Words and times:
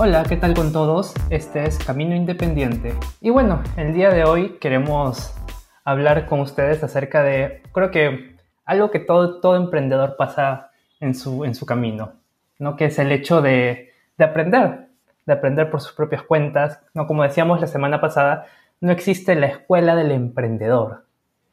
Hola, 0.00 0.22
¿qué 0.22 0.36
tal 0.36 0.54
con 0.54 0.72
todos? 0.72 1.12
Este 1.28 1.64
es 1.64 1.76
Camino 1.84 2.14
Independiente. 2.14 2.94
Y 3.20 3.30
bueno, 3.30 3.64
el 3.76 3.92
día 3.92 4.10
de 4.10 4.22
hoy 4.22 4.50
queremos 4.60 5.34
hablar 5.82 6.26
con 6.26 6.38
ustedes 6.38 6.84
acerca 6.84 7.24
de, 7.24 7.62
creo 7.72 7.90
que 7.90 8.36
algo 8.64 8.92
que 8.92 9.00
todo, 9.00 9.40
todo 9.40 9.56
emprendedor 9.56 10.14
pasa 10.16 10.70
en 11.00 11.16
su, 11.16 11.44
en 11.44 11.56
su 11.56 11.66
camino, 11.66 12.12
¿no? 12.60 12.76
Que 12.76 12.84
es 12.84 12.98
el 13.00 13.10
hecho 13.10 13.42
de, 13.42 13.92
de 14.16 14.24
aprender, 14.24 14.86
de 15.26 15.32
aprender 15.32 15.68
por 15.68 15.80
sus 15.80 15.94
propias 15.94 16.22
cuentas. 16.22 16.80
¿no? 16.94 17.08
Como 17.08 17.24
decíamos 17.24 17.60
la 17.60 17.66
semana 17.66 18.00
pasada, 18.00 18.46
no 18.80 18.92
existe 18.92 19.34
la 19.34 19.48
escuela 19.48 19.96
del 19.96 20.12
emprendedor. 20.12 21.06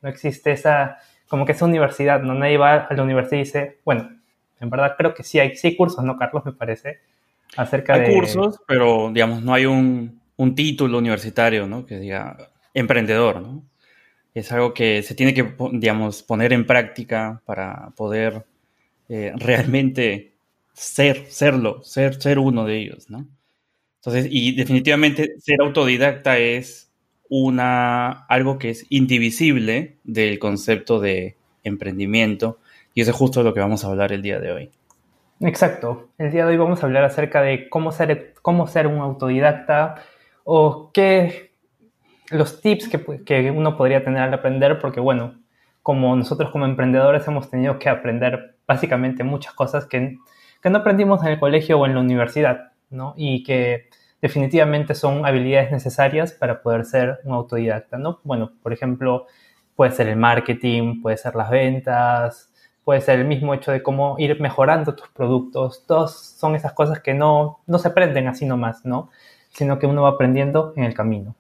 No 0.03 0.09
existe 0.09 0.51
esa, 0.51 0.99
como 1.27 1.47
que 1.47 1.53
esa 1.53 1.65
universidad, 1.65 2.21
¿no? 2.21 2.35
Nadie 2.35 2.59
va 2.59 2.75
a 2.75 2.93
la 2.93 3.01
universidad 3.01 3.37
y 3.37 3.43
dice, 3.43 3.79
bueno, 3.83 4.07
en 4.59 4.69
verdad 4.69 4.93
creo 4.99 5.15
que 5.15 5.23
sí 5.23 5.39
hay, 5.39 5.55
sí 5.55 5.69
hay 5.69 5.75
cursos, 5.75 6.05
¿no, 6.05 6.15
Carlos? 6.15 6.45
Me 6.45 6.53
parece 6.53 6.99
acerca 7.55 7.95
Hay 7.95 8.13
cursos, 8.13 8.59
pero 8.67 9.11
digamos, 9.13 9.41
no 9.41 9.53
hay 9.53 9.65
un, 9.65 10.21
título 10.55 10.97
universitario, 10.97 11.67
¿no? 11.67 11.85
Que 11.85 11.99
diga 11.99 12.37
emprendedor, 12.73 13.41
¿no? 13.41 13.63
Es 14.33 14.51
algo 14.51 14.73
que 14.73 15.01
se 15.01 15.15
tiene 15.15 15.33
que, 15.33 15.55
digamos, 15.73 16.23
poner 16.23 16.51
en 16.51 16.65
práctica 16.65 17.41
para 17.45 17.91
poder 17.95 18.45
eh, 19.07 19.31
realmente 19.35 20.33
ser, 20.73 21.25
serlo, 21.29 21.81
ser, 21.83 22.21
ser 22.21 22.39
uno 22.39 22.65
de 22.65 22.77
ellos, 22.77 23.09
¿no? 23.09 23.25
Entonces, 23.97 24.27
y 24.29 24.53
definitivamente 24.55 25.35
ser 25.39 25.61
autodidacta 25.61 26.37
es 26.37 26.91
una, 27.29 28.25
algo 28.27 28.59
que 28.59 28.69
es 28.69 28.85
indivisible 28.89 29.97
del 30.03 30.37
concepto 30.37 30.99
de 30.99 31.37
emprendimiento 31.63 32.59
y 32.93 33.01
eso 33.01 33.11
es 33.11 33.17
justo 33.17 33.41
lo 33.43 33.53
que 33.53 33.59
vamos 33.59 33.83
a 33.83 33.87
hablar 33.87 34.11
el 34.11 34.21
día 34.21 34.39
de 34.39 34.51
hoy. 34.51 34.71
Exacto. 35.41 36.09
El 36.17 36.31
día 36.31 36.45
de 36.45 36.51
hoy 36.51 36.57
vamos 36.57 36.81
a 36.81 36.85
hablar 36.85 37.03
acerca 37.03 37.41
de 37.41 37.67
cómo 37.69 37.91
ser, 37.91 38.33
cómo 38.41 38.67
ser 38.67 38.87
un 38.87 38.99
autodidacta 38.99 39.95
o 40.45 40.91
qué 40.93 41.51
los 42.29 42.61
tips 42.61 42.89
que, 42.89 43.51
uno 43.51 43.77
podría 43.77 44.03
tener 44.03 44.23
al 44.23 44.33
aprender, 44.33 44.79
porque 44.79 44.99
bueno, 44.99 45.35
como 45.83 46.15
nosotros 46.15 46.51
como 46.51 46.65
emprendedores 46.65 47.27
hemos 47.27 47.49
tenido 47.49 47.77
que 47.79 47.89
aprender 47.89 48.55
básicamente 48.65 49.23
muchas 49.23 49.53
cosas 49.53 49.85
que, 49.85 50.17
que 50.61 50.69
no 50.69 50.79
aprendimos 50.79 51.21
en 51.23 51.33
el 51.33 51.39
colegio 51.39 51.79
o 51.79 51.85
en 51.85 51.95
la 51.95 51.99
universidad, 51.99 52.71
¿no? 52.89 53.13
Y 53.17 53.43
que 53.43 53.89
definitivamente 54.21 54.95
son 54.95 55.25
habilidades 55.25 55.71
necesarias 55.71 56.31
para 56.31 56.61
poder 56.61 56.85
ser 56.85 57.19
un 57.25 57.33
autodidacta, 57.33 57.97
¿no? 57.97 58.21
Bueno, 58.23 58.53
por 58.63 58.73
ejemplo, 58.73 59.27
puede 59.75 59.91
ser 59.91 60.07
el 60.07 60.15
marketing, 60.15 61.01
puede 61.01 61.17
ser 61.17 61.35
las 61.35 61.49
ventas, 61.49 62.51
puede 62.85 63.01
ser 63.01 63.19
el 63.19 63.25
mismo 63.25 63.53
hecho 63.53 63.71
de 63.71 63.83
cómo 63.83 64.15
ir 64.19 64.39
mejorando 64.39 64.95
tus 64.95 65.09
productos. 65.09 65.83
Todos 65.85 66.15
son 66.15 66.55
esas 66.55 66.71
cosas 66.73 67.01
que 67.01 67.13
no, 67.13 67.59
no 67.65 67.79
se 67.79 67.89
aprenden 67.89 68.27
así 68.27 68.45
nomás, 68.45 68.85
¿no? 68.85 69.09
Sino 69.49 69.79
que 69.79 69.87
uno 69.87 70.03
va 70.03 70.09
aprendiendo 70.09 70.71
en 70.77 70.83
el 70.83 70.93
camino. 70.93 71.35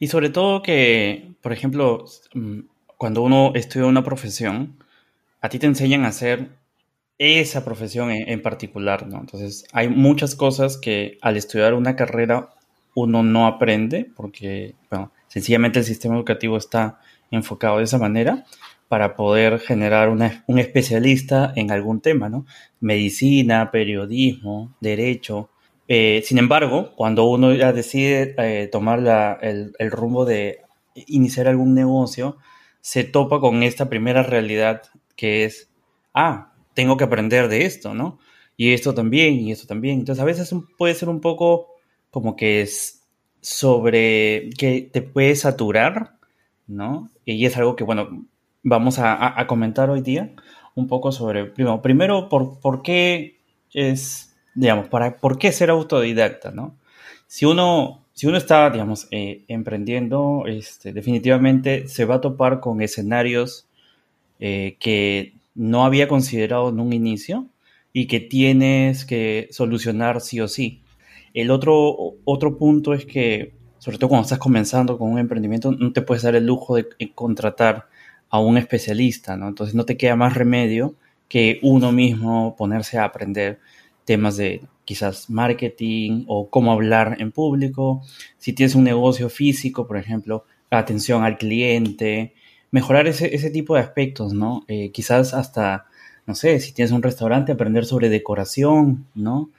Y 0.00 0.08
sobre 0.08 0.30
todo 0.30 0.62
que, 0.62 1.34
por 1.42 1.52
ejemplo, 1.52 2.06
mm, 2.34 2.60
cuando 2.96 3.22
uno 3.22 3.52
estudia 3.54 3.86
una 3.86 4.02
profesión, 4.02 4.82
a 5.42 5.48
ti 5.50 5.58
te 5.58 5.66
enseñan 5.66 6.04
a 6.04 6.08
hacer 6.08 6.48
esa 7.18 7.64
profesión 7.64 8.10
en, 8.10 8.42
particular, 8.42 9.06
¿no? 9.06 9.20
Entonces, 9.20 9.66
hay 9.72 9.88
muchas 9.88 10.34
cosas 10.34 10.78
que 10.78 11.18
al 11.20 11.36
estudiar 11.36 11.74
una 11.74 11.94
carrera 11.94 12.50
uno 12.94 13.22
no 13.22 13.46
aprende 13.46 14.10
porque, 14.16 14.74
bueno, 14.90 15.12
sencillamente 15.28 15.78
el 15.78 15.84
sistema 15.84 16.16
educativo 16.16 16.56
está 16.56 16.98
enfocado 17.30 17.78
de 17.78 17.84
esa 17.84 17.98
manera 17.98 18.44
para 18.92 19.16
poder 19.16 19.58
generar 19.58 20.10
un 20.10 20.58
especialista 20.58 21.50
en 21.56 21.70
algún 21.70 22.02
tema, 22.02 22.28
¿no? 22.28 22.44
Medicina, 22.78 23.70
periodismo, 23.70 24.76
derecho. 24.82 25.48
Eh, 25.88 26.20
sin 26.26 26.36
embargo, 26.36 26.92
cuando 26.94 27.24
uno 27.24 27.54
ya 27.54 27.72
decide 27.72 28.34
eh, 28.36 28.68
tomar 28.70 29.38
el, 29.40 29.90
rumbo 29.90 30.26
de 30.26 30.60
iniciar 31.06 31.48
algún 31.48 31.72
negocio, 31.72 32.36
se 32.82 33.02
topa 33.02 33.40
con 33.40 33.62
esta 33.62 33.88
primera 33.88 34.22
realidad 34.22 34.82
que 35.16 35.46
es, 35.46 35.70
ah, 36.12 36.52
tengo 36.74 36.98
que 36.98 37.04
aprender 37.04 37.48
de 37.48 37.64
esto, 37.64 37.94
¿no? 37.94 38.18
Y 38.58 38.74
esto 38.74 38.92
también, 38.92 39.36
y 39.36 39.52
esto 39.52 39.66
también. 39.66 40.00
Entonces 40.00 40.20
a 40.20 40.26
veces 40.26 40.54
puede 40.76 40.94
ser 40.94 41.08
un 41.08 41.22
poco 41.22 41.68
como 42.10 42.36
que 42.36 42.60
es 42.60 43.04
sobre 43.40 44.50
que 44.58 44.90
te 44.92 45.00
puede 45.00 45.34
saturar, 45.34 46.18
¿no? 46.66 47.08
Y 47.24 47.46
es 47.46 47.56
algo 47.56 47.74
que, 47.74 47.84
bueno, 47.84 48.26
vamos 48.62 48.98
a, 48.98 49.44
comentar 49.46 49.90
hoy 49.90 50.00
día 50.00 50.32
un 50.74 50.86
poco 50.86 51.12
sobre, 51.12 51.46
primero, 51.46 51.82
primero 51.82 52.28
por, 52.28 52.60
por 52.60 52.82
qué 52.82 53.40
es, 53.72 54.34
digamos, 54.54 54.88
para, 54.88 55.18
por 55.18 55.38
qué 55.38 55.52
ser 55.52 55.70
autodidacta, 55.70 56.50
¿no? 56.50 56.76
Si 57.26 57.44
uno, 57.44 58.04
si 58.12 58.26
uno 58.26 58.36
está, 58.36 58.70
digamos, 58.70 59.08
eh, 59.10 59.44
emprendiendo, 59.48 60.44
este, 60.46 60.92
definitivamente 60.92 61.88
se 61.88 62.04
va 62.04 62.16
a 62.16 62.20
topar 62.20 62.60
con 62.60 62.82
escenarios 62.82 63.66
eh, 64.38 64.76
que 64.78 65.34
no 65.54 65.84
había 65.84 66.08
considerado 66.08 66.70
en 66.70 66.80
un 66.80 66.92
inicio 66.92 67.46
y 67.92 68.06
que 68.06 68.20
tienes 68.20 69.04
que 69.04 69.48
solucionar 69.50 70.20
sí 70.20 70.40
o 70.40 70.48
sí. 70.48 70.82
El 71.34 71.50
otro, 71.50 72.14
otro 72.24 72.58
punto 72.58 72.94
es 72.94 73.06
que, 73.06 73.54
sobre 73.78 73.98
todo 73.98 74.10
cuando 74.10 74.24
estás 74.24 74.38
comenzando 74.38 74.98
con 74.98 75.10
un 75.10 75.18
emprendimiento, 75.18 75.72
no 75.72 75.92
te 75.92 76.02
puedes 76.02 76.22
dar 76.22 76.34
el 76.34 76.46
lujo 76.46 76.76
de 76.76 76.86
contratar 77.14 77.86
a 78.32 78.40
un 78.40 78.56
especialista, 78.56 79.36
¿no? 79.36 79.46
Entonces 79.46 79.74
no 79.74 79.84
te 79.84 79.96
queda 79.96 80.16
más 80.16 80.34
remedio 80.34 80.94
que 81.28 81.60
uno 81.62 81.92
mismo 81.92 82.56
ponerse 82.56 82.98
a 82.98 83.04
aprender 83.04 83.60
temas 84.06 84.38
de 84.38 84.62
quizás 84.86 85.28
marketing 85.30 86.24
o 86.26 86.48
cómo 86.48 86.72
hablar 86.72 87.18
en 87.20 87.30
público. 87.30 88.02
Si 88.38 88.54
tienes 88.54 88.74
un 88.74 88.84
negocio 88.84 89.28
físico, 89.28 89.86
por 89.86 89.98
ejemplo, 89.98 90.44
atención 90.70 91.24
al 91.24 91.36
cliente, 91.36 92.32
mejorar 92.70 93.06
ese, 93.06 93.34
ese 93.34 93.50
tipo 93.50 93.74
de 93.74 93.82
aspectos, 93.82 94.32
¿no? 94.32 94.64
Eh, 94.66 94.90
quizás 94.92 95.34
hasta, 95.34 95.84
no 96.26 96.34
sé, 96.34 96.58
si 96.58 96.72
tienes 96.72 96.92
un 96.92 97.02
restaurante, 97.02 97.52
aprender 97.52 97.84
sobre 97.84 98.08
decoración, 98.08 99.06
¿no? 99.14 99.50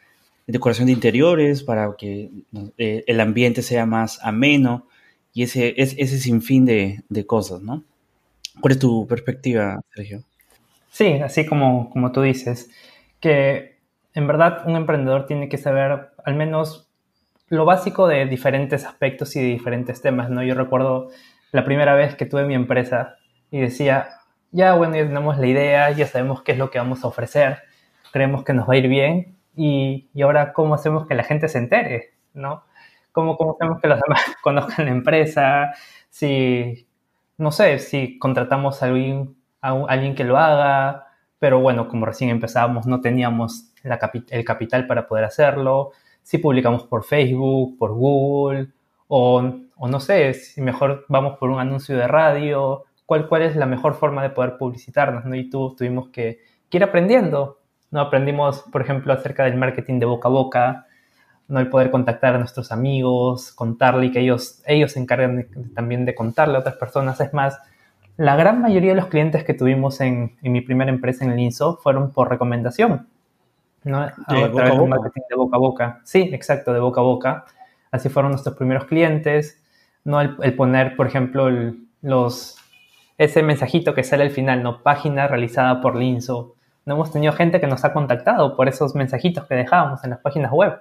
Decoración 0.48 0.88
de 0.88 0.94
interiores 0.94 1.62
para 1.62 1.96
que 1.96 2.32
eh, 2.80 3.04
el 3.06 3.20
ambiente 3.20 3.62
sea 3.62 3.86
más 3.86 4.20
ameno 4.24 4.88
y 5.32 5.44
ese, 5.44 5.76
ese 5.78 6.20
sinfín 6.20 6.66
de, 6.66 7.04
de 7.10 7.26
cosas, 7.28 7.62
¿no? 7.62 7.84
¿Cuál 8.59 8.74
es 8.74 8.80
tu 8.80 9.08
perspectiva, 9.08 9.81
Sergio? 9.94 10.24
Sí, 10.90 11.19
así 11.24 11.46
como, 11.46 11.90
como 11.90 12.12
tú 12.12 12.22
dices, 12.22 12.69
que 13.19 13.78
en 14.14 14.28
verdad 14.28 14.64
un 14.68 14.75
emprendedor 14.75 15.25
tiene 15.25 15.50
que 15.50 15.58
saber 15.58 16.12
al 16.24 16.36
menos 16.36 16.88
lo 17.47 17.66
básico 17.66 18.08
de 18.08 18.25
diferentes 18.25 18.86
aspectos 18.86 19.36
y 19.36 19.42
de 19.42 19.47
diferentes 19.47 20.02
temas, 20.02 20.30
¿no? 20.30 20.44
Yo 20.44 20.56
recuerdo 20.56 21.09
la 21.52 21.66
primera 21.66 21.96
vez 21.96 22.16
que 22.16 22.25
tuve 22.25 22.46
mi 22.46 22.56
empresa 22.56 23.16
y 23.52 23.59
decía, 23.59 24.09
ya 24.52 24.75
bueno, 24.75 24.96
ya 24.96 25.03
tenemos 25.03 25.38
la 25.38 25.47
idea, 25.47 25.92
ya 25.92 26.08
sabemos 26.08 26.42
qué 26.42 26.53
es 26.53 26.58
lo 26.58 26.69
que 26.69 26.80
vamos 26.80 27.03
a 27.03 27.08
ofrecer, 27.08 27.59
creemos 28.12 28.44
que 28.44 28.53
nos 28.53 28.69
va 28.69 28.74
a 28.74 28.78
ir 28.78 28.88
bien 28.88 29.38
y, 29.56 30.09
y 30.13 30.22
ahora 30.22 30.53
cómo 30.53 30.75
hacemos 30.75 31.08
que 31.08 31.16
la 31.16 31.24
gente 31.24 31.47
se 31.47 31.58
entere, 31.58 32.13
¿no? 32.34 32.63
¿Cómo, 33.12 33.38
cómo 33.38 33.56
hacemos 33.59 33.81
que 33.81 33.88
los 33.88 34.00
demás 34.02 34.22
conozcan 34.42 34.86
la 34.86 34.92
empresa? 34.92 35.74
Si 36.09 36.88
no 37.44 37.52
sé 37.52 37.78
si 37.80 38.18
contratamos 38.18 38.81
a 38.81 38.86
alguien, 38.86 40.16
que 40.16 40.24
lo 40.24 40.38
haga, 40.38 41.08
pero 41.40 41.59
bueno, 41.59 41.90
como 41.90 42.06
recién 42.06 42.30
empezábamos, 42.30 42.88
no 42.88 43.02
teníamos 43.02 43.74
el 43.84 44.46
capital 44.46 44.88
para 44.88 45.08
poder 45.08 45.26
hacerlo. 45.26 45.92
Si 46.22 46.38
publicamos 46.38 46.86
por 46.86 47.04
Facebook, 47.04 47.78
por 47.78 47.92
Google, 47.94 48.70
o, 49.08 49.42
no 49.42 50.00
sé, 50.00 50.34
si 50.34 50.62
mejor 50.62 51.06
vamos 51.09 51.38
por 51.38 51.50
un 51.50 51.60
anuncio 51.60 51.98
de 51.98 52.07
radio, 52.07 52.86
cuál, 53.06 53.28
cuál 53.28 53.42
es 53.42 53.57
la 53.57 53.66
mejor 53.66 53.95
forma 53.95 54.24
de 54.24 54.30
poder 54.30 54.57
publicitarnos, 54.57 55.25
¿no? 55.25 55.36
Y 55.36 55.50
tú 55.50 55.75
tuvimos 55.78 56.10
que, 56.10 56.40
que 56.69 56.78
ir 56.78 56.84
aprendiendo, 56.84 57.60
¿no? 57.92 58.00
Aprendimos, 58.00 58.62
por 58.72 58.81
ejemplo, 58.81 59.12
acerca 59.12 59.44
del 59.44 59.57
marketing 59.57 60.00
de 60.00 60.06
boca 60.06 60.30
a 60.30 60.31
boca, 60.31 60.88
¿no? 61.54 61.60
El 61.60 61.70
poder 61.70 61.92
contactar 61.92 62.34
a 62.34 62.40
nuestros 62.40 62.72
amigos, 62.72 63.52
contarle 63.52 64.08
y 64.08 64.12
que 64.12 64.22
ellos, 64.22 64.64
ellos 64.66 64.94
se 64.94 65.00
encargan 65.00 65.46
también 65.76 66.04
de 66.04 66.16
contarle 66.16 66.56
a 66.56 66.62
otras 66.62 66.78
personas. 66.78 67.22
Es 67.22 67.32
más, 67.32 67.60
la 68.18 68.36
gran 68.36 68.60
mayoría 68.60 68.90
de 68.90 68.96
los 68.96 69.06
clientes 69.06 69.44
que 69.44 69.54
tuvimos 69.54 70.02
en, 70.02 70.36
en 70.42 70.52
mi 70.52 70.62
primera 70.62 70.90
empresa 70.90 71.24
en 71.24 71.32
el 71.32 71.40
INSO 71.40 71.78
fueron 71.78 72.12
por 72.12 72.32
recomendación, 72.32 73.08
¿no? 73.84 74.00
A, 74.00 74.14
través 74.28 74.52
de 74.52 74.88
marketing 74.88 75.22
de 75.30 75.36
boca 75.36 75.56
a 75.56 75.60
boca. 75.60 76.02
Sí, 76.04 76.32
exacto, 76.34 76.74
de 76.74 76.80
boca 76.80 77.02
a 77.02 77.04
boca. 77.04 77.46
Así 77.92 78.10
fueron 78.10 78.32
nuestros 78.32 78.56
primeros 78.56 78.86
clientes, 78.86 79.62
¿no? 80.04 80.22
El, 80.22 80.56
poner, 80.56 80.96
por 80.96 81.06
ejemplo, 81.06 81.52
los, 82.02 82.58
ese 83.20 83.44
mensajito 83.44 83.94
que 83.94 84.04
sale 84.04 84.24
al 84.24 84.32
final, 84.32 84.64
¿no? 84.64 84.82
Página 84.82 85.28
realizada 85.28 85.82
por 85.82 85.96
Linso. 85.96 86.56
No 86.88 86.96
hemos 86.96 87.12
tenido 87.12 87.32
gente 87.32 87.62
que 87.62 87.68
nos 87.68 87.86
ha 87.86 87.94
contactado 87.94 88.56
por 88.56 88.68
esos 88.68 88.96
mensajitos 88.96 89.46
que 89.46 89.54
dejábamos 89.54 90.04
en 90.04 90.10
las 90.10 90.20
páginas 90.20 90.52
web 90.52 90.80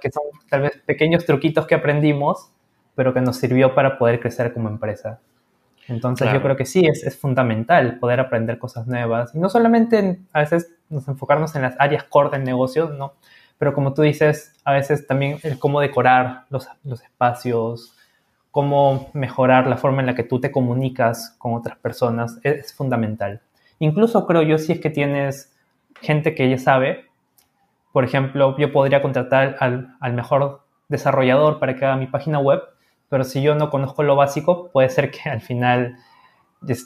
que 0.00 0.10
son 0.10 0.24
tal 0.48 0.62
vez 0.62 0.80
pequeños 0.84 1.24
truquitos 1.24 1.66
que 1.66 1.74
aprendimos, 1.74 2.50
pero 2.94 3.14
que 3.14 3.20
nos 3.20 3.36
sirvió 3.36 3.74
para 3.74 3.98
poder 3.98 4.20
crecer 4.20 4.52
como 4.52 4.68
empresa. 4.68 5.20
Entonces 5.88 6.32
yo 6.32 6.40
creo 6.42 6.56
que 6.56 6.64
sí, 6.64 6.86
es, 6.86 7.02
es, 7.02 7.18
fundamental 7.18 7.98
poder 7.98 8.20
aprender 8.20 8.58
cosas 8.58 8.86
nuevas. 8.86 9.34
Y 9.34 9.38
no 9.38 9.48
solamente 9.48 10.20
a 10.32 10.40
veces 10.40 10.72
nos 10.88 11.08
enfocarnos 11.08 11.56
en 11.56 11.62
las 11.62 11.74
áreas 11.78 12.04
core 12.04 12.30
del 12.30 12.44
negocio, 12.44 12.88
¿no? 12.88 13.14
pero 13.62 13.74
como 13.74 13.94
tú 13.94 14.02
dices, 14.02 14.56
a 14.64 14.72
veces 14.72 15.06
también 15.06 15.38
el 15.44 15.56
cómo 15.56 15.80
decorar 15.80 16.46
los, 16.50 16.66
los 16.82 17.00
espacios, 17.00 17.96
cómo 18.50 19.08
mejorar 19.12 19.68
la 19.68 19.76
forma 19.76 20.00
en 20.00 20.06
la 20.06 20.16
que 20.16 20.24
tú 20.24 20.40
te 20.40 20.50
comunicas 20.50 21.36
con 21.38 21.54
otras 21.54 21.78
personas 21.78 22.40
es, 22.42 22.74
fundamental. 22.74 23.40
Incluso 23.78 24.26
creo 24.26 24.42
yo 24.42 24.58
si 24.58 24.72
es 24.72 24.80
que 24.80 24.90
tienes 24.90 25.56
gente 26.00 26.34
que 26.34 26.50
ya 26.50 26.58
sabe, 26.58 27.04
por 27.92 28.04
ejemplo, 28.04 28.56
yo 28.58 28.72
podría 28.72 29.02
contratar 29.02 29.56
al, 29.60 29.96
al 30.00 30.12
mejor 30.14 30.62
desarrollador 30.88 31.58
para 31.58 31.76
que 31.76 31.84
haga 31.84 31.96
mi 31.96 32.06
página 32.06 32.38
web, 32.38 32.62
pero 33.08 33.24
si 33.24 33.42
yo 33.42 33.54
no 33.54 33.70
conozco 33.70 34.02
lo 34.02 34.16
básico, 34.16 34.70
puede 34.72 34.88
ser 34.88 35.10
que 35.10 35.28
al 35.28 35.40
final 35.40 35.96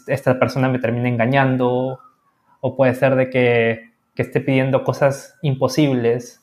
esta 0.09 0.39
persona 0.39 0.69
me 0.69 0.79
termine 0.79 1.09
engañando 1.09 2.01
o 2.61 2.77
puede 2.77 2.95
ser 2.95 3.15
de 3.15 3.31
que, 3.31 3.93
que 4.15 4.23
esté 4.23 4.41
pidiendo 4.41 4.83
cosas 4.83 5.39
imposibles. 5.43 6.43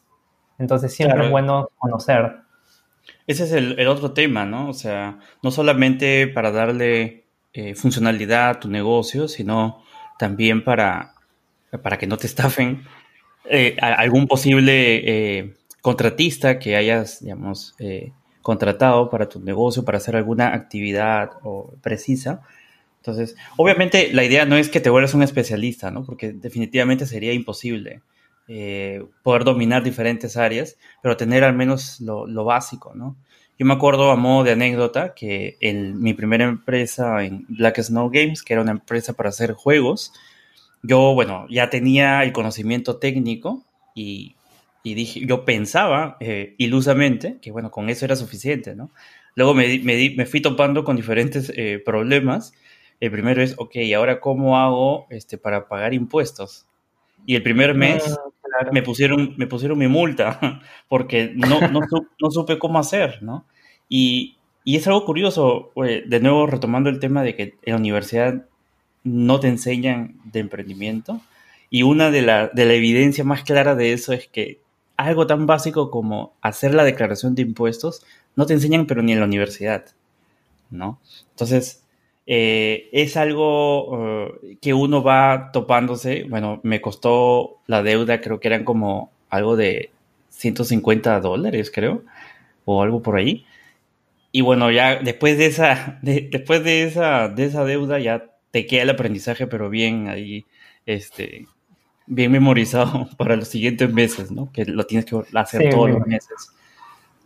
Entonces 0.59 0.93
siempre 0.93 1.25
es 1.25 1.31
bueno 1.31 1.69
conocer. 1.77 2.37
Ese 3.27 3.43
es 3.43 3.51
el, 3.51 3.87
otro 3.87 4.11
tema, 4.11 4.45
¿no? 4.45 4.69
O 4.69 4.73
sea, 4.73 5.19
no 5.41 5.51
solamente 5.51 6.27
para 6.27 6.51
darle 6.51 7.25
eh, 7.53 7.75
funcionalidad 7.75 8.49
a 8.49 8.59
tu 8.59 8.69
negocio, 8.69 9.27
sino 9.27 9.83
también 10.19 10.63
para, 10.63 11.15
para 11.81 11.97
que 11.97 12.07
no 12.07 12.17
te 12.17 12.27
estafen 12.27 12.83
eh, 13.45 13.75
algún 13.79 14.27
posible 14.27 15.39
eh, 15.39 15.53
contratista 15.81 16.59
que 16.59 16.75
hayas, 16.75 17.21
digamos, 17.21 17.75
contratado 18.41 19.09
para 19.09 19.27
tu 19.29 19.39
negocio, 19.39 19.83
para 19.85 19.97
hacer 19.97 20.15
alguna 20.15 20.53
actividad 20.53 21.31
precisa 21.81 22.41
entonces, 23.03 23.35
obviamente 23.57 24.13
la 24.13 24.23
idea 24.23 24.45
no 24.45 24.55
es 24.55 24.69
que 24.69 24.79
te 24.79 24.89
vuelvas 24.89 25.13
un 25.13 25.23
especialista, 25.23 25.91
¿no? 25.91 26.05
Porque 26.05 26.31
definitivamente 26.31 27.05
sería 27.05 27.33
imposible 27.33 28.01
eh, 28.47 29.03
poder 29.23 29.43
dominar 29.43 29.83
diferentes 29.83 30.37
áreas, 30.37 30.77
pero 31.01 31.17
tener 31.17 31.43
al 31.43 31.53
menos 31.53 31.99
lo, 31.99 32.45
básico, 32.45 32.93
¿no? 32.95 33.17
Yo 33.59 33.65
me 33.65 33.73
acuerdo 33.73 34.09
a 34.09 34.15
modo 34.15 34.45
de 34.45 34.53
anécdota 34.53 35.13
que 35.13 35.57
en 35.59 35.99
mi 36.01 36.13
primera 36.13 36.45
empresa 36.45 37.25
en 37.25 37.45
Black 37.49 37.81
Snow 37.81 38.09
Games, 38.09 38.41
que 38.41 38.53
era 38.53 38.61
una 38.61 38.71
empresa 38.71 39.11
para 39.11 39.29
hacer 39.29 39.51
juegos, 39.51 40.13
yo, 40.83 41.13
bueno, 41.15 41.47
ya 41.49 41.69
tenía 41.69 42.23
el 42.23 42.31
conocimiento 42.31 42.97
técnico 42.97 43.63
y, 43.95 44.35
dije, 44.83 45.25
yo 45.25 45.45
pensaba 45.45 46.17
eh, 46.19 46.53
ilusamente 46.57 47.39
que, 47.41 47.51
bueno, 47.51 47.71
con 47.71 47.89
eso 47.89 48.05
era 48.05 48.15
suficiente, 48.15 48.75
¿no? 48.75 48.91
Luego 49.35 49.55
me, 49.55 49.79
me, 49.79 50.25
fui 50.27 50.41
topando 50.41 50.83
con 50.83 50.95
diferentes 50.95 51.51
eh, 51.55 51.81
problemas 51.83 52.53
el 53.03 53.11
primero 53.11 53.41
es, 53.41 53.55
ok, 53.57 53.75
ahora 53.97 54.21
cómo 54.21 54.57
hago 54.57 55.07
este, 55.09 55.37
para 55.37 55.67
pagar 55.67 55.93
impuestos? 55.93 56.67
Y 57.25 57.35
el 57.35 57.43
primer 57.43 57.75
mes 57.75 58.17
ah, 58.17 58.69
me, 58.71 58.81
pusieron, 58.81 59.35
me 59.35 59.45
pusieron 59.45 59.77
mi 59.77 59.89
multa 59.89 60.61
porque 60.87 61.33
no, 61.35 61.59
no, 61.67 62.31
supe 62.31 62.57
cómo 62.57 62.79
hacer, 62.79 63.21
¿no? 63.21 63.45
Y, 63.89 64.37
es 64.65 64.87
algo 64.87 65.03
curioso, 65.03 65.73
de 65.75 66.19
nuevo 66.21 66.47
retomando 66.47 66.89
el 66.89 67.01
tema 67.01 67.23
de 67.23 67.35
que 67.35 67.43
en 67.63 67.73
la 67.73 67.75
universidad 67.75 68.45
no 69.03 69.39
te 69.39 69.47
enseñan 69.47 70.15
de 70.25 70.39
emprendimiento. 70.39 71.21
Y 71.69 71.83
una 71.83 72.11
de 72.11 72.21
la, 72.21 72.49
de 72.49 72.65
la 72.65 72.73
evidencia 72.73 73.23
más 73.23 73.43
clara 73.43 73.75
de 73.75 73.93
eso 73.93 74.13
es 74.13 74.27
que 74.27 74.59
algo 74.97 75.27
tan 75.27 75.45
básico 75.45 75.89
como 75.89 76.33
hacer 76.41 76.73
la 76.73 76.83
declaración 76.83 77.35
de 77.35 77.41
impuestos 77.41 78.05
no 78.35 78.45
te 78.45 78.53
enseñan, 78.53 78.85
pero 78.85 79.01
ni 79.01 79.13
en 79.13 79.19
la 79.19 79.25
universidad, 79.25 79.85
¿no? 80.69 80.99
Entonces, 81.31 81.83
eh, 82.25 82.89
es 82.93 83.17
algo 83.17 84.29
eh, 84.31 84.57
que 84.61 84.73
uno 84.73 85.03
va 85.03 85.51
topándose. 85.51 86.25
Bueno, 86.29 86.59
me 86.63 86.81
costó 86.81 87.57
la 87.67 87.83
deuda, 87.83 88.21
creo 88.21 88.39
que 88.39 88.47
eran 88.47 88.63
como 88.63 89.11
algo 89.29 89.55
de 89.55 89.91
150 90.29 91.19
dólares, 91.19 91.71
creo, 91.73 92.03
o 92.65 92.81
algo 92.81 93.01
por 93.01 93.17
ahí. 93.17 93.45
Y 94.31 94.41
bueno, 94.41 94.71
ya 94.71 94.97
después 94.97 95.37
de 95.37 95.47
esa, 95.47 95.99
después 96.01 96.63
de 96.63 96.83
esa, 96.83 97.29
de 97.29 97.45
esa 97.45 97.65
deuda 97.65 97.99
ya 97.99 98.32
te 98.53 98.67
queda 98.67 98.83
el 98.83 98.91
aprendizaje, 98.91 99.47
pero 99.47 99.71
bien 99.71 100.07
ahí, 100.07 100.45
este, 100.85 101.47
bien 102.05 102.31
memorizado 102.31 103.09
para 103.17 103.35
los 103.35 103.47
siguientes 103.47 103.91
meses, 103.91 104.31
¿no? 104.31 104.51
Que 104.51 104.63
lo 104.65 104.85
tienes 104.85 105.05
que 105.05 105.19
hacer 105.33 105.71
todos 105.71 105.89
los 105.89 106.05
meses, 106.05 106.49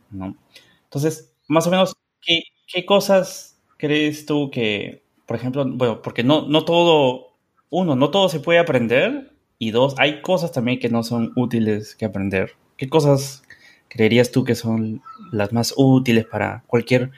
¿no? 0.09 0.37
Entonces, 0.85 1.33
más 1.49 1.67
o 1.67 1.69
menos, 1.69 1.97
¿qué, 2.21 2.43
qué 2.65 2.85
cosas 2.85 3.61
crees 3.75 4.25
tú 4.25 4.49
que, 4.49 5.03
por 5.25 5.35
ejemplo, 5.35 5.65
bueno, 5.67 6.01
porque 6.01 6.23
no, 6.23 6.47
no 6.47 6.63
todo, 6.63 7.33
uno, 7.69 7.97
no 7.97 8.09
todo 8.09 8.29
se 8.29 8.39
puede 8.39 8.59
aprender 8.59 9.33
y 9.59 9.71
dos, 9.71 9.95
hay 9.97 10.21
cosas 10.21 10.53
también 10.53 10.79
que 10.79 10.87
no 10.87 11.03
son 11.03 11.33
útiles 11.35 11.93
que 11.97 12.05
aprender. 12.05 12.53
¿Qué 12.77 12.87
cosas 12.87 13.43
creerías 13.89 14.31
tú 14.31 14.45
que 14.45 14.55
son 14.55 15.01
las 15.33 15.51
más 15.51 15.73
útiles 15.75 16.25
para 16.25 16.63
cualquier 16.67 17.11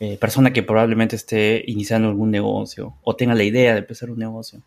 eh, 0.00 0.18
persona 0.18 0.52
que 0.52 0.62
probablemente 0.62 1.16
esté 1.16 1.62
iniciando 1.66 2.08
algún 2.08 2.30
negocio 2.30 2.96
o 3.02 3.16
tenga 3.16 3.34
la 3.34 3.44
idea 3.44 3.72
de 3.72 3.78
empezar 3.80 4.10
un 4.10 4.18
negocio? 4.18 4.62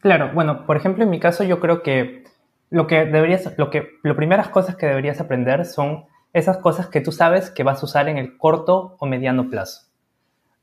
Claro, 0.00 0.30
bueno, 0.34 0.66
por 0.66 0.76
ejemplo, 0.76 1.04
en 1.04 1.10
mi 1.10 1.18
caso 1.18 1.44
yo 1.44 1.58
creo 1.58 1.82
que 1.82 2.24
lo 2.70 2.86
que 2.86 3.06
deberías, 3.06 3.52
lo 3.56 3.70
que, 3.70 3.88
las 4.02 4.16
primeras 4.16 4.48
cosas 4.48 4.76
que 4.76 4.86
deberías 4.86 5.20
aprender 5.20 5.64
son 5.64 6.04
esas 6.32 6.58
cosas 6.58 6.88
que 6.88 7.00
tú 7.00 7.12
sabes 7.12 7.50
que 7.50 7.62
vas 7.62 7.82
a 7.82 7.86
usar 7.86 8.08
en 8.08 8.18
el 8.18 8.36
corto 8.36 8.96
o 8.98 9.06
mediano 9.06 9.48
plazo. 9.48 9.86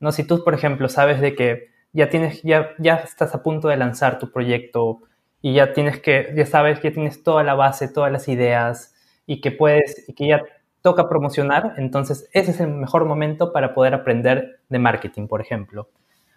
¿no? 0.00 0.12
Si 0.12 0.24
tú, 0.24 0.44
por 0.44 0.54
ejemplo, 0.54 0.88
sabes 0.88 1.20
de 1.20 1.34
que 1.34 1.70
ya 1.92 2.08
tienes, 2.08 2.42
ya, 2.42 2.70
ya 2.78 2.96
estás 2.96 3.34
a 3.34 3.42
punto 3.42 3.68
de 3.68 3.76
lanzar 3.76 4.18
tu 4.18 4.30
proyecto 4.30 5.00
y 5.42 5.54
ya 5.54 5.72
tienes 5.72 6.00
que, 6.00 6.32
ya 6.36 6.46
sabes 6.46 6.80
que 6.80 6.90
tienes 6.90 7.22
toda 7.22 7.42
la 7.42 7.54
base, 7.54 7.88
todas 7.88 8.12
las 8.12 8.28
ideas 8.28 8.94
y 9.26 9.40
que 9.40 9.50
puedes, 9.50 10.08
y 10.08 10.14
que 10.14 10.28
ya 10.28 10.42
toca 10.86 11.08
promocionar, 11.08 11.74
entonces 11.78 12.28
ese 12.32 12.52
es 12.52 12.60
el 12.60 12.68
mejor 12.68 13.06
momento 13.06 13.52
para 13.52 13.74
poder 13.74 13.92
aprender 13.92 14.60
de 14.68 14.78
marketing, 14.78 15.26
por 15.26 15.40
ejemplo, 15.40 15.88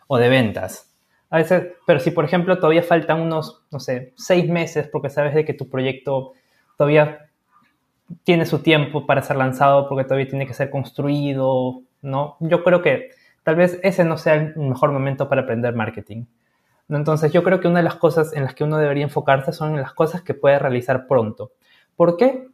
o 0.07 0.17
de 0.17 0.27
ventas. 0.27 0.91
A 1.29 1.37
veces, 1.37 1.73
pero 1.85 1.99
si 1.99 2.09
por 2.09 2.25
ejemplo 2.25 2.57
todavía 2.57 2.81
faltan 2.81 3.21
unos, 3.21 3.63
no 3.69 3.79
sé, 3.79 4.11
seis 4.15 4.49
meses 4.49 4.89
porque 4.91 5.11
sabes 5.11 5.35
de 5.35 5.45
que 5.45 5.53
tu 5.53 5.69
proyecto 5.69 6.31
todavía 6.77 7.29
tiene 8.23 8.47
su 8.47 8.63
tiempo 8.63 9.05
para 9.05 9.21
ser 9.21 9.37
lanzado 9.37 9.87
porque 9.87 10.03
todavía 10.03 10.27
tiene 10.27 10.47
que 10.47 10.55
ser 10.55 10.71
construido, 10.71 11.83
¿no? 12.01 12.37
Yo 12.39 12.63
creo 12.63 12.81
que 12.81 13.11
tal 13.43 13.55
vez 13.55 13.79
ese 13.83 14.03
no 14.03 14.17
sea 14.17 14.33
el 14.33 14.55
mejor 14.55 14.91
momento 14.91 15.29
para 15.29 15.43
aprender 15.43 15.75
marketing. 15.75 16.25
Entonces 16.89 17.31
yo 17.31 17.43
creo 17.43 17.59
que 17.59 17.67
una 17.67 17.81
de 17.81 17.83
las 17.83 17.97
cosas 17.97 18.33
en 18.33 18.45
las 18.45 18.55
que 18.55 18.63
uno 18.63 18.79
debería 18.79 19.03
enfocarse 19.03 19.53
son 19.53 19.75
las 19.75 19.93
cosas 19.93 20.23
que 20.23 20.33
puede 20.33 20.57
realizar 20.57 21.05
pronto. 21.05 21.51
¿Por 21.95 22.17
qué? 22.17 22.47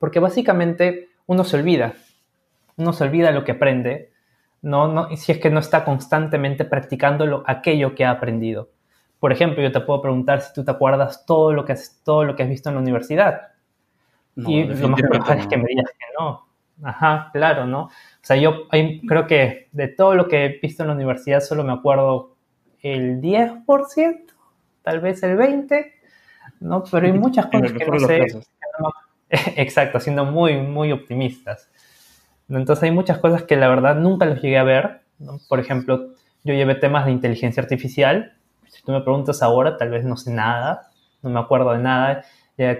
Porque 0.00 0.18
básicamente 0.18 1.11
uno 1.26 1.44
se 1.44 1.56
olvida, 1.56 1.94
uno 2.76 2.92
se 2.92 3.04
olvida 3.04 3.30
lo 3.30 3.44
que 3.44 3.52
aprende, 3.52 4.12
no, 4.62 4.88
no, 4.88 5.16
si 5.16 5.32
es 5.32 5.38
que 5.38 5.50
no 5.50 5.58
está 5.58 5.84
constantemente 5.84 6.64
practicando 6.64 7.42
aquello 7.46 7.94
que 7.94 8.04
ha 8.04 8.10
aprendido. 8.10 8.70
Por 9.18 9.32
ejemplo, 9.32 9.62
yo 9.62 9.72
te 9.72 9.80
puedo 9.80 10.00
preguntar 10.02 10.40
si 10.40 10.52
tú 10.52 10.64
te 10.64 10.70
acuerdas 10.70 11.24
todo 11.26 11.52
lo 11.52 11.64
que 11.64 11.72
has, 11.72 12.00
todo 12.04 12.24
lo 12.24 12.34
que 12.34 12.42
has 12.42 12.48
visto 12.48 12.68
en 12.68 12.76
la 12.76 12.80
universidad. 12.80 13.48
y 14.36 14.64
lo 14.64 14.88
más 14.88 15.00
probable 15.02 15.42
es 15.42 15.46
que 15.46 15.56
me 15.56 15.64
digas 15.68 15.90
que 15.98 16.06
no. 16.18 16.46
Ajá, 16.82 17.30
claro, 17.32 17.66
¿no? 17.66 17.82
O 17.84 17.90
sea, 18.20 18.36
yo 18.36 18.68
creo 18.68 19.26
que 19.26 19.68
de 19.72 19.88
todo 19.88 20.14
lo 20.14 20.26
que 20.26 20.44
he 20.44 20.48
visto 20.60 20.82
en 20.82 20.88
la 20.88 20.94
universidad 20.94 21.40
solo 21.40 21.62
me 21.62 21.72
acuerdo 21.72 22.34
el 22.82 23.20
10%, 23.20 24.32
tal 24.82 25.00
vez 25.00 25.22
el 25.22 25.36
20%, 25.36 25.92
¿no? 26.60 26.82
Pero 26.90 27.06
hay 27.06 27.12
muchas 27.18 27.46
cosas 27.46 27.72
que 27.72 27.86
no 27.86 28.00
sé. 28.00 28.26
exacto, 29.56 29.98
siendo 29.98 30.24
muy, 30.24 30.58
muy 30.58 30.92
optimistas. 30.92 31.70
Entonces 32.48 32.82
hay 32.84 32.90
muchas 32.90 33.18
cosas 33.18 33.44
que 33.44 33.56
la 33.56 33.68
verdad 33.68 33.96
nunca 33.96 34.26
los 34.26 34.42
llegué 34.42 34.58
a 34.58 34.64
ver. 34.64 35.00
Por 35.48 35.58
ejemplo, 35.58 36.10
yo 36.44 36.54
llevé 36.54 36.74
temas 36.74 37.06
de 37.06 37.12
inteligencia 37.12 37.62
artificial. 37.62 38.34
Si 38.68 38.82
tú 38.82 38.92
me 38.92 39.00
preguntas 39.00 39.42
ahora, 39.42 39.78
tal 39.78 39.90
vez 39.90 40.04
no 40.04 40.16
sé 40.16 40.32
nada, 40.32 40.90
no 41.22 41.30
me 41.30 41.40
acuerdo 41.40 41.72
de 41.72 41.78
nada. 41.78 42.24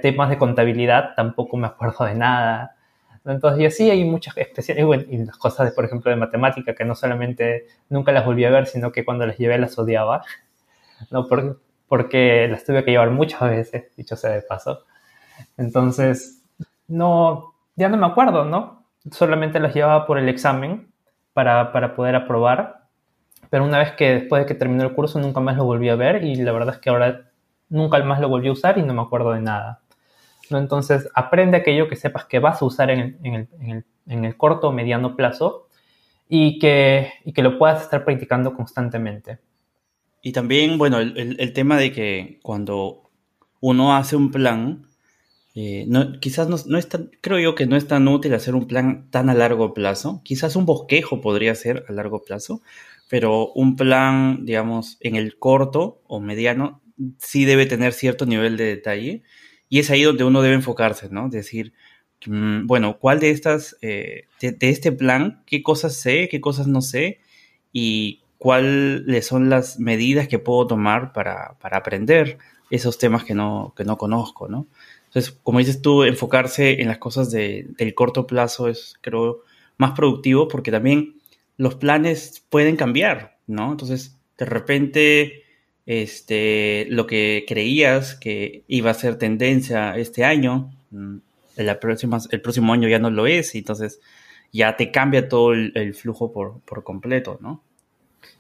temas 0.03 0.29
de 0.29 0.37
contabilidad, 0.39 1.15
tampoco 1.17 1.57
me 1.57 1.67
acuerdo 1.69 2.05
de 2.05 2.15
nada. 2.15 2.77
Entonces, 3.25 3.61
y 3.61 3.67
así 3.67 3.91
hay 3.91 4.05
muchas 4.05 4.37
especiales, 4.37 5.07
y 5.09 5.19
las 5.19 5.37
cosas, 5.39 5.73
por 5.73 5.85
ejemplo, 5.85 6.11
de 6.11 6.17
matemática, 6.17 6.75
que 6.75 6.85
no 6.85 6.95
solamente 6.95 7.67
nunca 7.89 8.13
las 8.13 8.27
volví 8.27 8.45
a 8.45 8.51
ver, 8.51 8.67
sino 8.67 8.93
que 8.93 9.05
cuando 9.05 9.27
las 9.27 9.39
llevé 9.39 9.59
las 9.59 9.79
odiaba, 9.79 10.25
¿no? 11.11 11.29
Porque, 11.29 11.55
porque 11.89 12.49
las 12.49 12.65
tuve 12.65 12.85
que 12.85 12.91
llevar 12.91 13.11
muchas 13.11 13.41
veces, 13.43 13.85
dicho 13.97 14.17
sea 14.17 14.33
de 14.33 14.43
paso. 14.43 14.85
Entonces, 15.57 16.42
no, 16.89 17.55
ya 17.77 17.89
no 17.89 17.97
me 17.97 18.07
acuerdo, 18.07 18.45
¿no? 18.45 18.87
Solamente 19.11 19.61
las 19.61 19.75
llevaba 19.75 20.07
por 20.07 20.19
el 20.19 20.29
examen 20.29 20.93
para, 21.33 21.73
para 21.73 21.95
poder 21.95 22.15
aprobar, 22.15 22.89
pero 23.51 23.65
una 23.65 23.79
vez 23.79 23.93
que 23.93 24.15
después 24.15 24.43
de 24.43 24.47
que 24.47 24.55
terminó 24.55 24.83
el 24.85 24.95
curso 24.95 25.19
nunca 25.19 25.41
más 25.41 25.57
lo 25.57 25.65
volví 25.65 25.89
a 25.89 25.97
ver 25.97 26.25
y 26.25 26.37
la 26.37 26.53
verdad 26.53 26.75
es 26.75 26.81
que 26.81 26.91
ahora 26.91 27.31
nunca 27.69 28.03
más 28.05 28.21
lo 28.21 28.29
volví 28.29 28.49
a 28.49 28.53
usar 28.53 28.79
y 28.79 28.83
no 28.83 28.95
me 28.95 29.03
acuerdo 29.03 29.33
de 29.33 29.41
nada. 29.41 29.83
Entonces, 30.51 31.09
aprende 31.15 31.57
aquello 31.57 31.89
que 31.89 31.97
sepas 31.97 32.27
que 32.27 32.39
vas 32.39 32.61
a 32.61 32.65
usar 32.65 32.91
en 32.91 33.19
el, 34.07 34.37
corto 34.37 34.69
o 34.69 34.73
mediano 34.73 35.17
plazo 35.17 35.69
y 36.29 36.59
que, 36.59 37.13
que, 37.35 37.43
lo 37.43 37.59
puedas 37.59 37.83
estar 37.83 38.05
practicando 38.05 38.55
constantemente. 38.55 39.39
Y 40.23 40.33
también, 40.33 40.79
bueno, 40.79 40.99
el, 40.99 41.53
tema 41.53 41.77
de 41.77 41.93
que 41.93 42.39
cuando 42.43 43.11
uno 43.61 43.97
hace 43.97 44.17
un 44.17 44.31
plan, 44.31 44.87
Eh, 45.55 45.85
no, 45.87 46.19
quizás 46.21 46.49
no, 46.49 46.57
no 46.67 46.79
es 46.79 46.89
tan, 46.89 47.11
creo 47.21 47.39
yo 47.39 47.55
que 47.55 47.67
no 47.67 47.77
es 47.77 47.87
tan 47.87 48.09
útil 48.09 48.33
hacer 48.35 48.55
un 48.55 48.67
plan 48.67 49.09
tan 49.11 49.29
a 49.29 49.35
largo 49.35 49.75
plazo. 49.75 50.23
Quizás 50.25 50.57
un 50.57 50.67
bosquejo 50.67 51.21
podría 51.21 51.55
ser 51.55 51.85
a 51.89 51.93
largo 51.93 52.23
plazo, 52.25 52.63
pero 53.09 53.53
un 53.53 53.77
plan, 53.77 54.47
digamos, 54.47 54.97
en 55.01 55.17
el 55.17 55.39
corto 55.39 56.01
o 56.07 56.21
mediano 56.21 56.81
sí 57.19 57.45
debe 57.45 57.67
tener 57.67 57.93
cierto 57.93 58.27
nivel 58.27 58.57
de 58.57 58.65
detalle 58.65 59.23
y 59.69 59.79
es 59.81 59.91
ahí 59.91 60.03
donde 60.03 60.25
uno 60.25 60.43
debe 60.43 60.55
enfocarse, 60.55 61.09
¿no? 61.11 61.29
Decir, 61.29 61.73
mm, 62.27 62.67
bueno, 62.67 62.99
¿cuál 62.99 63.21
de 63.21 63.31
estas, 63.31 63.77
eh, 63.83 64.25
de, 64.41 64.57
este 64.61 64.93
plan, 64.93 65.43
qué 65.47 65.63
cosas 65.63 65.95
sé, 65.97 66.29
qué 66.31 66.41
cosas 66.41 66.67
no 66.67 66.83
sé 66.83 67.21
y 67.73 68.23
cuáles 68.39 69.27
son 69.27 69.51
las 69.51 69.79
medidas 69.79 70.29
que 70.29 70.39
puedo 70.39 70.67
tomar 70.67 71.13
para, 71.13 71.57
para 71.61 71.79
aprender 71.79 72.39
esos 72.71 72.99
temas 72.99 73.25
que 73.25 73.35
no, 73.35 73.75
que 73.77 73.85
no 73.85 73.99
conozco, 73.99 74.49
¿no? 74.49 74.67
Entonces, 75.13 75.39
como 75.43 75.59
dices 75.59 75.83
tú, 75.83 76.05
enfocarse 76.05 76.81
en 76.81 76.89
las 76.89 76.97
cosas 76.97 77.31
de, 77.31 77.67
del 77.77 77.95
corto 77.95 78.27
plazo 78.27 78.69
es, 78.69 78.95
creo, 79.03 79.43
más 79.77 79.93
productivo 79.93 80.49
porque 80.49 80.71
también 80.71 81.17
los 81.59 81.75
planes 81.75 82.43
pueden 82.49 82.77
cambiar, 82.77 83.37
¿no? 83.47 83.73
Entonces, 83.73 84.19
de 84.39 84.47
repente, 84.47 85.43
este, 85.85 86.87
lo 86.89 87.07
que 87.07 87.45
creías 87.47 88.15
que 88.15 88.65
iba 88.69 88.91
a 88.91 88.95
ser 88.95 89.19
tendencia 89.19 89.99
este 89.99 90.25
año, 90.25 90.71
mm, 90.93 91.17
el 91.57 91.79
próximo 91.79 92.73
año 92.73 92.89
ya 92.89 92.99
no 92.99 93.11
lo 93.11 93.27
es, 93.27 93.55
y 93.55 93.59
entonces 93.59 94.01
ya 94.51 94.79
te 94.79 94.91
cambia 94.91 95.29
todo 95.29 95.53
el, 95.53 95.95
flujo 95.95 96.33
por, 96.33 96.61
por, 96.61 96.85
completo, 96.85 97.37
¿no? 97.43 97.63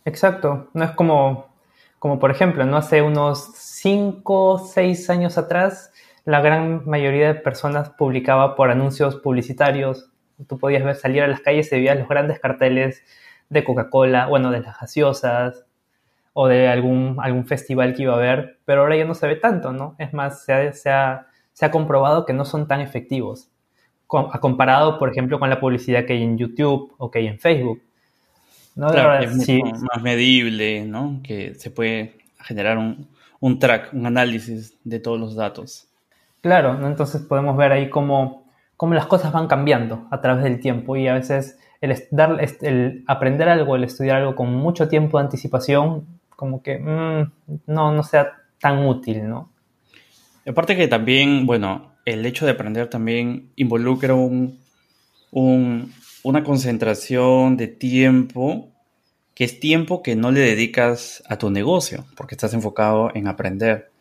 Exacto, 0.06 0.70
no 0.72 0.84
es 0.84 0.92
como, 0.92 1.54
como 1.98 2.18
por 2.18 2.30
ejemplo, 2.30 2.64
no 2.64 2.78
hace 2.78 3.02
unos 3.02 3.52
5, 3.56 4.70
6 4.72 5.10
años 5.10 5.36
atrás, 5.36 5.91
la 6.24 6.40
gran 6.40 6.88
mayoría 6.88 7.28
de 7.28 7.34
personas 7.34 7.90
publicaba 7.90 8.54
por 8.54 8.70
anuncios 8.70 9.16
publicitarios. 9.16 10.10
Tú 10.48 10.58
podías 10.58 10.84
ver 10.84 10.96
salir 10.96 11.22
a 11.22 11.28
las 11.28 11.40
calles 11.40 11.72
y 11.72 11.76
veías 11.76 11.98
los 11.98 12.08
grandes 12.08 12.38
carteles 12.38 13.02
de 13.48 13.64
Coca-Cola, 13.64 14.26
bueno, 14.26 14.50
de 14.50 14.60
las 14.60 14.80
gaseosas 14.80 15.66
o 16.32 16.48
de 16.48 16.68
algún, 16.68 17.18
algún 17.20 17.46
festival 17.46 17.94
que 17.94 18.02
iba 18.02 18.14
a 18.14 18.16
haber, 18.16 18.58
pero 18.64 18.82
ahora 18.82 18.96
ya 18.96 19.04
no 19.04 19.14
se 19.14 19.26
ve 19.26 19.36
tanto, 19.36 19.72
¿no? 19.72 19.94
Es 19.98 20.14
más, 20.14 20.44
se 20.44 20.52
ha, 20.52 20.72
se 20.72 20.90
ha, 20.90 21.26
se 21.52 21.66
ha 21.66 21.70
comprobado 21.70 22.24
que 22.24 22.32
no 22.32 22.44
son 22.44 22.66
tan 22.66 22.80
efectivos, 22.80 23.50
a 24.08 24.40
comparado, 24.40 24.98
por 24.98 25.10
ejemplo, 25.10 25.38
con 25.38 25.50
la 25.50 25.60
publicidad 25.60 26.04
que 26.04 26.14
hay 26.14 26.22
en 26.22 26.38
YouTube 26.38 26.94
o 26.98 27.10
que 27.10 27.18
hay 27.18 27.26
en 27.26 27.38
Facebook. 27.38 27.82
¿no? 28.74 28.88
Claro, 28.88 29.22
es 29.22 29.48
más 29.82 30.02
medible, 30.02 30.84
¿no? 30.84 31.20
Que 31.22 31.54
se 31.54 31.70
puede 31.70 32.16
generar 32.40 32.78
un, 32.78 33.08
un 33.40 33.58
track, 33.58 33.92
un 33.92 34.06
análisis 34.06 34.76
de 34.84 34.98
todos 34.98 35.20
los 35.20 35.34
datos. 35.34 35.91
Claro, 36.42 36.86
entonces 36.86 37.22
podemos 37.22 37.56
ver 37.56 37.72
ahí 37.72 37.88
cómo, 37.88 38.44
cómo, 38.76 38.94
las 38.94 39.06
cosas 39.06 39.32
van 39.32 39.46
cambiando 39.46 40.06
a 40.10 40.20
través 40.20 40.42
del 40.42 40.58
tiempo 40.58 40.96
y 40.96 41.06
a 41.06 41.14
veces 41.14 41.58
el, 41.80 41.96
dar, 42.10 42.38
el 42.62 43.04
aprender 43.06 43.48
algo, 43.48 43.76
el 43.76 43.84
estudiar 43.84 44.16
algo 44.16 44.34
con 44.34 44.52
mucho 44.52 44.88
tiempo 44.88 45.18
de 45.18 45.24
anticipación, 45.24 46.06
como 46.34 46.60
que 46.60 46.78
mm, 46.80 47.32
no, 47.68 47.92
no 47.92 48.02
sea 48.02 48.32
tan 48.60 48.84
útil, 48.84 49.28
¿no? 49.28 49.50
Aparte 50.44 50.76
que 50.76 50.88
también, 50.88 51.46
bueno, 51.46 51.92
el 52.04 52.26
hecho 52.26 52.44
de 52.44 52.52
aprender 52.52 52.88
también 52.90 53.52
involucra 53.54 54.14
un, 54.14 54.58
un, 55.30 55.92
una 56.24 56.42
concentración 56.42 57.56
de 57.56 57.68
tiempo, 57.68 58.68
que 59.34 59.44
es 59.44 59.60
tiempo 59.60 60.02
que 60.02 60.16
no 60.16 60.32
le 60.32 60.40
dedicas 60.40 61.22
a 61.28 61.38
tu 61.38 61.50
negocio, 61.50 62.04
porque 62.16 62.34
estás 62.34 62.52
enfocado 62.52 63.12
en 63.14 63.28
aprender. 63.28 63.91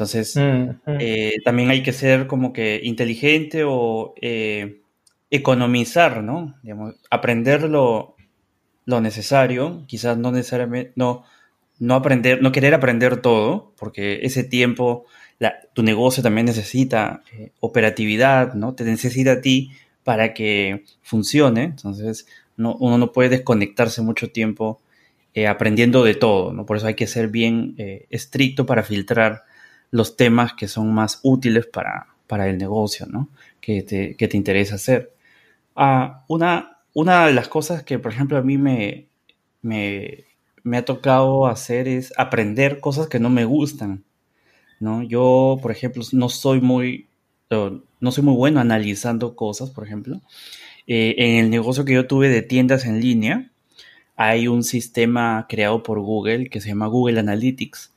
Entonces, 0.00 0.34
mm, 0.34 0.90
mm. 0.90 0.96
Eh, 0.98 1.36
también 1.44 1.68
hay 1.68 1.82
que 1.82 1.92
ser 1.92 2.26
como 2.26 2.54
que 2.54 2.80
inteligente 2.82 3.64
o 3.66 4.14
eh, 4.22 4.80
economizar, 5.30 6.22
¿no? 6.22 6.54
Digamos, 6.62 6.94
aprender 7.10 7.64
lo, 7.64 8.16
necesario, 8.86 9.84
quizás 9.86 10.16
no 10.16 10.32
necesariamente, 10.32 10.92
no, 10.96 11.24
no 11.78 11.94
aprender, 11.94 12.42
no 12.42 12.50
querer 12.50 12.72
aprender 12.72 13.20
todo, 13.20 13.72
porque 13.78 14.20
ese 14.22 14.42
tiempo, 14.42 15.04
tu 15.74 15.82
negocio 15.82 16.22
también 16.22 16.46
necesita 16.46 17.22
eh, 17.32 17.52
operatividad, 17.60 18.54
¿no? 18.54 18.74
Te 18.74 18.84
necesita 18.84 19.32
a 19.32 19.40
ti 19.42 19.70
para 20.02 20.32
que 20.32 20.84
funcione. 21.02 21.64
Entonces, 21.64 22.26
no, 22.56 22.74
uno 22.76 22.96
no 22.96 23.12
puede 23.12 23.28
desconectarse 23.28 24.00
mucho 24.00 24.30
tiempo 24.30 24.80
aprendiendo 25.48 26.02
de 26.02 26.14
todo, 26.14 26.52
¿no? 26.52 26.66
Por 26.66 26.78
eso 26.78 26.88
hay 26.88 26.96
que 26.96 27.06
ser 27.06 27.28
bien 27.28 27.76
estricto 28.10 28.66
para 28.66 28.82
filtrar 28.82 29.44
los 29.90 30.16
temas 30.16 30.54
que 30.54 30.68
son 30.68 30.92
más 30.92 31.20
útiles 31.22 31.66
para, 31.66 32.08
para 32.26 32.48
el 32.48 32.58
negocio, 32.58 33.06
¿no? 33.06 33.28
Que 33.60 33.82
te, 33.82 34.16
que 34.16 34.28
te 34.28 34.36
interesa 34.36 34.76
hacer. 34.76 35.12
Ah, 35.76 36.24
una, 36.28 36.78
una 36.94 37.26
de 37.26 37.32
las 37.34 37.48
cosas 37.48 37.82
que, 37.82 37.98
por 37.98 38.12
ejemplo, 38.12 38.36
a 38.38 38.42
mí 38.42 38.58
me, 38.58 39.06
me, 39.62 40.24
me, 40.62 40.76
ha 40.78 40.84
tocado 40.84 41.46
hacer 41.46 41.88
es 41.88 42.12
aprender 42.16 42.80
cosas 42.80 43.08
que 43.08 43.20
no 43.20 43.30
me 43.30 43.44
gustan, 43.44 44.04
¿no? 44.78 45.02
Yo, 45.02 45.58
por 45.62 45.72
ejemplo, 45.72 46.02
no 46.12 46.28
soy 46.28 46.60
muy, 46.60 47.06
no 47.48 48.12
soy 48.12 48.24
muy 48.24 48.34
bueno 48.34 48.60
analizando 48.60 49.36
cosas, 49.36 49.70
por 49.70 49.84
ejemplo. 49.84 50.20
Eh, 50.86 51.14
en 51.18 51.44
el 51.44 51.50
negocio 51.50 51.84
que 51.84 51.94
yo 51.94 52.06
tuve 52.06 52.28
de 52.28 52.42
tiendas 52.42 52.84
en 52.86 53.00
línea, 53.00 53.50
hay 54.16 54.48
un 54.48 54.64
sistema 54.64 55.46
creado 55.48 55.82
por 55.82 56.00
Google 56.00 56.50
que 56.50 56.60
se 56.60 56.68
llama 56.68 56.88
Google 56.88 57.20
Analytics, 57.20 57.89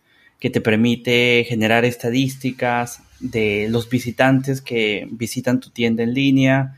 que 0.43 0.49
te 0.49 0.59
permite 0.59 1.45
generar 1.47 1.85
estadísticas 1.85 3.01
de 3.21 3.67
los 3.69 3.89
visitantes 3.89 4.61
que 4.61 5.07
visitan 5.09 5.61
tu 5.61 5.69
tienda 5.69 6.03
en 6.03 6.13
línea, 6.13 6.77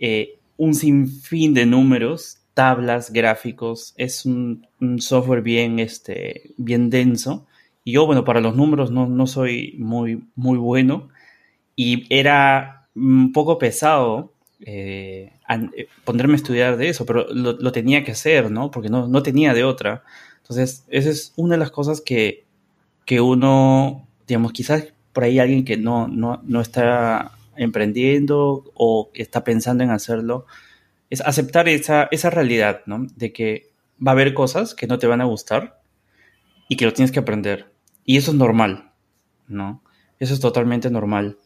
eh, 0.00 0.40
un 0.56 0.74
sinfín 0.74 1.54
de 1.54 1.64
números, 1.64 2.38
tablas, 2.54 3.12
gráficos. 3.12 3.94
Es 3.96 4.26
un, 4.26 4.66
software 4.98 5.42
bien, 5.42 5.78
este, 5.78 6.50
bien 6.56 6.90
denso. 6.90 7.46
Y 7.84 7.92
yo, 7.92 8.04
bueno, 8.04 8.24
para 8.24 8.40
los 8.40 8.56
números 8.56 8.90
no, 8.90 9.26
soy 9.28 9.76
muy, 9.78 10.24
muy 10.34 10.58
bueno. 10.58 11.08
Y 11.76 12.12
era 12.12 12.88
un 12.96 13.30
poco 13.32 13.58
pesado 13.58 14.32
eh, 14.58 15.30
eh, 15.48 15.86
ponerme 16.04 16.32
a 16.32 16.36
estudiar 16.38 16.76
de 16.76 16.88
eso, 16.88 17.06
pero 17.06 17.32
lo, 17.32 17.70
tenía 17.70 18.02
que 18.02 18.10
hacer, 18.10 18.50
¿no? 18.50 18.72
Porque 18.72 18.88
no, 18.88 19.06
no 19.06 19.22
tenía 19.22 19.54
de 19.54 19.62
otra. 19.62 20.02
Entonces, 20.38 20.84
esa 20.88 21.10
es 21.10 21.32
una 21.36 21.54
de 21.54 21.60
las 21.60 21.70
cosas 21.70 22.00
que 22.00 22.43
que 23.04 23.20
uno, 23.20 24.08
digamos, 24.26 24.52
quizás 24.52 24.92
por 25.12 25.24
ahí 25.24 25.38
alguien 25.38 25.64
que 25.64 25.76
no, 25.76 26.08
no, 26.08 26.42
no 26.44 26.60
está 26.60 27.32
emprendiendo 27.56 28.70
o 28.74 29.10
está 29.14 29.44
pensando 29.44 29.84
en 29.84 29.90
hacerlo, 29.90 30.46
es 31.10 31.20
aceptar 31.20 31.68
esa, 31.68 32.08
esa 32.10 32.30
realidad, 32.30 32.82
¿no? 32.86 33.06
De 33.14 33.32
que 33.32 33.70
va 34.04 34.12
a 34.12 34.14
haber 34.14 34.34
cosas 34.34 34.74
que 34.74 34.86
no 34.86 34.98
te 34.98 35.06
van 35.06 35.20
a 35.20 35.24
gustar 35.24 35.80
y 36.68 36.76
que 36.76 36.84
lo 36.84 36.92
tienes 36.92 37.12
que 37.12 37.20
aprender. 37.20 37.72
Y 38.04 38.16
eso 38.16 38.32
es 38.32 38.36
normal, 38.36 38.92
¿no? 39.46 39.82
Eso 40.18 40.34
es 40.34 40.40
totalmente 40.40 40.90
normal. 40.90 41.38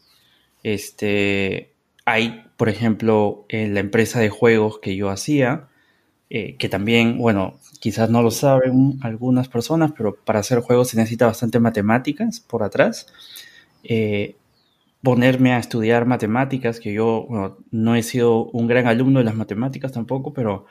Este, 0.63 1.73
hay, 2.05 2.45
por 2.57 2.69
ejemplo, 2.69 3.45
en 3.49 3.73
la 3.73 3.79
empresa 3.79 4.19
de 4.19 4.29
juegos 4.29 4.79
que 4.79 4.95
yo 4.95 5.09
hacía, 5.09 5.68
eh, 6.31 6.57
que 6.57 6.69
también, 6.69 7.17
bueno, 7.17 7.59
quizás 7.79 8.09
no 8.09 8.21
lo 8.21 8.29
saben 8.29 8.99
algunas 9.01 9.47
personas, 9.47 9.93
pero 9.97 10.15
para 10.15 10.39
hacer 10.39 10.59
juegos 10.59 10.89
se 10.89 10.97
necesita 10.97 11.25
bastante 11.25 11.59
matemáticas 11.59 12.39
por 12.39 12.61
atrás. 12.61 13.07
Eh, 13.83 14.35
ponerme 15.01 15.53
a 15.53 15.59
estudiar 15.59 16.05
matemáticas, 16.05 16.79
que 16.79 16.93
yo 16.93 17.57
no 17.71 17.95
he 17.95 18.03
sido 18.03 18.45
un 18.45 18.67
gran 18.67 18.85
alumno 18.85 19.19
de 19.19 19.25
las 19.25 19.35
matemáticas 19.35 19.91
tampoco, 19.91 20.33
pero 20.33 20.65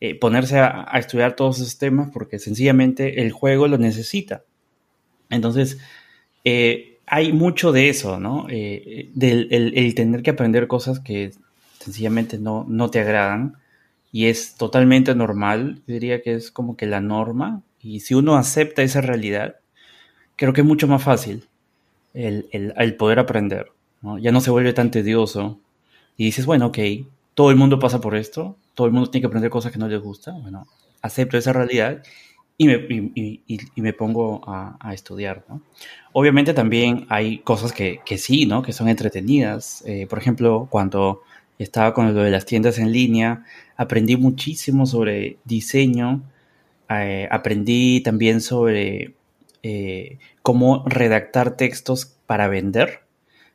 eh, 0.00 0.14
ponerse 0.14 0.58
a, 0.58 0.90
estudiar 0.98 1.36
todos 1.36 1.60
esos 1.60 1.78
temas 1.78 2.10
porque 2.12 2.38
sencillamente 2.38 3.22
el 3.22 3.32
juego 3.32 3.66
lo 3.68 3.78
necesita. 3.78 4.42
Entonces, 5.30 5.78
hay 7.06 7.32
mucho 7.32 7.72
de 7.72 7.88
eso, 7.88 8.18
¿no? 8.20 8.46
del 8.48 9.48
el, 9.50 9.94
tener 9.94 10.22
que 10.22 10.30
aprender 10.30 10.66
cosas 10.66 11.00
que 11.00 11.32
sencillamente 11.78 12.38
no, 12.38 12.66
no 12.68 12.90
te 12.90 13.00
agradan 13.00 13.56
y 14.12 14.26
es 14.26 14.54
totalmente 14.54 15.14
normal, 15.14 15.82
diría 15.86 16.22
que 16.22 16.34
es 16.34 16.50
como 16.50 16.76
que 16.76 16.86
la 16.86 17.00
norma, 17.00 17.62
y 17.80 18.00
si 18.00 18.14
uno 18.14 18.36
acepta 18.36 18.82
esa 18.82 19.00
realidad, 19.00 19.56
creo 20.36 20.52
que 20.52 20.62
es 20.62 20.66
mucho 20.66 20.88
más 20.88 21.02
fácil 21.02 21.46
el, 22.14 22.96
poder 22.96 23.18
aprender, 23.18 23.72
ya 24.20 24.32
no 24.32 24.40
se 24.40 24.50
vuelve 24.50 24.72
tan 24.72 24.90
tedioso, 24.90 25.60
y 26.16 26.24
dices, 26.24 26.46
bueno, 26.46 26.66
ok, 26.66 26.78
todo 27.34 27.50
el 27.50 27.56
mundo 27.56 27.78
pasa 27.78 28.00
por 28.00 28.16
esto, 28.16 28.56
todo 28.74 28.86
el 28.86 28.92
mundo 28.92 29.10
tiene 29.10 29.22
que 29.22 29.26
aprender 29.28 29.50
cosas 29.50 29.72
que 29.72 29.78
no 29.78 29.88
les 29.88 30.00
gusta, 30.00 30.32
bueno, 30.32 30.66
acepto 31.02 31.36
esa 31.36 31.52
realidad 31.52 32.02
y 32.56 32.66
me, 32.66 32.74
y, 33.14 33.60
me 33.76 33.92
pongo 33.92 34.42
a, 34.46 34.92
estudiar, 34.92 35.44
Obviamente 36.12 36.52
también 36.54 37.06
hay 37.08 37.38
cosas 37.38 37.72
que, 37.72 38.00
que 38.04 38.18
sí, 38.18 38.46
¿no? 38.46 38.62
Que 38.62 38.72
son 38.72 38.88
entretenidas. 38.88 39.84
Eh, 39.86 40.08
por 40.08 40.18
ejemplo, 40.18 40.66
cuando 40.68 41.22
estaba 41.58 41.94
con 41.94 42.14
lo 42.14 42.22
de 42.22 42.30
las 42.30 42.46
tiendas 42.46 42.78
en 42.78 42.92
línea, 42.92 43.44
aprendí 43.76 44.16
muchísimo 44.16 44.86
sobre 44.86 45.38
diseño, 45.44 46.22
eh, 46.88 47.28
aprendí 47.30 48.00
también 48.00 48.40
sobre 48.40 49.14
eh, 49.62 50.18
cómo 50.42 50.84
redactar 50.86 51.56
textos 51.56 52.16
para 52.26 52.48
vender, 52.48 53.00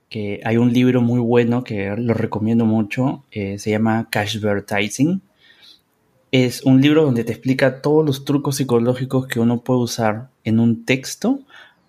que 0.09 0.41
hay 0.43 0.57
un 0.57 0.73
libro 0.73 1.01
muy 1.01 1.19
bueno 1.19 1.63
que 1.63 1.95
lo 1.97 2.13
recomiendo 2.13 2.65
mucho, 2.65 3.23
eh, 3.31 3.57
se 3.57 3.71
llama 3.71 4.09
Cashvertising. 4.11 5.21
Es 6.31 6.63
un 6.63 6.81
libro 6.81 7.03
donde 7.03 7.23
te 7.23 7.31
explica 7.31 7.81
todos 7.81 8.05
los 8.05 8.25
trucos 8.25 8.57
psicológicos 8.57 9.27
que 9.27 9.39
uno 9.39 9.63
puede 9.63 9.81
usar 9.81 10.29
en 10.43 10.59
un 10.59 10.85
texto 10.85 11.39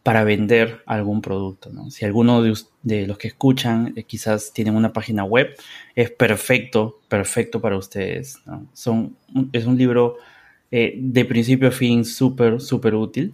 para 0.05 0.23
vender 0.23 0.83
algún 0.85 1.23
producto. 1.23 1.73
Si 1.91 2.05
alguno 2.05 2.43
de, 2.43 3.07
los 3.07 3.17
que 3.17 3.29
escuchan 3.29 3.95
eh, 3.97 4.05
quizás 4.05 4.53
tienen 4.53 4.77
una 4.77 4.93
página 4.93 5.25
web, 5.25 5.57
es 5.95 6.11
perfecto, 6.11 7.01
perfecto 7.09 7.59
para 7.63 7.79
ustedes. 7.79 8.39
Son, 8.75 9.17
es 9.55 9.65
un 9.65 9.79
libro 9.79 10.19
eh, 10.71 10.95
de 10.99 11.25
principio 11.25 11.69
a 11.69 11.71
fin 11.71 12.05
súper, 12.05 12.61
súper 12.61 12.95
útil. 12.95 13.33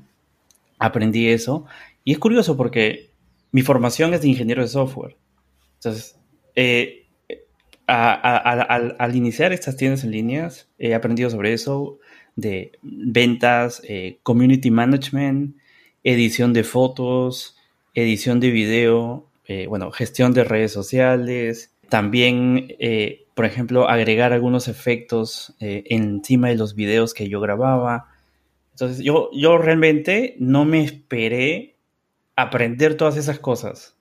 Aprendí 0.79 1.27
eso. 1.27 1.67
Y 2.05 2.13
es 2.13 2.21
curioso 2.21 2.57
porque 2.57 3.11
mi 3.51 3.63
formación 3.63 4.15
es 4.15 4.23
de 4.23 4.29
ingeniero 4.29 4.63
de 4.63 4.69
software. 4.69 5.17
Entonces, 5.75 6.21
eh, 6.55 7.09
al, 7.89 9.17
iniciar 9.17 9.53
estas 9.53 9.77
tiendas 9.77 10.05
en 10.05 10.13
líneas, 10.13 10.69
he 10.79 10.95
aprendido 10.95 11.31
sobre 11.31 11.53
eso, 11.53 11.99
de 12.37 12.79
ventas, 12.81 13.83
community 14.23 14.71
management, 14.71 15.57
edición 16.05 16.53
de 16.53 16.65
fotos, 16.65 17.57
edición 17.95 18.41
de 18.41 18.51
video, 18.51 19.27
eh, 19.47 19.67
bueno, 19.67 19.91
gestión 19.91 20.33
de 20.33 20.45
redes 20.45 20.73
sociales, 20.73 21.75
también, 21.89 22.77
eh, 22.79 23.27
por 23.35 23.45
ejemplo, 23.45 23.89
agregar 23.89 24.33
algunos 24.33 24.69
efectos 24.69 25.55
eh, 25.61 25.85
encima 25.87 26.49
de 26.49 26.55
los 26.55 26.75
videos 26.75 27.15
que 27.15 27.29
yo 27.29 27.41
grababa. 27.41 28.07
Entonces, 28.73 29.05
yo, 29.05 29.29
yo 29.33 29.59
realmente 29.59 30.37
no 30.39 30.65
me 30.65 30.85
esperé 30.85 31.77
aprender 32.37 32.97
todas 32.97 33.17
esas 33.17 33.39
cosas. 33.39 33.97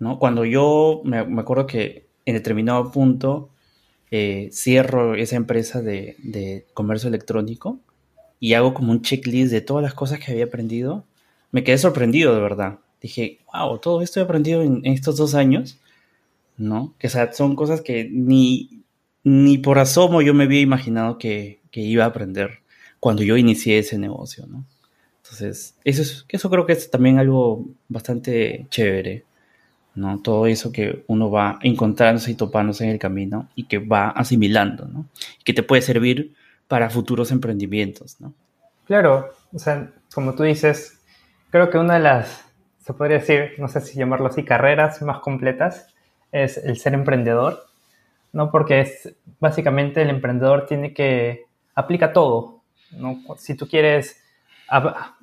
¿no? 0.00 0.18
Cuando 0.18 0.44
yo 0.44 1.02
me, 1.04 1.18
acuerdo 1.18 1.66
que 1.66 2.06
en 2.26 2.34
determinado 2.34 2.90
punto 2.90 3.50
cierro 4.52 5.16
esa 5.16 5.34
empresa 5.34 5.82
de, 5.82 6.14
de 6.22 6.66
comercio 6.72 7.08
electrónico 7.08 7.80
y 8.38 8.54
hago 8.54 8.72
como 8.72 8.92
un 8.92 9.02
checklist 9.02 9.50
de 9.50 9.60
todas 9.60 9.82
las 9.82 9.94
cosas 9.94 10.20
que 10.20 10.30
había 10.30 10.44
aprendido 10.44 11.04
me 11.54 11.62
quedé 11.62 11.78
sorprendido 11.78 12.34
de 12.34 12.40
verdad. 12.40 12.80
Dije, 13.00 13.38
wow, 13.52 13.78
todo 13.78 14.02
esto 14.02 14.18
he 14.18 14.24
aprendido 14.24 14.60
en, 14.60 14.84
estos 14.86 15.16
dos 15.16 15.36
años, 15.36 15.78
¿no? 16.56 16.94
Que 16.98 17.08
son 17.08 17.54
cosas 17.54 17.80
que 17.80 18.10
ni, 18.10 18.82
ni 19.22 19.58
por 19.58 19.78
asomo 19.78 20.20
yo 20.20 20.34
me 20.34 20.44
había 20.44 20.60
imaginado 20.60 21.16
que, 21.16 21.60
iba 21.72 22.02
a 22.02 22.08
aprender 22.08 22.58
cuando 22.98 23.22
yo 23.22 23.36
inicié 23.36 23.78
ese 23.78 23.98
negocio, 23.98 24.46
¿no? 24.48 24.64
Entonces, 25.22 25.76
eso, 25.84 26.02
es, 26.02 26.26
eso 26.28 26.50
creo 26.50 26.66
que 26.66 26.72
es 26.72 26.90
también 26.90 27.20
algo 27.20 27.64
bastante 27.88 28.66
chévere, 28.70 29.24
¿no? 29.94 30.20
Todo 30.22 30.48
eso 30.48 30.72
que 30.72 31.04
uno 31.06 31.30
va 31.30 31.60
encontrándose 31.62 32.32
y 32.32 32.34
topándose 32.34 32.82
en 32.82 32.90
el 32.90 32.98
camino 32.98 33.48
y 33.54 33.68
que 33.68 33.78
va 33.78 34.08
asimilando, 34.08 34.86
¿no? 34.86 35.06
Que 35.44 35.52
te 35.52 35.62
puede 35.62 35.82
servir 35.82 36.34
para 36.66 36.90
futuros 36.90 37.30
emprendimientos, 37.30 38.16
¿no? 38.20 38.34
Claro, 38.86 39.30
o 39.52 39.58
sea, 39.60 39.92
como 40.12 40.34
tú 40.34 40.42
dices, 40.42 40.98
creo 41.54 41.70
que 41.70 41.78
una 41.78 41.94
de 41.94 42.00
las, 42.00 42.52
se 42.80 42.94
podría 42.94 43.18
decir, 43.18 43.52
no 43.58 43.68
sé 43.68 43.80
si 43.80 43.96
llamarlo 43.96 44.26
así, 44.26 44.44
carreras 44.44 45.00
más 45.02 45.20
completas 45.20 45.86
es 46.32 46.56
el 46.56 46.78
ser 46.78 46.94
emprendedor, 46.94 47.66
¿no? 48.32 48.50
Porque 48.50 48.80
es 48.80 49.14
básicamente 49.38 50.02
el 50.02 50.10
emprendedor 50.10 50.66
tiene 50.66 50.92
que, 50.92 51.44
aplica 51.76 52.12
todo, 52.12 52.62
¿no? 52.98 53.20
Si 53.36 53.54
tú 53.54 53.68
quieres 53.68 54.20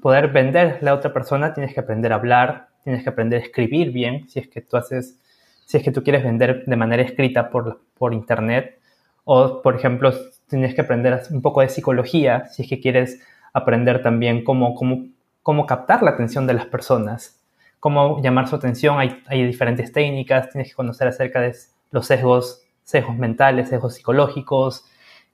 poder 0.02 0.30
vender 0.30 0.78
a 0.82 0.86
la 0.86 0.94
otra 0.94 1.12
persona, 1.12 1.54
tienes 1.54 1.74
que 1.74 1.82
aprender 1.82 2.14
a 2.14 2.16
hablar, 2.16 2.70
tienes 2.86 3.04
que 3.04 3.10
aprender 3.10 3.42
a 3.42 3.44
escribir 3.44 3.92
bien, 3.92 4.30
si 4.30 4.40
es 4.40 4.48
que 4.48 4.62
tú 4.62 4.78
haces, 4.78 5.20
si 5.66 5.76
es 5.76 5.84
que 5.84 5.92
tú 5.92 6.02
quieres 6.02 6.24
vender 6.24 6.64
de 6.66 6.76
manera 6.78 7.04
escrita 7.04 7.50
por, 7.50 7.82
por 7.98 8.14
internet, 8.14 8.80
o 9.26 9.62
por 9.62 9.76
ejemplo, 9.76 10.14
tienes 10.48 10.76
que 10.76 10.80
aprender 10.80 11.24
un 11.30 11.42
poco 11.42 11.60
de 11.60 11.68
psicología, 11.68 12.48
si 12.48 12.62
es 12.62 12.70
que 12.70 12.80
quieres 12.80 13.22
aprender 13.52 14.02
también 14.02 14.46
cómo, 14.46 14.76
cómo 14.76 15.08
cómo 15.44 15.66
captar 15.66 16.04
la 16.04 16.12
atención 16.12 16.48
de 16.48 16.54
las 16.54 16.66
personas, 16.66 17.42
cómo 17.80 18.22
llamar 18.22 18.48
su 18.48 18.56
atención. 18.56 19.00
Hay, 19.00 19.46
diferentes 19.46 19.92
técnicas, 19.92 20.50
tienes 20.50 20.70
que 20.70 20.76
conocer 20.76 21.08
acerca 21.08 21.42
de 21.42 21.56
los 21.92 22.06
sesgos, 22.06 22.64
sesgos 22.84 23.18
mentales, 23.18 23.70
sesgos 23.70 23.96
psicológicos, 23.96 24.86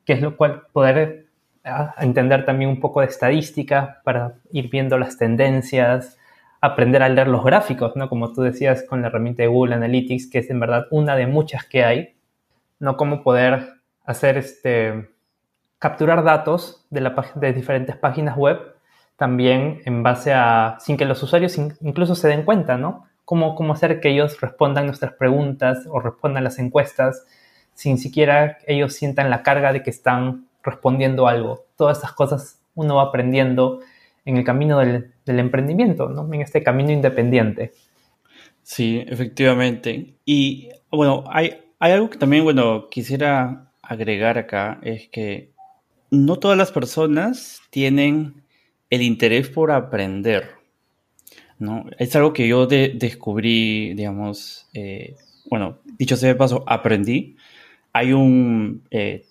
que 0.06 0.14
es 0.14 0.22
lo 0.22 0.38
cual 0.38 0.64
poder 0.72 1.28
ah, 1.66 1.94
entender 2.00 2.46
también 2.46 2.70
un 2.70 2.80
poco 2.80 3.02
de 3.02 3.08
estadística 3.08 4.02
para 4.04 4.36
ir 4.52 4.70
viendo 4.70 4.98
las 4.98 5.18
tendencias, 5.18 6.18
aprender 6.62 7.04
a 7.04 7.10
leer 7.10 7.28
los 7.28 7.44
gráficos, 7.44 7.96
¿no? 7.96 8.10
Como 8.10 8.34
tú 8.34 8.42
decías 8.42 8.84
con 8.84 9.02
la 9.02 9.08
herramienta 9.08 9.44
de 9.44 9.50
Google 9.50 9.76
Analytics, 9.76 10.30
que 10.30 10.40
es 10.40 10.50
en 10.50 10.60
verdad 10.60 10.88
una 10.90 11.16
de 11.16 11.28
muchas 11.28 11.66
que 11.66 11.84
hay, 11.84 12.16
¿no? 12.80 12.98
Cómo 12.98 13.24
poder 13.24 13.82
hacer 14.06 14.38
este, 14.38 15.10
capturar 15.80 16.24
datos 16.24 16.86
de, 16.90 17.02
la, 17.02 17.16
de 17.36 17.54
diferentes 17.54 17.96
páginas 17.98 18.38
web 18.38 18.77
también 19.18 19.82
en 19.86 20.04
base 20.04 20.32
a, 20.32 20.78
sin 20.80 20.96
que 20.96 21.06
los 21.06 21.22
usuarios 21.22 21.58
incluso 21.58 22.16
se 22.16 22.28
den 22.28 22.44
cuenta, 22.44 22.78
¿no? 22.78 23.06
Cómo, 23.26 23.58
hacer 23.74 24.00
que 24.00 24.10
ellos 24.10 24.40
respondan 24.40 24.86
nuestras 24.86 25.14
preguntas 25.14 25.86
o 25.90 26.00
respondan 26.00 26.46
las 26.46 26.60
encuestas 26.60 27.26
sin 27.74 27.98
siquiera 27.98 28.58
ellos 28.66 28.94
sientan 28.94 29.30
la 29.30 29.44
carga 29.44 29.74
de 29.74 29.84
que 29.84 29.90
están 29.90 30.48
respondiendo 30.64 31.28
algo. 31.28 31.66
Todas 31.76 31.98
estas 31.98 32.14
cosas 32.14 32.62
uno 32.74 32.96
va 32.96 33.04
aprendiendo 33.04 33.82
en 34.24 34.38
el 34.38 34.46
camino 34.46 34.80
del, 34.80 35.12
emprendimiento, 35.26 36.10
¿no? 36.10 36.32
En 36.34 36.42
este 36.42 36.64
camino 36.64 36.92
independiente. 36.92 37.74
Sí, 38.64 39.04
efectivamente. 39.08 40.14
Y 40.26 40.70
bueno, 40.90 41.26
hay, 41.28 41.58
hay 41.80 41.92
algo 41.92 42.10
que 42.10 42.18
también, 42.18 42.44
bueno, 42.44 42.88
quisiera 42.90 43.72
agregar 43.82 44.38
acá, 44.38 44.80
es 44.84 45.10
que 45.10 45.52
no 46.12 46.38
todas 46.38 46.58
las 46.58 46.72
personas 46.72 47.62
tienen 47.70 48.47
el 48.90 49.02
interés 49.02 49.50
por 49.50 49.72
aprender, 49.72 50.50
¿no? 51.60 51.86
Es 51.98 52.16
algo 52.16 52.34
que 52.34 52.48
yo 52.48 52.68
descubrí, 52.68 53.94
digamos, 53.94 54.68
eh, 54.74 55.16
bueno, 55.50 55.80
dicho 55.98 56.16
sea 56.16 56.30
de 56.30 56.36
paso, 56.36 56.64
aprendí. 56.68 57.36
Hay 57.94 58.14
un, 58.14 58.84
eh, 58.92 59.26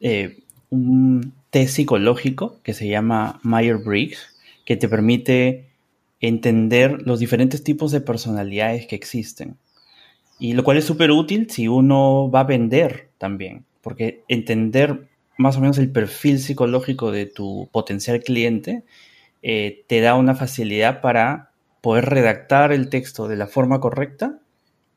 eh, 0.00 0.38
un 0.70 1.32
test 1.50 1.76
psicológico 1.76 2.60
que 2.62 2.74
se 2.74 2.88
llama 2.88 3.40
Meyer-Briggs, 3.42 4.34
que 4.64 4.76
te 4.76 4.88
permite 4.88 5.66
entender 6.20 7.02
los 7.06 7.20
diferentes 7.20 7.62
tipos 7.62 7.92
de 7.92 8.00
personalidades 8.00 8.86
que 8.86 8.96
existen. 8.96 9.56
Y 10.38 10.52
lo 10.52 10.64
cual 10.64 10.76
es 10.76 10.84
súper 10.84 11.10
útil 11.10 11.48
si 11.50 11.68
uno 11.68 12.30
va 12.30 12.40
a 12.40 12.44
vender 12.44 13.08
también, 13.18 13.64
porque 13.80 14.22
entender 14.28 15.08
más 15.38 15.56
o 15.56 15.60
menos 15.60 15.78
el 15.78 15.90
perfil 15.90 16.40
psicológico 16.40 17.12
de 17.12 17.26
tu 17.26 17.68
potencial 17.72 18.22
cliente, 18.22 18.84
eh, 19.42 19.84
te 19.86 20.00
da 20.00 20.14
una 20.14 20.34
facilidad 20.34 21.00
para 21.00 21.50
poder 21.80 22.06
redactar 22.06 22.72
el 22.72 22.88
texto 22.88 23.28
de 23.28 23.36
la 23.36 23.46
forma 23.46 23.80
correcta 23.80 24.40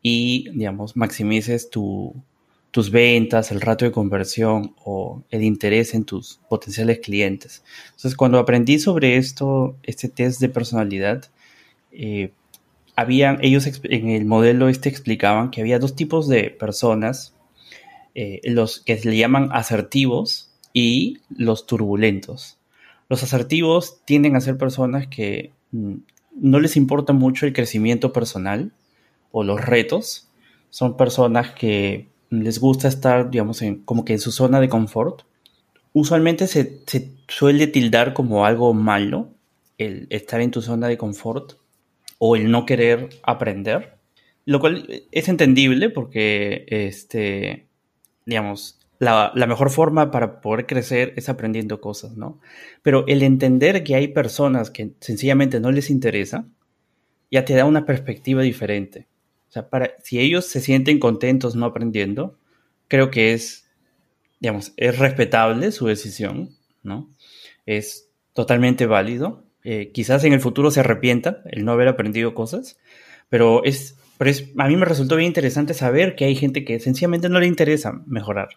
y, 0.01 0.49
digamos, 0.51 0.95
maximices 0.95 1.69
tus 1.69 2.91
ventas, 2.91 3.51
el 3.51 3.61
rato 3.61 3.85
de 3.85 3.91
conversión 3.91 4.73
o 4.83 5.23
el 5.29 5.43
interés 5.43 5.93
en 5.93 6.05
tus 6.05 6.39
potenciales 6.49 6.99
clientes. 6.99 7.63
Entonces, 7.87 8.15
cuando 8.15 8.39
aprendí 8.39 8.79
sobre 8.79 9.17
esto, 9.17 9.75
este 9.83 10.07
test 10.07 10.39
de 10.39 10.49
personalidad, 10.49 11.25
eh, 11.91 12.31
habían, 12.95 13.39
ellos 13.41 13.69
en 13.83 14.09
el 14.09 14.25
modelo 14.25 14.69
este 14.69 14.89
explicaban 14.89 15.51
que 15.51 15.61
había 15.61 15.79
dos 15.79 15.95
tipos 15.95 16.27
de 16.27 16.49
personas 16.49 17.33
eh, 18.21 18.41
los 18.43 18.81
que 18.81 18.97
se 18.97 19.09
le 19.09 19.15
llaman 19.15 19.47
asertivos 19.53 20.51
y 20.73 21.19
los 21.29 21.65
turbulentos. 21.65 22.57
Los 23.07 23.23
asertivos 23.23 24.01
tienden 24.03 24.35
a 24.35 24.41
ser 24.41 24.57
personas 24.57 25.07
que 25.07 25.53
mm, 25.71 25.93
no 26.35 26.59
les 26.59 26.75
importa 26.75 27.13
mucho 27.13 27.45
el 27.45 27.53
crecimiento 27.53 28.11
personal 28.11 28.73
o 29.31 29.45
los 29.45 29.61
retos. 29.61 30.27
Son 30.69 30.97
personas 30.97 31.51
que 31.51 32.09
les 32.29 32.59
gusta 32.59 32.89
estar, 32.89 33.31
digamos, 33.31 33.61
en, 33.61 33.83
como 33.83 34.03
que 34.03 34.11
en 34.11 34.19
su 34.19 34.33
zona 34.33 34.59
de 34.59 34.67
confort. 34.67 35.21
Usualmente 35.93 36.47
se, 36.47 36.81
se 36.87 37.13
suele 37.29 37.67
tildar 37.67 38.13
como 38.13 38.45
algo 38.45 38.73
malo 38.73 39.29
el 39.77 40.07
estar 40.09 40.41
en 40.41 40.51
tu 40.51 40.61
zona 40.61 40.89
de 40.89 40.97
confort 40.97 41.53
o 42.17 42.35
el 42.35 42.51
no 42.51 42.65
querer 42.65 43.07
aprender, 43.23 43.95
lo 44.43 44.59
cual 44.59 45.05
es 45.09 45.29
entendible 45.29 45.89
porque 45.89 46.65
este, 46.67 47.68
digamos, 48.29 48.79
la, 48.99 49.33
mejor 49.47 49.71
forma 49.71 50.11
para 50.11 50.39
poder 50.39 50.67
crecer 50.67 51.13
es 51.15 51.29
aprendiendo 51.29 51.81
cosas, 51.81 52.15
¿no? 52.15 52.39
Pero 52.83 53.05
el 53.07 53.23
entender 53.23 53.83
que 53.83 53.95
hay 53.95 54.09
personas 54.09 54.69
que 54.69 54.91
sencillamente 54.99 55.59
no 55.59 55.71
les 55.71 55.89
interesa, 55.89 56.45
ya 57.31 57.43
te 57.43 57.55
da 57.55 57.65
una 57.65 57.85
perspectiva 57.85 58.43
diferente. 58.43 59.07
O 59.49 59.51
sea, 59.51 59.69
para, 59.69 59.93
si 60.03 60.19
ellos 60.19 60.45
se 60.45 60.61
sienten 60.61 60.99
contentos 60.99 61.55
no 61.55 61.65
aprendiendo, 61.65 62.37
creo 62.87 63.09
que 63.09 63.33
es, 63.33 63.67
digamos, 64.39 64.73
es 64.77 64.99
respetable 64.99 65.71
su 65.71 65.87
decisión, 65.87 66.51
¿no? 66.83 67.09
Es 67.65 68.09
totalmente 68.33 68.85
válido. 68.85 69.43
Eh, 69.63 69.91
quizás 69.91 70.23
en 70.23 70.33
el 70.33 70.39
futuro 70.39 70.69
se 70.69 70.81
arrepientan 70.81 71.37
el 71.45 71.65
no 71.65 71.71
haber 71.71 71.87
aprendido 71.87 72.35
cosas, 72.35 72.77
pero 73.27 73.63
es 73.63 73.97
pero 74.19 74.31
a 74.57 74.67
mí 74.67 74.75
me 74.75 74.83
resultó 74.83 75.15
bien 75.15 75.27
interesante 75.27 75.73
saber 75.73 76.17
que 76.17 76.25
hay 76.25 76.35
gente 76.35 76.65
que 76.65 76.81
sencillamente 76.81 77.29
no 77.29 77.39
le 77.39 77.47
interesa 77.47 78.01
mejorar, 78.05 78.49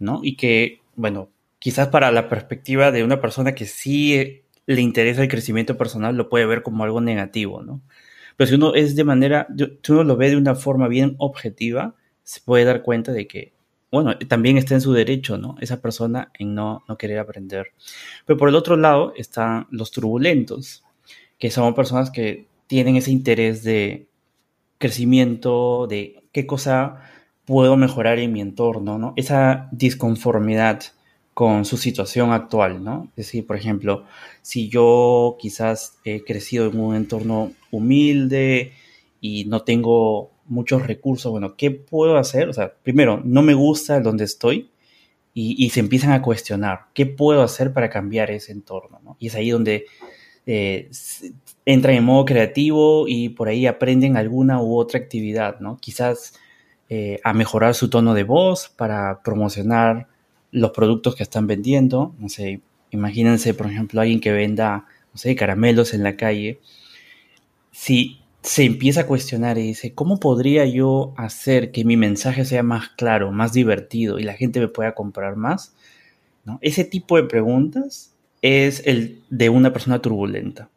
¿no? 0.00 0.18
Y 0.24 0.34
que, 0.34 0.80
bueno, 0.96 1.30
quizás 1.60 1.86
para 1.86 2.10
la 2.10 2.28
perspectiva 2.28 2.90
de 2.90 3.04
una 3.04 3.20
persona 3.20 3.54
que 3.54 3.66
sí 3.66 4.42
le 4.66 4.80
interesa 4.80 5.22
el 5.22 5.28
crecimiento 5.28 5.78
personal 5.78 6.16
lo 6.16 6.28
puede 6.28 6.44
ver 6.44 6.62
como 6.62 6.82
algo 6.82 7.00
negativo, 7.00 7.62
¿no? 7.62 7.82
Pero 8.36 8.48
si 8.48 8.56
uno 8.56 8.74
es 8.74 8.96
de 8.96 9.04
manera, 9.04 9.46
si 9.56 9.92
uno 9.92 10.02
lo 10.02 10.16
ve 10.16 10.30
de 10.30 10.36
una 10.36 10.56
forma 10.56 10.88
bien 10.88 11.14
objetiva, 11.18 11.94
se 12.24 12.40
puede 12.40 12.64
dar 12.64 12.82
cuenta 12.82 13.12
de 13.12 13.28
que, 13.28 13.52
bueno, 13.92 14.18
también 14.18 14.58
está 14.58 14.74
en 14.74 14.80
su 14.80 14.92
derecho, 14.92 15.38
¿no? 15.38 15.54
Esa 15.60 15.80
persona 15.80 16.32
en 16.36 16.56
no 16.56 16.82
querer 16.98 17.20
aprender. 17.20 17.68
Pero 18.26 18.36
por 18.36 18.48
el 18.48 18.56
otro 18.56 18.76
lado 18.76 19.12
están 19.16 19.68
los 19.70 19.92
turbulentos, 19.92 20.82
que 21.38 21.52
son 21.52 21.76
personas 21.76 22.10
que 22.10 22.48
tienen 22.66 22.96
ese 22.96 23.12
interés 23.12 23.62
de 23.62 24.09
crecimiento, 24.80 25.86
de 25.86 26.24
qué 26.32 26.46
cosa 26.46 27.02
puedo 27.44 27.76
mejorar 27.76 28.18
en 28.18 28.32
mi 28.32 28.40
entorno, 28.40 28.98
¿no? 28.98 29.12
Esa 29.16 29.68
disconformidad 29.72 30.82
con 31.34 31.64
su 31.64 31.76
situación 31.76 32.32
actual, 32.32 32.82
¿no? 32.82 33.08
Es 33.10 33.26
decir, 33.26 33.46
por 33.46 33.56
ejemplo, 33.56 34.04
si 34.42 34.68
yo 34.68 35.36
quizás 35.38 35.98
he 36.04 36.24
crecido 36.24 36.66
en 36.66 36.80
un 36.80 36.96
entorno 36.96 37.52
humilde 37.70 38.72
y 39.20 39.44
no 39.44 39.62
tengo 39.62 40.30
muchos 40.46 40.86
recursos, 40.86 41.30
bueno, 41.30 41.56
¿qué 41.56 41.70
puedo 41.70 42.16
hacer? 42.16 42.48
O 42.48 42.52
sea, 42.52 42.72
primero, 42.82 43.20
no 43.22 43.42
me 43.42 43.54
gusta 43.54 44.00
donde 44.00 44.24
estoy 44.24 44.70
y, 45.34 45.70
se 45.70 45.80
empiezan 45.80 46.12
a 46.12 46.22
cuestionar, 46.22 46.86
¿qué 46.94 47.06
puedo 47.06 47.42
hacer 47.42 47.72
para 47.72 47.90
cambiar 47.90 48.30
ese 48.30 48.52
entorno? 48.52 49.00
¿no? 49.04 49.16
Y 49.20 49.28
es 49.28 49.34
ahí 49.34 49.50
donde 49.50 49.86
eh, 50.46 50.90
entran 51.64 51.94
en 51.94 52.04
modo 52.04 52.24
creativo 52.24 53.06
y 53.06 53.30
por 53.30 53.48
ahí 53.48 53.66
aprenden 53.66 54.16
alguna 54.16 54.60
u 54.62 54.76
otra 54.76 54.98
actividad, 54.98 55.60
¿no? 55.60 55.78
Quizás 55.78 56.34
eh, 56.88 57.20
a 57.22 57.32
mejorar 57.32 57.74
su 57.74 57.88
tono 57.88 58.14
de 58.14 58.24
voz 58.24 58.68
para 58.68 59.22
promocionar 59.22 60.08
los 60.50 60.72
productos 60.72 61.14
que 61.14 61.22
están 61.22 61.46
vendiendo. 61.46 62.14
No 62.18 62.28
sé, 62.28 62.60
imagínense, 62.90 63.54
por 63.54 63.66
ejemplo, 63.66 64.00
alguien 64.00 64.20
que 64.20 64.32
venda, 64.32 64.86
no 65.12 65.18
sé, 65.18 65.36
caramelos 65.36 65.94
en 65.94 66.02
la 66.02 66.16
calle. 66.16 66.60
Si 67.70 68.20
se 68.42 68.64
empieza 68.64 69.02
a 69.02 69.06
cuestionar 69.06 69.58
y 69.58 69.62
dice, 69.62 69.94
¿cómo 69.94 70.18
podría 70.18 70.64
yo 70.66 71.12
hacer 71.16 71.72
que 71.72 71.84
mi 71.84 71.96
mensaje 71.96 72.44
sea 72.44 72.62
más 72.62 72.88
claro, 72.96 73.32
más 73.32 73.52
divertido 73.52 74.18
y 74.18 74.24
la 74.24 74.34
gente 74.34 74.60
me 74.60 74.68
pueda 74.68 74.94
comprar 74.94 75.36
más? 75.36 75.74
¿No? 76.44 76.58
Ese 76.62 76.84
tipo 76.84 77.16
de 77.16 77.24
preguntas 77.24 78.09
es 78.42 78.86
el 78.86 79.22
de 79.30 79.48
una 79.48 79.72
persona 79.72 80.00
turbulenta, 80.00 80.68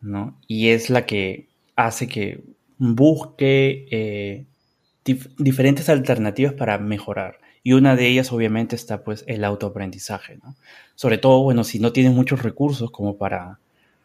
¿no? 0.00 0.36
Y 0.46 0.68
es 0.68 0.90
la 0.90 1.06
que 1.06 1.48
hace 1.76 2.08
que 2.08 2.42
busque 2.78 3.86
eh, 3.90 4.44
diferentes 5.38 5.88
alternativas 5.88 6.52
para 6.54 6.78
mejorar. 6.78 7.38
Y 7.62 7.72
una 7.72 7.96
de 7.96 8.06
ellas 8.06 8.32
obviamente 8.32 8.76
está 8.76 9.04
pues 9.04 9.24
el 9.26 9.44
autoaprendizaje, 9.44 10.38
¿no? 10.42 10.56
Sobre 10.94 11.18
todo, 11.18 11.42
bueno, 11.42 11.64
si 11.64 11.78
no 11.78 11.92
tienes 11.92 12.12
muchos 12.12 12.42
recursos 12.42 12.90
como 12.90 13.16
para, 13.16 13.58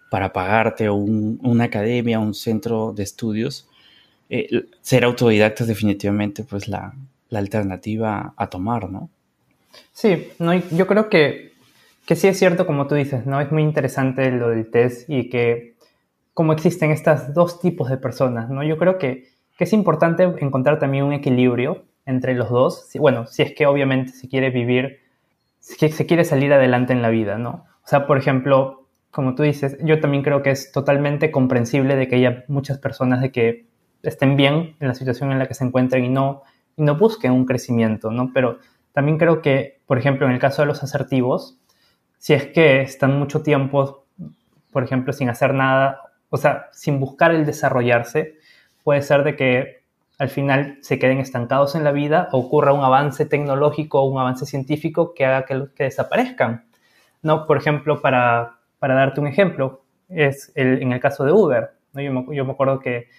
para 0.10 0.34
pagarte 0.34 0.90
un, 0.90 1.40
una 1.44 1.66
academia, 1.66 2.20
un 2.20 2.34
centro 2.34 2.94
de 2.94 3.04
estudios, 3.04 3.68
eh, 4.30 4.66
ser 4.82 5.04
autodidacta 5.04 5.64
es 5.64 5.68
definitivamente 5.68 6.44
pues 6.44 6.68
la, 6.68 6.94
la, 7.30 7.40
alternativa 7.40 8.34
a 8.36 8.48
tomar, 8.48 8.90
¿no? 8.90 9.10
Sí, 9.92 10.30
no, 10.40 10.54
yo 10.54 10.88
creo 10.88 11.10
que, 11.10 11.53
que 12.06 12.16
sí 12.16 12.28
es 12.28 12.38
cierto 12.38 12.66
como 12.66 12.88
tú 12.88 12.96
dices, 12.96 13.26
¿no? 13.26 13.40
Es 13.40 13.52
muy 13.52 13.64
interesante 13.64 14.30
lo 14.32 14.50
del 14.50 14.70
test 14.70 15.10
y 15.10 15.30
que 15.30 15.76
como 16.34 16.54
existen 16.54 16.92
estos 16.92 17.34
dos 17.34 17.60
tipos 17.60 17.90
de 17.90 17.98
personas, 17.98 18.50
¿no? 18.50 18.64
Yo 18.64 18.78
creo 18.78 18.98
que, 18.98 19.30
que 19.58 19.64
es 19.64 19.74
importante 19.74 20.24
encontrar 20.24 20.80
también 20.80 21.06
un 21.06 21.14
equilibrio 21.14 21.86
entre 22.06 22.34
los 22.34 22.50
dos. 22.50 22.90
Bueno, 23.00 23.28
si 23.28 23.44
es 23.44 23.54
que 23.54 23.66
obviamente 23.66 24.12
se 24.12 24.28
quiere 24.28 24.50
vivir, 24.50 25.00
si 25.60 25.90
se 25.90 26.06
quiere 26.06 26.26
salir 26.26 26.52
adelante 26.52 26.92
en 26.92 27.02
la 27.02 27.10
vida, 27.10 27.38
¿no? 27.38 27.66
O 27.84 27.88
sea, 27.88 28.08
por 28.08 28.18
ejemplo, 28.18 28.88
como 29.12 29.36
tú 29.36 29.44
dices, 29.44 29.78
yo 29.82 30.00
también 30.00 30.24
creo 30.24 30.42
que 30.42 30.50
es 30.50 30.72
totalmente 30.72 31.32
comprensible 31.32 31.96
de 31.96 32.08
que 32.08 32.16
haya 32.16 32.44
muchas 32.48 32.80
personas 32.80 33.22
de 33.22 33.32
que 33.32 33.66
estén 34.02 34.36
bien 34.36 34.76
en 34.80 34.88
la 34.88 34.96
situación 34.96 35.32
en 35.32 35.40
la 35.40 35.48
que 35.48 35.54
se 35.54 35.64
encuentren 35.64 36.04
y 36.04 36.10
no, 36.10 36.42
y 36.76 36.82
no 36.82 36.98
busquen 36.98 37.32
un 37.32 37.46
crecimiento, 37.46 38.12
¿no? 38.12 38.32
Pero 38.34 38.58
también 38.92 39.18
creo 39.18 39.42
que, 39.42 39.80
por 39.86 39.98
ejemplo, 39.98 40.26
en 40.26 40.34
el 40.34 40.40
caso 40.40 40.64
de 40.64 40.68
los 40.68 40.84
asertivos, 40.84 41.60
si 42.24 42.34
es 42.34 42.46
que 42.46 42.80
están 42.80 43.20
mucho 43.20 43.44
tiempo, 43.44 44.06
por 44.72 44.82
ejemplo, 44.82 45.12
sin 45.12 45.28
hacer 45.28 45.54
nada, 45.54 46.04
o 46.30 46.38
sea, 46.38 46.70
sin 46.72 46.98
buscar 46.98 47.32
el 47.32 47.46
desarrollarse, 47.46 48.36
puede 48.82 49.02
ser 49.02 49.26
de 49.26 49.36
que 49.36 49.84
al 50.18 50.30
final 50.30 50.78
se 50.80 51.00
queden 51.00 51.20
estancados 51.20 51.76
en 51.76 51.84
la 51.84 51.92
vida 51.92 52.30
ocurra 52.32 52.72
un 52.72 52.82
avance 52.82 53.26
tecnológico 53.26 54.02
o 54.02 54.10
un 54.10 54.22
avance 54.22 54.46
científico 54.46 55.14
que 55.14 55.26
haga 55.26 55.44
que, 55.44 55.66
que 55.76 55.84
desaparezcan. 55.84 56.64
¿no? 57.24 57.46
Por 57.46 57.58
ejemplo, 57.58 58.02
para, 58.02 58.56
para 58.80 58.94
darte 58.94 59.20
un 59.20 59.28
ejemplo, 59.28 59.84
es 60.08 60.50
el, 60.56 60.82
en 60.82 60.94
el 60.94 61.02
caso 61.02 61.26
de 61.26 61.34
Uber. 61.34 61.72
¿no? 61.92 62.02
Yo, 62.02 62.14
me, 62.14 62.34
yo, 62.38 62.46
me, 62.46 62.54
acuerdo 62.54 62.80
que, 62.80 63.10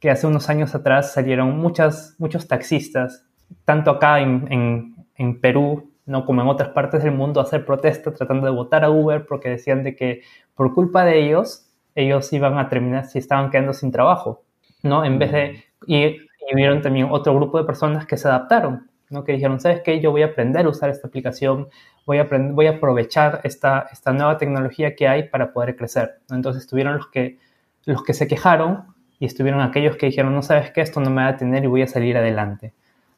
que, 0.00 0.10
hace 0.10 0.26
unos 0.26 0.50
años 0.50 0.74
atrás 0.74 1.12
salieron 1.12 1.56
muchas, 1.56 2.16
muchos 2.18 2.48
taxistas, 2.48 3.24
tanto 3.64 3.92
acá 3.92 4.18
en, 4.18 4.48
en, 4.50 4.96
en 5.14 5.40
Perú 5.40 5.92
¿no? 6.08 6.24
como 6.24 6.40
en 6.40 6.48
otras 6.48 6.70
partes 6.70 7.04
del 7.04 7.12
mundo, 7.12 7.40
hacer 7.40 7.64
protesta 7.66 8.12
tratando 8.12 8.46
de 8.46 8.52
votar 8.52 8.82
a 8.82 8.90
Uber 8.90 9.26
porque 9.26 9.50
decían 9.50 9.84
de 9.84 9.94
que 9.94 10.22
por 10.54 10.74
culpa 10.74 11.04
de 11.04 11.24
ellos, 11.24 11.68
ellos 11.94 12.32
iban 12.32 12.58
a 12.58 12.68
terminar, 12.68 13.04
si 13.04 13.18
estaban 13.18 13.50
quedando 13.50 13.74
sin 13.74 13.92
trabajo. 13.92 14.42
¿no? 14.82 15.04
En 15.04 15.18
vez 15.18 15.32
de 15.32 15.64
ir 15.86 16.26
y 16.50 16.54
vieron 16.54 16.80
también 16.80 17.08
otro 17.10 17.34
grupo 17.34 17.58
de 17.58 17.64
personas 17.64 18.06
que 18.06 18.16
se 18.16 18.26
adaptaron, 18.26 18.88
¿no? 19.10 19.22
que 19.22 19.32
dijeron, 19.32 19.60
¿sabes 19.60 19.82
qué? 19.84 20.00
Yo 20.00 20.10
voy 20.10 20.22
a 20.22 20.26
aprender 20.26 20.64
a 20.64 20.70
usar 20.70 20.88
esta 20.88 21.08
aplicación, 21.08 21.68
voy 22.06 22.18
a, 22.18 22.22
aprender, 22.22 22.54
voy 22.54 22.66
a 22.68 22.76
aprovechar 22.76 23.42
esta, 23.44 23.86
esta 23.92 24.12
nueva 24.12 24.38
tecnología 24.38 24.96
que 24.96 25.06
hay 25.06 25.28
para 25.28 25.52
poder 25.52 25.76
crecer. 25.76 26.20
Entonces 26.30 26.62
estuvieron 26.62 26.96
los 26.96 27.08
que, 27.08 27.38
los 27.84 28.02
que 28.02 28.14
se 28.14 28.26
quejaron 28.26 28.84
y 29.18 29.26
estuvieron 29.26 29.60
aquellos 29.60 29.96
que 29.96 30.06
dijeron, 30.06 30.34
no 30.34 30.42
sabes 30.42 30.70
qué, 30.70 30.80
esto 30.80 31.00
no 31.00 31.10
me 31.10 31.22
va 31.22 31.28
a 31.28 31.36
tener 31.36 31.64
y 31.64 31.66
voy 31.66 31.82
a 31.82 31.86
salir 31.86 32.16
adelante. 32.16 32.72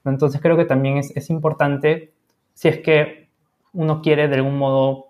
Entonces 0.04 0.40
creo 0.40 0.56
que 0.56 0.64
también 0.64 0.96
es, 0.96 1.14
es 1.16 1.30
importante, 1.30 2.12
si 2.60 2.68
es 2.68 2.78
que 2.78 3.30
uno 3.72 4.02
quiere 4.02 4.28
de 4.28 4.34
algún 4.36 4.58
modo 4.58 5.06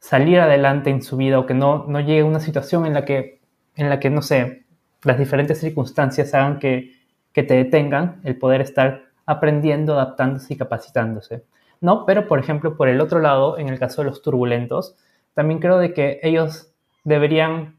salir 0.00 0.40
adelante 0.40 0.90
en 0.90 1.02
su 1.02 1.16
vida 1.16 1.38
o 1.38 1.46
que 1.46 1.54
no, 1.54 1.84
no 1.86 2.00
llegue 2.00 2.20
a 2.20 2.24
una 2.24 2.40
situación 2.40 2.86
en 2.86 2.94
la 2.94 3.04
que, 3.04 3.40
en 3.76 3.88
la 3.88 4.00
que, 4.00 4.10
no 4.10 4.22
sé, 4.22 4.64
las 5.02 5.18
diferentes 5.18 5.60
circunstancias 5.60 6.34
hagan 6.34 6.58
que 6.58 6.96
que 7.36 7.42
te 7.42 7.52
detengan 7.52 8.22
el 8.24 8.38
poder 8.38 8.62
estar 8.62 9.10
aprendiendo, 9.26 9.92
adaptándose 9.92 10.54
y 10.54 10.56
capacitándose. 10.56 11.44
¿no? 11.82 12.06
Pero, 12.06 12.28
por 12.28 12.38
ejemplo, 12.38 12.78
por 12.78 12.88
el 12.88 12.98
otro 13.02 13.20
lado, 13.20 13.58
en 13.58 13.68
el 13.68 13.78
caso 13.78 14.00
de 14.00 14.08
los 14.08 14.22
turbulentos, 14.22 14.96
también 15.34 15.60
creo 15.60 15.76
de 15.76 15.92
que 15.92 16.18
ellos 16.22 16.72
deberían 17.04 17.76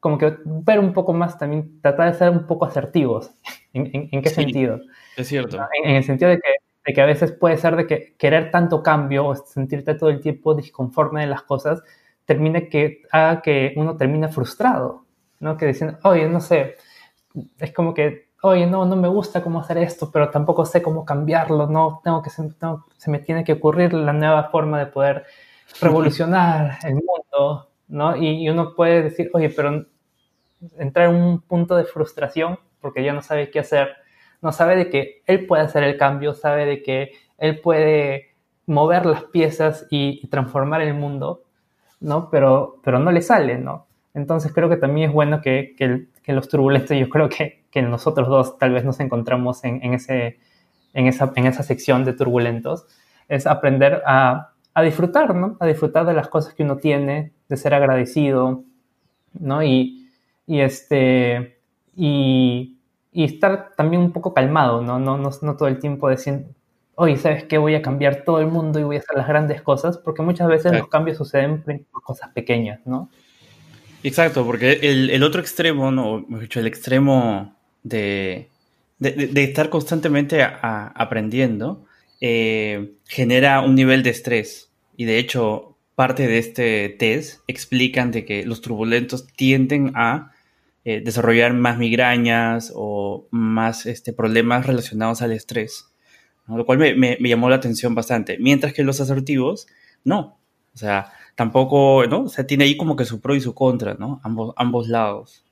como 0.00 0.18
que 0.18 0.36
ver 0.44 0.80
un 0.80 0.92
poco 0.92 1.12
más, 1.12 1.38
también 1.38 1.80
tratar 1.80 2.10
de 2.10 2.18
ser 2.18 2.30
un 2.30 2.44
poco 2.48 2.64
asertivos. 2.64 3.30
¿En, 3.72 4.20
qué 4.20 4.30
sentido? 4.30 4.80
Es 5.16 5.28
cierto. 5.28 5.58
En, 5.84 5.94
el 5.94 6.02
sentido 6.02 6.32
de 6.32 6.38
que, 6.38 6.52
de 6.84 6.92
que, 6.92 7.00
a 7.00 7.06
veces 7.06 7.32
puede 7.32 7.56
ser 7.58 7.76
de 7.76 7.86
que 7.86 8.14
querer 8.18 8.50
tanto 8.50 8.82
cambio 8.82 9.26
o 9.26 9.34
sentirte 9.36 9.94
todo 9.94 10.10
el 10.10 10.20
tiempo 10.20 10.54
disconforme 10.54 11.22
de 11.22 11.28
las 11.28 11.42
cosas 11.42 11.82
termine 12.24 12.68
que 12.68 13.02
haga 13.10 13.42
que 13.42 13.72
uno 13.76 13.96
termine 13.96 14.28
frustrado, 14.28 15.04
¿no? 15.40 15.56
Que 15.56 15.66
diciendo, 15.66 15.98
oye, 16.04 16.28
no 16.28 16.40
sé, 16.40 16.76
es 17.58 17.72
como 17.72 17.94
que 17.94 18.32
oye, 18.42 18.66
no, 18.66 18.84
no 18.84 18.96
me 18.96 19.08
gusta 19.08 19.42
cómo 19.42 19.60
hacer 19.60 19.78
esto, 19.78 20.10
pero 20.10 20.30
tampoco 20.30 20.66
sé 20.66 20.82
cómo 20.82 21.04
cambiarlo, 21.04 21.68
no, 21.68 22.00
tengo 22.04 22.22
que, 22.22 22.30
se 22.30 23.10
me 23.10 23.18
tiene 23.20 23.44
que 23.44 23.54
ocurrir 23.54 23.94
la 23.94 24.12
nueva 24.12 24.44
forma 24.50 24.78
de 24.80 24.86
poder 24.86 25.24
revolucionar 25.80 26.78
el 26.82 26.94
mundo, 26.94 27.70
¿no? 27.88 28.16
Y, 28.16 28.48
uno 28.48 28.74
puede 28.74 29.02
decir, 29.02 29.30
oye, 29.32 29.48
pero 29.50 29.86
entrar 30.76 31.10
en 31.10 31.16
un 31.16 31.40
punto 31.40 31.76
de 31.76 31.84
frustración 31.84 32.58
porque 32.80 33.04
ya 33.04 33.12
no 33.12 33.22
sabe 33.22 33.50
qué 33.50 33.60
hacer, 33.60 33.96
no 34.42 34.52
sabe 34.52 34.76
de 34.76 34.90
que 34.90 35.22
él 35.26 35.46
puede 35.46 35.62
hacer 35.62 35.84
el 35.84 35.96
cambio, 35.96 36.34
sabe 36.34 36.66
de 36.66 36.82
que 36.82 37.12
él 37.38 37.60
puede 37.60 38.34
mover 38.66 39.06
las 39.06 39.24
piezas 39.24 39.86
y, 39.90 40.26
transformar 40.28 40.82
el 40.82 40.94
mundo, 40.94 41.44
¿no? 42.00 42.28
Pero, 42.30 42.76
pero 42.84 42.98
no 42.98 43.10
le 43.10 43.22
sale, 43.22 43.58
¿no? 43.58 43.86
Entonces 44.14 44.52
creo 44.52 44.68
que 44.68 44.76
también 44.76 45.08
es 45.08 45.14
bueno 45.14 45.40
que, 45.40 45.74
que, 45.76 46.06
que 46.22 46.32
los 46.32 46.48
turbulentos, 46.48 46.96
yo 46.96 47.08
creo 47.08 47.28
que 47.28 47.62
que 47.72 47.82
nosotros 47.82 48.28
dos 48.28 48.58
tal 48.58 48.72
vez 48.72 48.84
nos 48.84 49.00
encontramos 49.00 49.64
en, 49.64 49.94
ese, 49.94 50.38
en, 50.92 51.06
esa, 51.06 51.32
en 51.34 51.46
esa 51.46 51.62
sección 51.64 52.04
de 52.04 52.12
turbulentos, 52.12 52.86
es 53.28 53.46
aprender 53.46 54.02
a, 54.06 54.50
a, 54.74 54.82
disfrutar, 54.82 55.34
¿no? 55.34 55.56
A 55.58 55.66
disfrutar 55.66 56.04
de 56.04 56.12
las 56.12 56.28
cosas 56.28 56.52
que 56.52 56.62
uno 56.62 56.76
tiene, 56.76 57.32
de 57.48 57.56
ser 57.56 57.72
agradecido, 57.72 58.62
¿no? 59.32 59.62
Y, 59.62 60.06
y 60.46 60.60
este, 60.60 61.58
y, 61.96 62.76
y, 63.12 63.24
estar 63.24 63.72
también 63.76 64.02
un 64.02 64.12
poco 64.12 64.34
calmado, 64.34 64.82
¿no? 64.82 64.98
No, 64.98 65.18
no, 65.18 65.30
no 65.40 65.56
todo 65.56 65.68
el 65.68 65.78
tiempo 65.78 66.08
diciendo, 66.08 66.48
oye, 66.94 67.16
¿sabes 67.16 67.44
qué? 67.44 67.58
Voy 67.58 67.74
a 67.74 67.82
cambiar 67.82 68.24
todo 68.24 68.40
el 68.40 68.46
mundo 68.46 68.78
y 68.78 68.82
voy 68.82 68.96
a 68.96 68.98
hacer 69.00 69.16
las 69.16 69.28
grandes 69.28 69.62
cosas, 69.62 69.98
porque 69.98 70.22
muchas 70.22 70.48
veces 70.48 70.72
los 70.72 70.88
cambios 70.88 71.18
suceden 71.18 71.62
por 71.62 72.02
cosas 72.02 72.30
pequeñas, 72.30 72.80
¿no? 72.84 73.10
Exacto, 74.02 74.44
porque 74.44 74.80
el, 74.82 75.10
el 75.10 75.22
otro 75.22 75.40
extremo, 75.40 75.90
no, 75.90 76.24
dicho, 76.40 76.58
el 76.58 76.66
extremo 76.66 77.54
de, 77.82 78.48
estar 79.00 79.68
constantemente 79.68 80.42
aprendiendo 80.42 81.84
eh, 82.20 82.94
genera 83.06 83.60
un 83.60 83.74
nivel 83.74 84.02
de 84.02 84.10
estrés. 84.10 84.70
Y 84.96 85.04
de 85.04 85.18
hecho, 85.18 85.76
parte 85.94 86.26
de 86.26 86.38
este 86.38 86.88
test 86.98 87.40
explican 87.46 88.10
de 88.10 88.24
que 88.24 88.44
los 88.44 88.60
turbulentos 88.60 89.26
tienden 89.26 89.92
a 89.94 90.31
eh, 90.84 91.00
desarrollar 91.00 91.54
más 91.54 91.78
migrañas 91.78 92.72
o 92.74 93.28
más 93.30 93.86
este, 93.86 94.12
problemas 94.12 94.66
relacionados 94.66 95.22
al 95.22 95.32
estrés, 95.32 95.92
lo 96.48 96.66
cual 96.66 96.78
me, 96.78 97.16
llamó 97.20 97.48
la 97.48 97.56
atención 97.56 97.94
bastante. 97.94 98.36
Mientras 98.38 98.72
que 98.72 98.82
los 98.82 99.00
asertivos, 99.00 99.68
no. 100.02 100.40
O 100.74 100.78
sea, 100.78 101.12
tampoco, 101.36 102.04
¿no? 102.08 102.24
O 102.24 102.28
sea, 102.28 102.46
tiene 102.46 102.64
ahí 102.64 102.76
como 102.76 102.96
que 102.96 103.04
su 103.04 103.20
pro 103.20 103.36
y 103.36 103.40
su 103.40 103.54
contra, 103.54 103.94
¿no? 103.94 104.20
Ambos, 104.24 104.54
ambos 104.56 104.88
lados. 104.88 105.44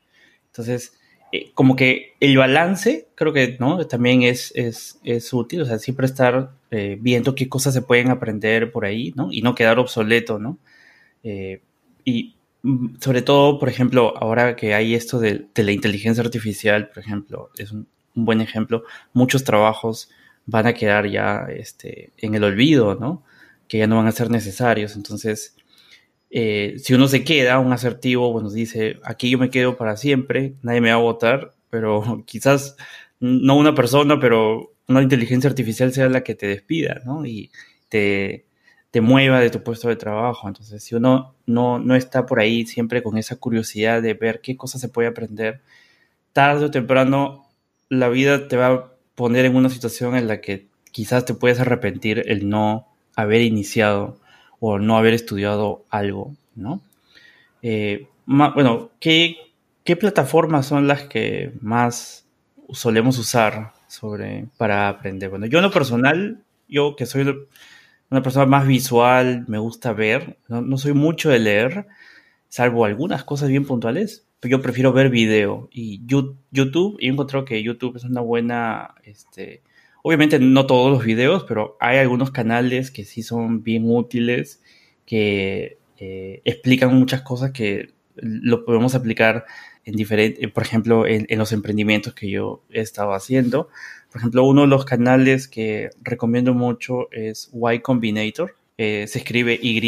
Entonces, 0.46 0.98
eh, 1.30 1.52
como 1.54 1.76
que 1.76 2.14
el 2.18 2.36
balance, 2.36 3.08
creo 3.14 3.32
que, 3.32 3.56
¿no? 3.60 3.86
También 3.86 4.22
es, 4.22 4.52
es, 4.56 4.98
es 5.04 5.32
útil, 5.32 5.62
o 5.62 5.64
sea, 5.64 5.78
siempre 5.78 6.06
estar 6.06 6.50
eh, 6.72 6.98
viendo 7.00 7.36
qué 7.36 7.48
cosas 7.48 7.72
se 7.72 7.82
pueden 7.82 8.10
aprender 8.10 8.72
por 8.72 8.84
ahí, 8.84 9.12
¿no? 9.14 9.28
Y 9.30 9.42
no 9.42 9.54
quedar 9.54 9.78
obsoleto, 9.78 10.38
¿no? 10.40 10.58
y 12.04 12.34
Mm, 12.34 12.39
sobre 13.00 13.22
todo, 13.22 13.58
por 13.58 13.68
ejemplo, 13.68 14.14
ahora 14.16 14.56
que 14.56 14.74
hay 14.74 14.94
esto 14.94 15.18
de, 15.18 15.46
la 15.54 15.72
inteligencia 15.72 16.22
artificial, 16.22 16.88
por 16.88 16.98
ejemplo, 17.02 17.50
es 17.56 17.72
un, 17.72 17.86
buen 18.14 18.40
ejemplo, 18.40 18.84
muchos 19.12 19.44
trabajos 19.44 20.10
van 20.46 20.66
a 20.66 20.74
quedar 20.74 21.06
ya 21.08 21.46
este, 21.48 22.10
en 22.18 22.34
el 22.34 22.44
olvido, 22.44 22.96
¿no? 22.96 23.22
Que 23.68 23.78
ya 23.78 23.86
no 23.86 23.96
van 23.96 24.08
a 24.08 24.12
ser 24.12 24.30
necesarios. 24.30 24.96
Entonces, 24.96 25.56
eh, 26.30 26.74
si 26.78 26.94
uno 26.94 27.08
se 27.08 27.24
queda, 27.24 27.58
un 27.60 27.72
asertivo, 27.72 28.32
bueno, 28.32 28.50
dice, 28.50 28.98
aquí 29.04 29.30
yo 29.30 29.38
me 29.38 29.50
quedo 29.50 29.76
para 29.76 29.96
siempre, 29.96 30.54
nadie 30.62 30.80
me 30.80 30.90
va 30.90 30.96
a 30.96 30.98
votar, 30.98 31.54
pero 31.70 32.24
quizás 32.26 32.76
no 33.20 33.56
una 33.56 33.74
persona, 33.74 34.18
pero 34.20 34.72
una 34.88 35.02
inteligencia 35.02 35.48
artificial 35.48 35.92
sea 35.92 36.08
la 36.08 36.22
que 36.22 36.34
te 36.34 36.46
despida, 36.46 37.00
¿no? 37.04 37.24
Y 37.24 37.50
te, 37.88 38.46
te 38.90 39.00
mueva 39.00 39.40
de 39.40 39.50
tu 39.50 39.62
puesto 39.62 39.88
de 39.88 39.96
trabajo. 39.96 40.48
Entonces, 40.48 40.82
si 40.82 40.94
uno 40.94 41.34
no, 41.46 41.78
no 41.78 41.94
está 41.94 42.26
por 42.26 42.40
ahí 42.40 42.66
siempre 42.66 43.02
con 43.02 43.16
esa 43.16 43.36
curiosidad 43.36 44.02
de 44.02 44.14
ver 44.14 44.40
qué 44.40 44.56
cosas 44.56 44.80
se 44.80 44.88
puede 44.88 45.08
aprender, 45.08 45.60
tarde 46.32 46.66
o 46.66 46.70
temprano 46.70 47.46
la 47.88 48.08
vida 48.08 48.48
te 48.48 48.56
va 48.56 48.68
a 48.68 48.92
poner 49.14 49.44
en 49.44 49.56
una 49.56 49.68
situación 49.68 50.16
en 50.16 50.28
la 50.28 50.40
que 50.40 50.68
quizás 50.92 51.24
te 51.24 51.34
puedes 51.34 51.60
arrepentir 51.60 52.24
el 52.26 52.48
no 52.48 52.86
haber 53.16 53.42
iniciado 53.42 54.18
o 54.60 54.78
no 54.78 54.96
haber 54.96 55.14
estudiado 55.14 55.84
algo, 55.90 56.34
¿no? 56.54 56.80
Eh, 57.62 58.08
bueno, 58.26 58.90
¿qué, 59.00 59.36
¿qué 59.84 59.96
plataformas 59.96 60.66
son 60.66 60.86
las 60.86 61.02
que 61.02 61.52
más 61.60 62.26
solemos 62.72 63.18
usar 63.18 63.72
sobre, 63.88 64.46
para 64.56 64.88
aprender? 64.88 65.30
Bueno, 65.30 65.46
yo 65.46 65.58
en 65.58 65.64
lo 65.64 65.70
personal, 65.70 66.42
yo 66.68 66.96
que 66.96 67.06
soy 67.06 67.24
una 68.10 68.22
persona 68.22 68.46
más 68.46 68.66
visual, 68.66 69.44
me 69.46 69.58
gusta 69.58 69.92
ver, 69.92 70.38
no, 70.48 70.76
soy 70.78 70.92
mucho 70.94 71.30
de 71.30 71.38
leer, 71.38 71.86
salvo 72.48 72.84
algunas 72.84 73.22
cosas 73.24 73.48
bien 73.48 73.64
puntuales, 73.64 74.26
pero 74.40 74.56
yo 74.58 74.62
prefiero 74.62 74.92
ver 74.92 75.10
video. 75.10 75.68
Y 75.70 76.02
YouTube, 76.06 76.96
y 76.98 77.08
encontrado 77.08 77.44
que 77.44 77.62
YouTube 77.62 77.96
es 77.96 78.04
una 78.04 78.20
buena, 78.20 78.94
este, 79.04 79.62
obviamente 80.02 80.40
no 80.40 80.66
todos 80.66 80.90
los 80.90 81.04
videos, 81.04 81.44
pero 81.44 81.76
hay 81.80 81.98
algunos 81.98 82.32
canales 82.32 82.90
que 82.90 83.04
sí 83.04 83.22
son 83.22 83.62
bien 83.62 83.84
útiles, 83.86 84.60
que 85.06 85.78
eh, 85.98 86.42
explican 86.44 86.92
muchas 86.98 87.22
cosas 87.22 87.52
que 87.52 87.92
lo 88.16 88.64
podemos 88.64 88.94
aplicar 88.96 89.44
en 89.84 89.94
diferentes, 89.94 90.50
por 90.50 90.64
ejemplo, 90.64 91.06
en, 91.06 91.26
en 91.28 91.38
los 91.38 91.52
emprendimientos 91.52 92.14
que 92.14 92.28
yo 92.28 92.64
he 92.70 92.80
estado 92.80 93.12
haciendo. 93.12 93.68
Por 94.10 94.20
ejemplo, 94.20 94.44
uno 94.44 94.62
de 94.62 94.66
los 94.66 94.84
canales 94.84 95.46
que 95.46 95.90
recomiendo 96.02 96.54
mucho 96.54 97.10
es 97.12 97.50
Y 97.52 97.78
Combinator. 97.80 98.56
Se 98.76 99.04
escribe 99.04 99.58
Y 99.60 99.80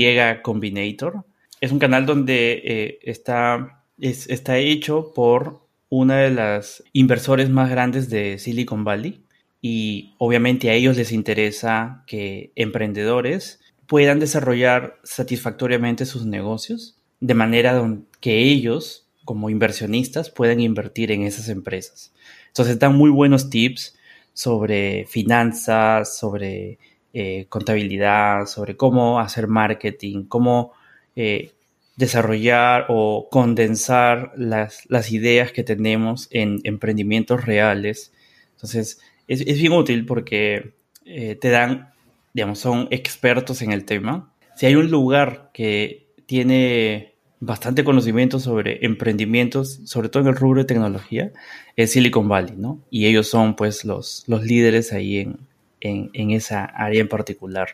Combinator. 0.43 1.25
Es 1.61 1.73
un 1.73 1.79
canal 1.79 2.07
donde 2.07 2.63
eh, 2.65 2.99
está, 3.03 3.85
está 3.99 4.59
hecho 4.59 5.13
por 5.15 5.61
una 5.89 6.19
de 6.19 6.31
las 6.31 6.83
inversores 6.93 7.51
más 7.51 7.71
grandes 7.71 8.11
de 8.11 8.39
Silicon 8.39 8.85
Valley. 8.85 9.23
Y 9.61 10.15
obviamente 10.19 10.71
a 10.71 10.75
ellos 10.75 10.97
les 10.97 11.13
interesa 11.13 12.05
que 12.07 12.53
emprendedores 12.57 13.61
puedan 13.87 14.21
desarrollar 14.21 14.99
satisfactoriamente 15.05 16.07
sus 16.07 16.27
negocios 16.27 16.97
de 17.21 17.35
manera 17.35 17.81
que 18.21 18.39
ellos, 18.39 19.07
como 19.25 19.51
inversionistas, 19.51 20.31
puedan 20.31 20.61
invertir 20.61 21.13
en 21.13 21.23
esas 21.23 21.49
empresas. 21.49 22.13
Entonces 22.49 22.79
dan 22.81 22.97
muy 22.97 23.11
buenos 23.11 23.49
tips 23.49 23.97
sobre 24.33 25.07
finanzas, 25.07 26.17
sobre 26.17 26.79
eh, 27.15 27.47
contabilidad, 27.49 28.47
sobre 28.47 28.77
cómo 28.77 29.21
hacer 29.21 29.47
marketing, 29.47 30.25
cómo 30.25 30.73
eh, 31.15 31.53
desarrollar 31.97 32.87
o 32.89 33.29
condensar 33.31 34.33
las, 34.37 35.13
ideas 35.13 35.53
que 35.53 35.63
tenemos 35.63 36.29
en 36.31 36.61
emprendimientos 36.65 37.45
reales. 37.45 38.13
Entonces, 38.55 38.99
es, 39.29 39.45
bien 39.45 39.73
útil 39.73 40.07
porque 40.07 40.73
eh, 41.05 41.37
te 41.37 41.51
dan, 41.51 41.93
digamos, 42.33 42.59
son 42.59 42.89
expertos 42.91 43.61
en 43.63 43.73
el 43.73 43.85
tema. 43.85 44.33
Si 44.57 44.67
hay 44.67 44.75
un 44.75 44.91
lugar 44.91 45.51
que 45.53 46.15
tiene 46.27 47.12
bastante 47.45 47.83
conocimiento 47.83 48.39
sobre 48.39 48.87
emprendimientos, 48.87 49.81
sobre 49.85 50.09
todo 50.09 50.23
en 50.23 50.29
el 50.29 50.37
rubro 50.37 50.61
de 50.61 50.65
tecnología, 50.65 51.33
es 51.75 51.91
Silicon 51.91 52.29
Valley, 52.29 52.55
¿no? 52.57 52.79
Y 52.89 53.07
ellos 53.07 53.29
son 53.29 53.57
pues 53.57 53.85
los, 53.85 54.23
los 54.29 54.45
líderes 54.45 54.93
ahí 54.93 55.35
en, 55.81 56.11
en, 56.13 56.31
esa 56.31 56.65
área 56.65 57.01
en 57.01 57.09
particular. 57.09 57.67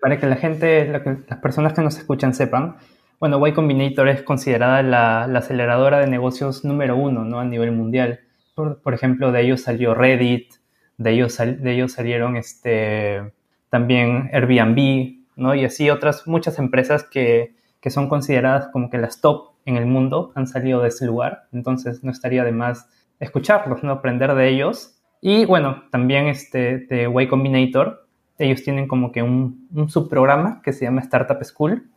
para 0.00 0.18
que 0.18 0.26
la 0.26 0.36
gente, 0.36 0.86
las 0.86 1.38
personas 1.40 1.74
que 1.74 1.82
nos 1.82 1.98
escuchan 1.98 2.32
sepan, 2.32 2.76
bueno, 3.20 3.46
Y 3.46 3.52
Combinator 3.52 4.08
es 4.08 4.22
considerada 4.22 4.82
la, 4.82 5.26
la, 5.26 5.40
aceleradora 5.40 5.98
de 5.98 6.06
negocios 6.06 6.64
número 6.64 6.96
uno, 6.96 7.22
¿no? 7.26 7.40
A 7.40 7.44
nivel 7.44 7.70
mundial. 7.70 8.20
Por, 8.54 8.80
por 8.80 8.94
ejemplo, 8.94 9.30
de 9.30 9.42
ellos 9.42 9.60
salió 9.60 9.94
Reddit, 9.94 10.54
de 10.96 11.10
ellos, 11.10 11.36
de 11.36 11.70
ellos 11.74 11.92
salieron 11.92 12.38
este, 12.38 13.30
también 13.68 14.30
Airbnb, 14.32 15.16
¿no? 15.36 15.54
Y 15.54 15.66
así 15.66 15.90
otras 15.90 16.26
muchas 16.26 16.58
empresas 16.58 17.04
que, 17.04 17.52
que 17.84 17.90
son 17.90 18.08
consideradas 18.08 18.68
como 18.68 18.88
que 18.88 18.96
las 18.96 19.20
top 19.20 19.50
en 19.66 19.76
el 19.76 19.84
mundo 19.84 20.32
han 20.34 20.46
salido 20.46 20.80
de 20.80 20.88
ese 20.88 21.04
lugar, 21.04 21.48
entonces 21.52 22.02
no 22.02 22.10
estaría 22.10 22.42
de 22.42 22.50
más 22.50 22.88
escucharlos, 23.20 23.82
¿no? 23.82 23.92
aprender 23.92 24.34
de 24.34 24.48
ellos. 24.48 24.98
Y 25.20 25.44
bueno, 25.44 25.84
también 25.90 26.26
este, 26.28 26.78
de 26.78 27.08
Way 27.08 27.28
Combinator, 27.28 28.06
ellos 28.38 28.62
tienen 28.62 28.88
como 28.88 29.12
que 29.12 29.22
un, 29.22 29.68
subprograma 29.88 30.62
que 30.62 30.72
se 30.72 30.86
llama 30.86 31.02
Startup 31.02 31.36
School, 31.44 31.90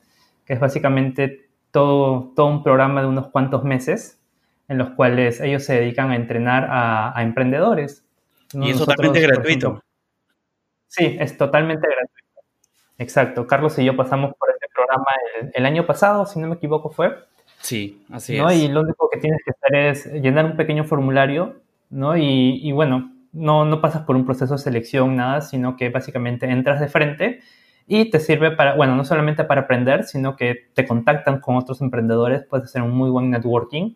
que 0.43 0.55
es 0.55 0.59
básicamente 0.59 1.49
todo, 1.71 2.33
todo 2.35 2.47
un 2.47 2.63
programa 2.63 2.99
de 2.99 3.07
unos 3.07 3.29
cuantos 3.29 3.63
meses 3.63 4.21
en 4.67 4.79
los 4.79 4.89
cuales 4.89 5.39
ellos 5.39 5.63
se 5.63 5.79
dedican 5.79 6.11
a 6.11 6.17
entrenar 6.17 6.67
a, 6.69 7.23
emprendedores. 7.23 8.05
Y 8.51 8.71
es 8.71 8.77
totalmente 8.77 9.21
gratuito. 9.21 9.81
sí, 10.87 11.15
es 11.17 11.37
totalmente 11.37 11.87
gratuito. 11.87 12.41
Exacto. 12.97 13.47
Carlos 13.47 13.79
y 13.79 13.85
yo 13.85 13.95
pasamos 13.95 14.33
por 14.37 14.56
programa 14.87 15.51
el, 15.53 15.65
año 15.65 15.85
pasado, 15.85 16.25
si 16.25 16.39
no 16.39 16.47
me 16.47 16.55
equivoco, 16.55 16.89
fue. 16.89 17.15
Sí, 17.59 18.03
así 18.11 18.37
¿no? 18.37 18.49
es. 18.49 18.57
Y 18.57 18.67
lo 18.67 18.81
único 18.81 19.09
que 19.11 19.19
tienes 19.19 19.41
que 19.43 19.51
hacer 19.51 19.75
es 19.75 20.05
llenar 20.21 20.45
un 20.45 20.55
pequeño 20.55 20.83
formulario, 20.83 21.57
¿no? 21.89 22.15
Y, 22.17 22.59
y 22.63 22.71
bueno, 22.71 23.11
no, 23.33 23.65
no 23.65 23.81
pasas 23.81 24.03
por 24.03 24.15
un 24.15 24.25
proceso 24.25 24.53
de 24.53 24.59
selección, 24.59 25.15
nada, 25.15 25.41
sino 25.41 25.75
que 25.75 25.89
básicamente 25.89 26.49
entras 26.49 26.79
de 26.79 26.87
frente 26.87 27.39
y 27.87 28.09
te 28.09 28.19
sirve 28.19 28.51
para, 28.51 28.75
bueno, 28.75 28.95
no 28.95 29.05
solamente 29.05 29.43
para 29.45 29.61
aprender, 29.61 30.03
sino 30.03 30.35
que 30.35 30.67
te 30.73 30.85
contactan 30.85 31.39
con 31.39 31.55
otros 31.55 31.81
emprendedores, 31.81 32.43
puedes 32.43 32.65
hacer 32.65 32.81
un 32.81 32.91
muy 32.91 33.09
buen 33.09 33.29
networking. 33.29 33.95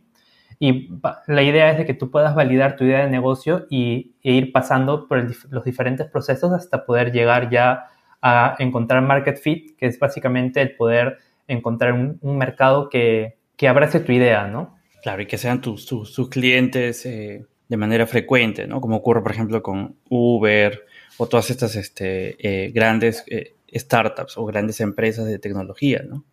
Y 0.60 0.92
la 1.28 1.42
idea 1.42 1.72
es 1.72 1.80
de 1.80 1.86
que 1.86 1.96
tú 1.96 2.12
puedas 2.12 2.36
validar 2.36 2.76
tu 2.76 2.84
idea 2.84 3.00
de 3.00 3.10
negocio 3.10 3.66
y, 3.70 4.14
e 4.24 4.34
ir 4.34 4.52
pasando 4.52 5.08
por 5.08 5.24
los 5.50 5.64
diferentes 5.64 6.08
procesos 6.08 6.54
hasta 6.54 6.86
poder 6.86 7.12
llegar 7.12 7.50
ya 7.50 7.88
a 8.22 8.56
encontrar 8.60 9.02
market 9.02 9.38
fit, 9.38 9.76
que 9.78 9.88
es 9.88 9.98
básicamente 9.98 10.62
el 10.62 10.76
poder 10.76 11.18
encontrar 11.48 11.94
un, 11.94 12.20
mercado 12.38 12.90
que, 12.90 13.38
que, 13.58 13.68
abrace 13.68 14.00
tu 14.00 14.12
idea, 14.12 14.48
¿no? 14.48 14.78
Claro, 15.02 15.22
y 15.22 15.26
que 15.26 15.38
sean 15.38 15.62
tus, 15.62 15.86
tus, 15.86 16.30
clientes 16.30 17.06
eh, 17.06 17.46
de 17.68 17.78
manera 17.78 18.06
frecuente, 18.06 18.68
¿no? 18.68 18.80
Como 18.80 18.98
ocurre, 18.98 19.22
por 19.22 19.32
ejemplo, 19.32 19.64
con 19.64 19.96
Uber 20.10 20.86
o 21.18 21.28
todas 21.28 21.50
estas 21.50 21.76
este, 21.76 22.36
eh, 22.40 22.72
grandes 22.72 23.24
eh, 23.28 23.56
startups 23.74 24.38
o 24.38 24.46
grandes 24.46 24.80
empresas 24.80 25.26
de 25.26 25.40
tecnología, 25.40 26.04
¿no? 26.08 26.24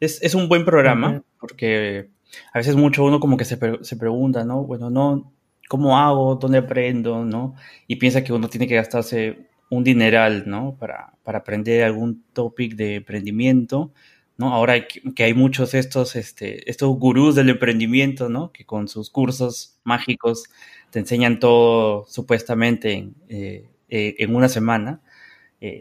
Es, 0.00 0.22
es 0.22 0.34
un 0.34 0.48
buen 0.48 0.64
programa 0.64 1.22
porque 1.38 2.08
a 2.52 2.58
veces 2.58 2.76
mucho 2.76 3.04
uno 3.04 3.20
como 3.20 3.36
que 3.36 3.44
se, 3.44 3.58
se 3.82 3.96
pregunta, 3.96 4.44
¿no? 4.44 4.64
Bueno, 4.64 4.90
no, 4.90 5.32
¿cómo 5.68 5.98
hago? 5.98 6.36
¿Dónde 6.36 6.58
aprendo? 6.58 7.24
¿No? 7.24 7.54
Y 7.86 7.96
piensa 7.96 8.22
que 8.24 8.32
uno 8.32 8.48
tiene 8.48 8.66
que 8.66 8.74
gastarse 8.74 9.48
un 9.72 9.84
dineral, 9.84 10.44
¿no? 10.46 10.76
Para, 10.78 11.14
para 11.24 11.38
aprender 11.38 11.82
algún 11.82 12.22
topic 12.34 12.74
de 12.74 12.96
emprendimiento, 12.96 13.90
¿no? 14.36 14.52
Ahora 14.52 14.86
que, 14.86 15.24
hay 15.24 15.32
muchos 15.32 15.72
estos, 15.72 16.14
este, 16.14 16.68
estos 16.70 16.94
gurús 16.98 17.34
del 17.36 17.48
emprendimiento, 17.48 18.28
¿no? 18.28 18.52
Que 18.52 18.66
con 18.66 18.86
sus 18.86 19.08
cursos 19.08 19.78
mágicos 19.82 20.44
te 20.90 20.98
enseñan 20.98 21.40
todo 21.40 22.04
supuestamente 22.06 22.92
en, 22.92 23.14
eh, 23.30 23.64
eh, 23.88 24.16
en 24.18 24.36
una 24.36 24.50
semana. 24.50 25.00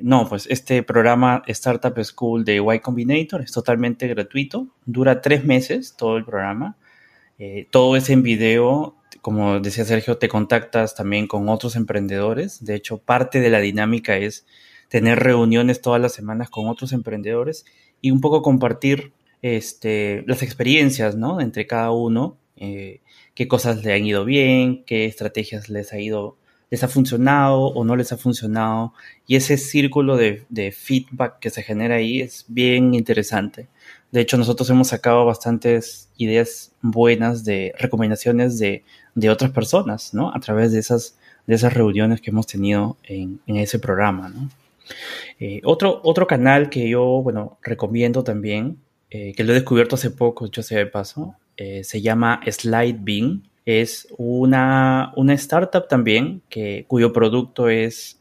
no, 0.03 0.29
pues 0.29 0.47
este 0.49 0.83
programa 0.83 1.43
Startup 1.47 1.97
School 2.03 2.45
de 2.45 2.57
Y 2.57 2.79
Combinator 2.79 3.41
es 3.41 3.51
totalmente 3.51 4.07
gratuito, 4.07 4.67
dura 4.85 5.21
tres 5.21 5.43
meses 5.43 5.95
todo 5.97 6.17
el 6.17 6.23
programa, 6.23 6.77
todo 7.71 7.95
es 7.97 8.09
en 8.09 8.21
video, 8.23 9.00
como 9.21 9.59
decía 9.59 9.85
Sergio, 9.85 10.17
te 10.17 10.27
contactas 10.27 10.95
también 10.95 11.27
con 11.27 11.49
otros 11.49 11.75
emprendedores, 11.75 12.63
de 12.63 12.75
hecho 12.75 12.97
parte 12.97 13.39
de 13.39 13.49
la 13.49 13.59
dinámica 13.59 14.17
es 14.17 14.45
tener 14.89 15.19
reuniones 15.19 15.81
todas 15.81 16.01
las 16.01 16.13
semanas 16.13 16.49
con 16.49 16.67
otros 16.67 16.91
emprendedores 16.91 17.65
y 18.01 18.11
un 18.11 18.19
poco 18.21 18.41
compartir 18.41 19.13
este, 19.41 20.23
las 20.27 20.43
experiencias, 20.43 21.15
¿no? 21.15 21.39
Entre 21.39 21.65
cada 21.65 21.91
uno 21.91 22.37
qué 23.33 23.47
cosas 23.47 23.83
le 23.83 23.93
han 23.93 24.05
ido 24.05 24.25
bien, 24.25 24.83
qué 24.85 25.05
estrategias 25.05 25.69
les 25.69 25.93
ha 25.93 25.99
ido, 25.99 26.37
les 26.69 26.83
ha 26.83 26.87
funcionado 26.87 27.67
o 27.67 27.83
no 27.83 27.95
les 27.95 28.11
ha 28.11 28.17
funcionado. 28.17 28.93
Y 29.27 29.35
ese 29.35 29.57
círculo 29.57 30.17
de, 30.17 30.71
feedback 30.71 31.39
que 31.39 31.49
se 31.49 31.63
genera 31.63 31.95
ahí 31.95 32.21
es 32.21 32.45
bien 32.47 32.93
interesante. 32.93 33.67
De 34.11 34.21
hecho, 34.21 34.37
nosotros 34.37 34.69
hemos 34.69 34.89
sacado 34.89 35.25
bastantes 35.25 36.09
ideas 36.17 36.73
buenas 36.81 37.43
de 37.45 37.73
recomendaciones 37.79 38.59
de, 38.59 38.83
otras 39.29 39.51
personas, 39.51 40.13
¿no? 40.13 40.33
A 40.33 40.39
través 40.39 40.71
de 40.71 40.79
esas, 40.79 41.17
de 41.47 41.55
esas 41.55 41.73
reuniones 41.73 42.21
que 42.21 42.31
hemos 42.31 42.47
tenido 42.47 42.97
en, 43.03 43.39
ese 43.47 43.79
programa, 43.79 44.29
¿no? 44.29 44.49
Eh, 45.39 45.61
otro, 45.63 46.01
otro 46.03 46.27
canal 46.27 46.69
que 46.69 46.89
yo, 46.89 47.03
bueno, 47.21 47.57
recomiendo 47.61 48.23
también, 48.23 48.77
eh, 49.09 49.33
que 49.35 49.43
lo 49.43 49.51
he 49.51 49.55
descubierto 49.55 49.95
hace 49.95 50.11
poco, 50.11 50.47
yo 50.47 50.63
sé 50.63 50.75
de 50.75 50.85
paso, 50.85 51.35
eh, 51.57 51.83
se 51.83 52.01
llama 52.01 52.41
Slide 52.45 52.99
Es 53.65 54.07
una, 54.17 55.13
una 55.15 55.33
startup 55.33 55.87
también 55.87 56.41
que, 56.49 56.85
cuyo 56.87 57.13
producto 57.13 57.69
es 57.69 58.17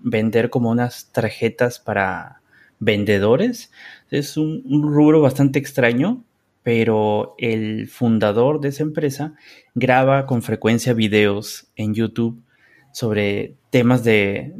vender 0.00 0.50
como 0.50 0.70
unas 0.70 1.06
tarjetas 1.12 1.78
para 1.78 2.40
vendedores. 2.78 3.70
Es 4.10 4.36
un, 4.36 4.62
rubro 4.82 5.20
bastante 5.20 5.58
extraño, 5.58 6.22
pero 6.66 7.36
el 7.38 7.86
fundador 7.86 8.60
de 8.60 8.70
esa 8.70 8.82
empresa 8.82 9.34
graba 9.76 10.26
con 10.26 10.42
frecuencia 10.42 10.94
videos 10.94 11.68
en 11.76 11.94
YouTube 11.94 12.42
sobre 12.92 13.54
temas 13.70 14.02
de, 14.02 14.52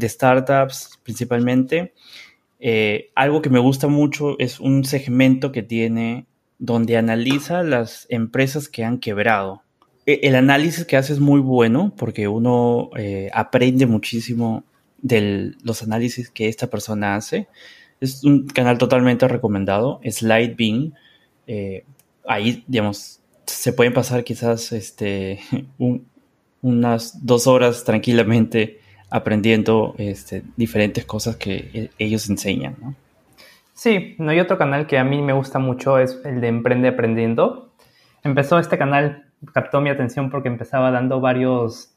startups 0.00 0.98
principalmente. 1.02 1.92
Eh, 2.58 3.10
algo 3.14 3.42
que 3.42 3.50
me 3.50 3.58
gusta 3.58 3.86
mucho 3.86 4.38
es 4.38 4.60
un 4.60 4.82
segmento 4.86 5.52
que 5.52 5.62
tiene 5.62 6.24
donde 6.58 6.96
analiza 6.96 7.62
las 7.62 8.06
empresas 8.08 8.70
que 8.70 8.82
han 8.82 8.98
quebrado. 8.98 9.64
E, 10.06 10.20
el 10.22 10.36
análisis 10.36 10.86
que 10.86 10.96
hace 10.96 11.12
es 11.12 11.20
muy 11.20 11.42
bueno 11.42 11.92
porque 11.98 12.28
uno 12.28 12.88
eh, 12.96 13.28
aprende 13.34 13.84
muchísimo 13.84 14.64
de 15.02 15.52
los 15.62 15.82
análisis 15.82 16.30
que 16.30 16.48
esta 16.48 16.68
persona 16.68 17.14
hace. 17.14 17.46
Es 18.00 18.24
un 18.24 18.46
canal 18.46 18.78
totalmente 18.78 19.26
recomendado, 19.26 20.00
Slide 20.04 20.54
Bean. 20.56 20.94
Eh, 21.46 21.84
ahí, 22.26 22.64
digamos, 22.66 23.20
se 23.46 23.72
pueden 23.72 23.92
pasar 23.92 24.24
quizás 24.24 24.72
este, 24.72 25.40
unas 26.62 27.24
dos 27.24 27.46
horas 27.46 27.84
tranquilamente 27.84 28.80
aprendiendo 29.10 29.94
este, 29.98 30.42
diferentes 30.56 31.04
cosas 31.04 31.36
que 31.36 31.70
e, 31.72 31.90
ellos 31.98 32.28
enseñan. 32.28 32.76
Sí, 33.72 34.16
no 34.18 34.30
hay 34.30 34.40
otro 34.40 34.58
canal 34.58 34.86
que 34.86 34.98
a 34.98 35.04
mí 35.04 35.22
me 35.22 35.32
gusta 35.32 35.58
mucho, 35.58 35.98
es 35.98 36.18
el 36.24 36.40
de 36.40 36.48
Emprende 36.48 36.88
Aprendiendo. 36.88 37.72
Empezó 38.24 38.58
este 38.58 38.76
canal, 38.76 39.26
captó 39.52 39.80
mi 39.80 39.88
atención 39.88 40.30
porque 40.30 40.48
empezaba 40.48 40.90
dando 40.90 41.20
varios, 41.20 41.94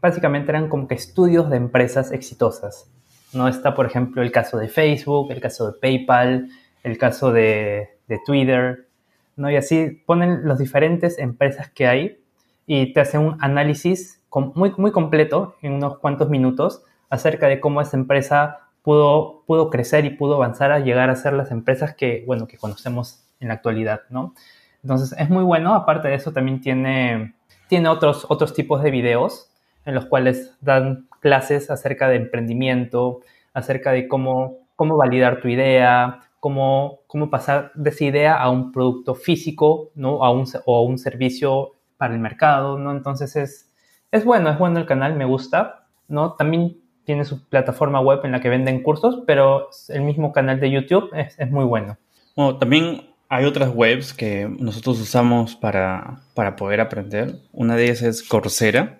básicamente 0.00 0.50
eran 0.50 0.68
como 0.68 0.86
que 0.86 0.94
estudios 0.94 1.50
de 1.50 1.56
empresas 1.56 2.12
exitosas. 2.12 2.90
No 3.32 3.48
está, 3.48 3.74
por 3.74 3.86
ejemplo, 3.86 4.22
el 4.22 4.30
caso 4.30 4.58
de 4.58 4.68
Facebook, 4.68 5.30
el 5.30 5.40
caso 5.40 5.72
de 5.72 5.78
PayPal, 5.78 6.48
el 6.82 6.98
caso 6.98 7.32
de, 7.32 7.88
Twitter, 8.26 8.88
¿no? 9.36 9.50
Y 9.50 9.56
así 9.56 10.02
ponen 10.04 10.46
las 10.46 10.58
diferentes 10.58 11.18
empresas 11.18 11.70
que 11.70 11.86
hay 11.86 12.18
y 12.66 12.92
te 12.92 13.00
hacen 13.00 13.22
un 13.22 13.38
análisis 13.40 14.20
muy, 14.54 14.74
muy 14.76 14.92
completo 14.92 15.56
en 15.62 15.72
unos 15.72 15.98
cuantos 15.98 16.28
minutos 16.28 16.82
acerca 17.08 17.48
de 17.48 17.58
cómo 17.58 17.80
esa 17.80 17.96
empresa 17.96 18.68
pudo, 18.82 19.44
pudo 19.46 19.70
crecer 19.70 20.04
y 20.04 20.10
pudo 20.10 20.34
avanzar 20.34 20.72
a 20.72 20.80
llegar 20.80 21.08
a 21.08 21.16
ser 21.16 21.32
las 21.32 21.50
empresas 21.50 21.94
que, 21.94 22.22
bueno, 22.26 22.46
que 22.46 22.58
conocemos 22.58 23.24
en 23.40 23.48
la 23.48 23.54
actualidad, 23.54 24.02
¿no? 24.10 24.34
Entonces 24.82 25.18
es 25.18 25.30
muy 25.30 25.44
bueno, 25.44 25.74
aparte 25.74 26.08
de 26.08 26.14
eso 26.16 26.32
también 26.32 26.60
tiene, 26.60 27.34
tiene 27.68 27.88
otros, 27.88 28.26
otros 28.28 28.52
tipos 28.52 28.82
de 28.82 28.90
videos 28.90 29.50
en 29.84 29.94
los 29.94 30.06
cuales 30.06 30.54
dan 30.60 31.06
clases 31.22 31.70
acerca 31.70 32.08
de 32.08 32.16
emprendimiento, 32.16 33.20
acerca 33.54 33.92
de 33.92 34.08
cómo, 34.08 34.58
cómo 34.76 34.96
validar 34.96 35.40
tu 35.40 35.48
idea, 35.48 36.20
cómo, 36.40 37.00
cómo 37.06 37.30
pasar 37.30 37.70
de 37.74 37.90
esa 37.90 38.04
idea 38.04 38.34
a 38.34 38.50
un 38.50 38.72
producto 38.72 39.14
físico, 39.14 39.92
¿no? 39.94 40.24
A 40.24 40.30
un, 40.32 40.44
o 40.66 40.76
a 40.76 40.82
un 40.82 40.98
servicio 40.98 41.76
para 41.96 42.14
el 42.14 42.20
mercado, 42.20 42.78
¿no? 42.78 42.90
Entonces 42.90 43.36
es, 43.36 43.72
es 44.10 44.24
bueno, 44.24 44.50
es 44.50 44.58
bueno 44.58 44.80
el 44.80 44.86
canal, 44.86 45.14
me 45.14 45.24
gusta, 45.24 45.86
¿no? 46.08 46.32
También 46.34 46.78
tiene 47.04 47.24
su 47.24 47.48
plataforma 47.48 48.00
web 48.00 48.20
en 48.24 48.32
la 48.32 48.40
que 48.40 48.48
venden 48.48 48.82
cursos, 48.82 49.22
pero 49.24 49.68
el 49.88 50.02
mismo 50.02 50.32
canal 50.32 50.58
de 50.58 50.70
YouTube 50.70 51.10
es, 51.14 51.50
muy 51.50 51.64
bueno. 51.64 51.96
Bueno, 52.34 52.58
también 52.58 53.08
hay 53.28 53.44
otras 53.44 53.70
webs 53.72 54.12
que 54.12 54.48
nosotros 54.58 55.00
usamos 55.00 55.54
para, 55.54 56.22
para 56.34 56.56
poder 56.56 56.80
aprender. 56.80 57.36
Una 57.52 57.76
de 57.76 57.84
ellas 57.84 58.02
es 58.02 58.22
Coursera, 58.22 58.98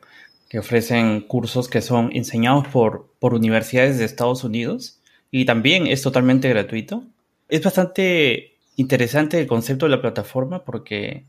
que 0.52 0.58
ofrecen 0.58 1.22
cursos 1.22 1.66
que 1.66 1.80
son 1.80 2.10
enseñados 2.12 2.68
por, 2.68 3.10
por 3.18 3.32
universidades 3.32 3.96
de 3.96 4.04
Estados 4.04 4.44
Unidos 4.44 5.00
y 5.30 5.46
también 5.46 5.86
es 5.86 6.02
totalmente 6.02 6.46
gratuito. 6.50 7.04
Es 7.48 7.64
bastante 7.64 8.52
interesante 8.76 9.40
el 9.40 9.46
concepto 9.46 9.86
de 9.86 9.92
la 9.92 10.02
plataforma 10.02 10.62
porque 10.62 11.24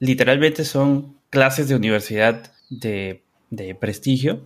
literalmente 0.00 0.64
son 0.64 1.14
clases 1.30 1.68
de 1.68 1.76
universidad 1.76 2.52
de, 2.68 3.22
de 3.50 3.76
prestigio 3.76 4.40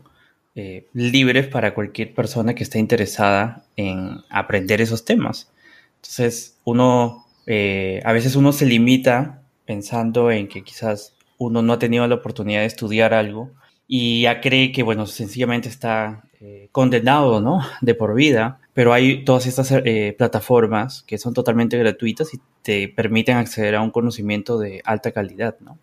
eh, 0.54 0.86
libres 0.92 1.46
para 1.46 1.72
cualquier 1.72 2.12
persona 2.12 2.54
que 2.54 2.64
esté 2.64 2.78
interesada 2.78 3.64
en 3.76 4.18
aprender 4.28 4.82
esos 4.82 5.06
temas. 5.06 5.50
Entonces, 5.96 6.58
uno, 6.64 7.24
eh, 7.46 8.02
a 8.04 8.12
veces 8.12 8.36
uno 8.36 8.52
se 8.52 8.66
limita 8.66 9.40
pensando 9.64 10.30
en 10.30 10.46
que 10.46 10.62
quizás 10.62 11.14
uno 11.38 11.62
no 11.62 11.72
ha 11.72 11.78
tenido 11.78 12.06
la 12.06 12.16
oportunidad 12.16 12.60
de 12.60 12.66
estudiar 12.66 13.14
algo 13.14 13.58
y 13.92 14.22
ya 14.22 14.40
cree 14.40 14.70
que, 14.70 14.84
bueno, 14.84 15.06
sencillamente 15.06 15.68
está 15.68 16.22
eh, 16.40 16.68
condenado, 16.70 17.40
¿no? 17.40 17.60
De 17.80 17.96
por 17.96 18.14
vida, 18.14 18.60
pero 18.72 18.92
hay 18.92 19.24
todas 19.24 19.46
estas 19.46 19.72
plataformas 20.16 21.02
que 21.02 21.18
son 21.18 21.34
totalmente 21.34 21.76
gratuitas 21.76 22.32
y 22.32 22.40
te 22.62 22.86
permiten 22.86 23.36
acceder 23.36 23.74
a 23.74 23.82
un 23.82 23.90
conocimiento 23.90 24.58
de 24.58 24.80
alta 24.84 25.10
calidad, 25.10 25.56
¿no? 25.58 25.78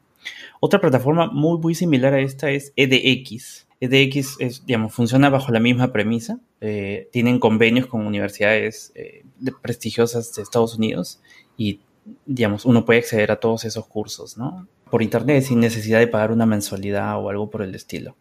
Otra 0.59 0.79
plataforma 0.79 1.27
muy, 1.27 1.59
muy 1.59 1.75
similar 1.75 2.13
a 2.13 2.19
esta 2.19 2.49
es 2.49 2.73
EDX. 2.75 3.67
EDX 3.79 4.37
es, 4.39 4.65
digamos, 4.65 4.93
funciona 4.93 5.29
bajo 5.29 5.51
la 5.51 5.59
misma 5.59 5.91
premisa. 5.91 6.39
Eh, 6.61 7.09
tienen 7.11 7.39
convenios 7.39 7.85
con 7.85 8.05
universidades 8.05 8.91
eh, 8.95 9.23
prestigiosas 9.61 10.33
de 10.33 10.41
Estados 10.41 10.75
Unidos 10.77 11.21
y, 11.57 11.81
digamos, 12.25 12.65
uno 12.65 12.85
puede 12.85 12.99
acceder 12.99 13.31
a 13.31 13.39
todos 13.39 13.65
esos 13.65 13.85
cursos, 13.87 14.37
¿no? 14.37 14.67
Por 14.89 15.01
internet 15.01 15.43
sin 15.43 15.59
necesidad 15.59 15.99
de 15.99 16.07
pagar 16.07 16.31
una 16.31 16.45
mensualidad 16.45 17.17
o 17.17 17.29
algo 17.29 17.49
por 17.49 17.61
el 17.61 17.75
estilo. 17.75 18.15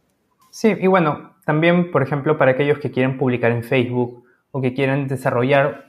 Sí, 0.50 0.74
y 0.80 0.86
bueno, 0.86 1.34
también, 1.44 1.90
por 1.90 2.02
ejemplo, 2.02 2.38
para 2.38 2.52
aquellos 2.52 2.78
que 2.78 2.90
quieren 2.90 3.18
publicar 3.18 3.52
en 3.52 3.62
Facebook 3.62 4.24
o 4.50 4.60
que 4.60 4.74
quieren 4.74 5.06
desarrollar 5.06 5.86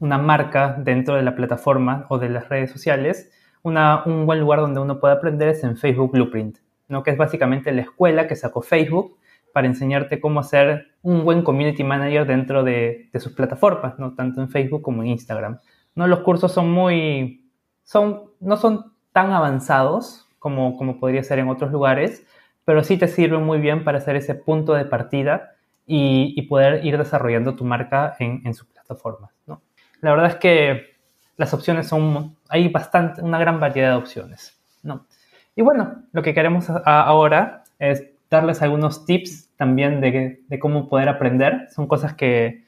una 0.00 0.18
marca 0.18 0.76
dentro 0.78 1.16
de 1.16 1.22
la 1.22 1.34
plataforma 1.34 2.06
o 2.08 2.18
de 2.18 2.28
las 2.28 2.48
redes 2.48 2.70
sociales, 2.70 3.30
un 3.62 4.26
buen 4.26 4.40
lugar 4.40 4.60
donde 4.60 4.80
uno 4.80 5.00
puede 5.00 5.14
aprender 5.14 5.48
es 5.48 5.64
en 5.64 5.76
Facebook 5.76 6.12
Blueprint. 6.12 6.58
¿no? 6.88 7.02
que 7.02 7.10
es 7.10 7.16
básicamente 7.16 7.72
la 7.72 7.82
escuela 7.82 8.28
que 8.28 8.36
sacó 8.36 8.62
Facebook 8.62 9.16
para 9.52 9.66
enseñarte 9.66 10.20
cómo 10.20 10.40
hacer 10.40 10.88
un 11.02 11.24
buen 11.24 11.42
community 11.42 11.82
manager 11.82 12.26
dentro 12.26 12.62
de, 12.62 13.08
sus 13.14 13.32
plataformas, 13.32 13.98
¿no? 13.98 14.14
tanto 14.14 14.40
en 14.40 14.50
Facebook 14.50 14.82
como 14.82 15.02
en 15.02 15.08
Instagram. 15.08 15.60
¿no? 15.94 16.06
Los 16.06 16.20
cursos 16.20 16.52
son 16.52 16.70
muy, 16.70 17.50
son, 17.82 18.30
no 18.40 18.56
son 18.56 18.92
tan 19.16 19.32
avanzados 19.32 20.28
como, 20.38 20.76
como 20.76 21.00
podría 21.00 21.22
ser 21.22 21.38
en 21.38 21.48
otros 21.48 21.72
lugares, 21.72 22.22
pero 22.66 22.84
sí 22.84 22.98
te 22.98 23.08
sirven 23.08 23.42
muy 23.44 23.60
bien 23.60 23.82
para 23.82 23.96
hacer 23.96 24.14
ese 24.14 24.34
punto 24.34 24.74
de 24.74 24.84
partida 24.84 25.54
y, 25.86 26.42
poder 26.50 26.84
ir 26.84 26.98
desarrollando 26.98 27.56
tu 27.56 27.64
marca 27.64 28.14
en, 28.18 28.42
en 28.44 28.52
sus 28.52 28.66
plataformas. 28.66 29.30
¿no? 29.46 29.62
La 30.02 30.10
verdad 30.10 30.32
es 30.32 30.36
que 30.36 30.96
las 31.38 31.54
opciones 31.54 31.88
son, 31.88 32.36
hay 32.50 32.68
bastante, 32.68 33.22
una 33.22 33.38
gran 33.38 33.58
variedad 33.58 33.92
de 33.92 33.96
opciones. 33.96 34.60
¿no? 34.82 35.06
Y 35.54 35.62
bueno, 35.62 36.02
lo 36.12 36.22
que 36.22 36.34
queremos 36.34 36.68
ahora 36.84 37.64
es 37.78 38.04
darles 38.28 38.60
algunos 38.60 39.06
tips 39.06 39.48
también 39.56 40.02
de, 40.02 40.58
cómo 40.60 40.90
poder 40.90 41.08
aprender. 41.08 41.68
Son 41.74 41.86
cosas 41.86 42.12
que, 42.12 42.66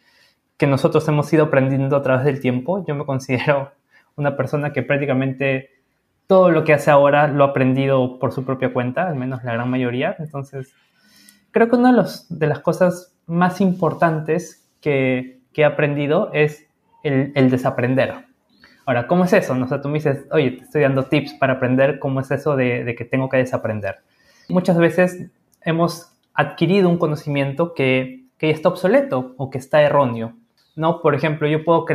nosotros 0.66 1.06
hemos 1.08 1.30
ido 1.30 1.44
aprendiendo 1.44 1.94
a 1.94 2.02
través 2.02 2.24
del 2.24 2.40
tiempo. 2.40 2.86
Yo 2.88 2.94
me 2.94 3.04
considero 3.04 3.70
una 4.16 4.34
persona 4.34 4.72
que 4.72 4.82
prácticamente 4.82 5.77
todo 6.28 6.50
lo 6.50 6.62
que 6.62 6.74
hace 6.74 6.90
ahora 6.90 7.26
lo 7.26 7.42
ha 7.42 7.48
aprendido 7.48 8.18
por 8.18 8.32
su 8.32 8.44
propia 8.44 8.72
cuenta, 8.72 9.08
al 9.08 9.16
menos 9.16 9.42
la 9.42 9.54
gran 9.54 9.68
mayoría. 9.68 10.14
Entonces, 10.18 10.74
creo 11.50 11.68
que 11.68 11.76
una 11.76 12.06
de, 12.28 12.46
las 12.46 12.60
cosas 12.60 13.16
más 13.26 13.60
importantes 13.60 14.68
que, 14.80 15.40
que 15.52 15.62
he 15.62 15.64
aprendido 15.64 16.30
es 16.34 16.66
el, 17.02 17.50
desaprender. 17.50 18.26
Ahora, 18.84 19.06
¿cómo 19.06 19.24
es 19.24 19.32
eso? 19.32 19.54
O 19.54 19.66
sea, 19.66 19.80
tú 19.80 19.88
me 19.88 19.94
dices, 19.94 20.26
oye, 20.30 20.52
te 20.52 20.64
estoy 20.64 20.82
dando 20.82 21.04
tips 21.04 21.34
para 21.34 21.54
aprender, 21.54 21.98
¿cómo 21.98 22.20
es 22.20 22.30
eso 22.30 22.56
de, 22.56 22.84
de 22.84 22.94
que 22.94 23.06
tengo 23.06 23.30
que 23.30 23.38
desaprender? 23.38 23.96
Muchas 24.50 24.76
veces 24.76 25.30
hemos 25.62 26.12
adquirido 26.34 26.90
un 26.90 26.98
conocimiento 26.98 27.72
que, 27.72 28.26
que 28.36 28.48
ya 28.48 28.54
está 28.54 28.68
obsoleto 28.68 29.34
o 29.38 29.48
que 29.48 29.56
está 29.56 29.80
erróneo. 29.80 30.34
¿no? 30.76 31.00
Por 31.00 31.14
ejemplo, 31.14 31.48
yo 31.48 31.64
puedo 31.64 31.86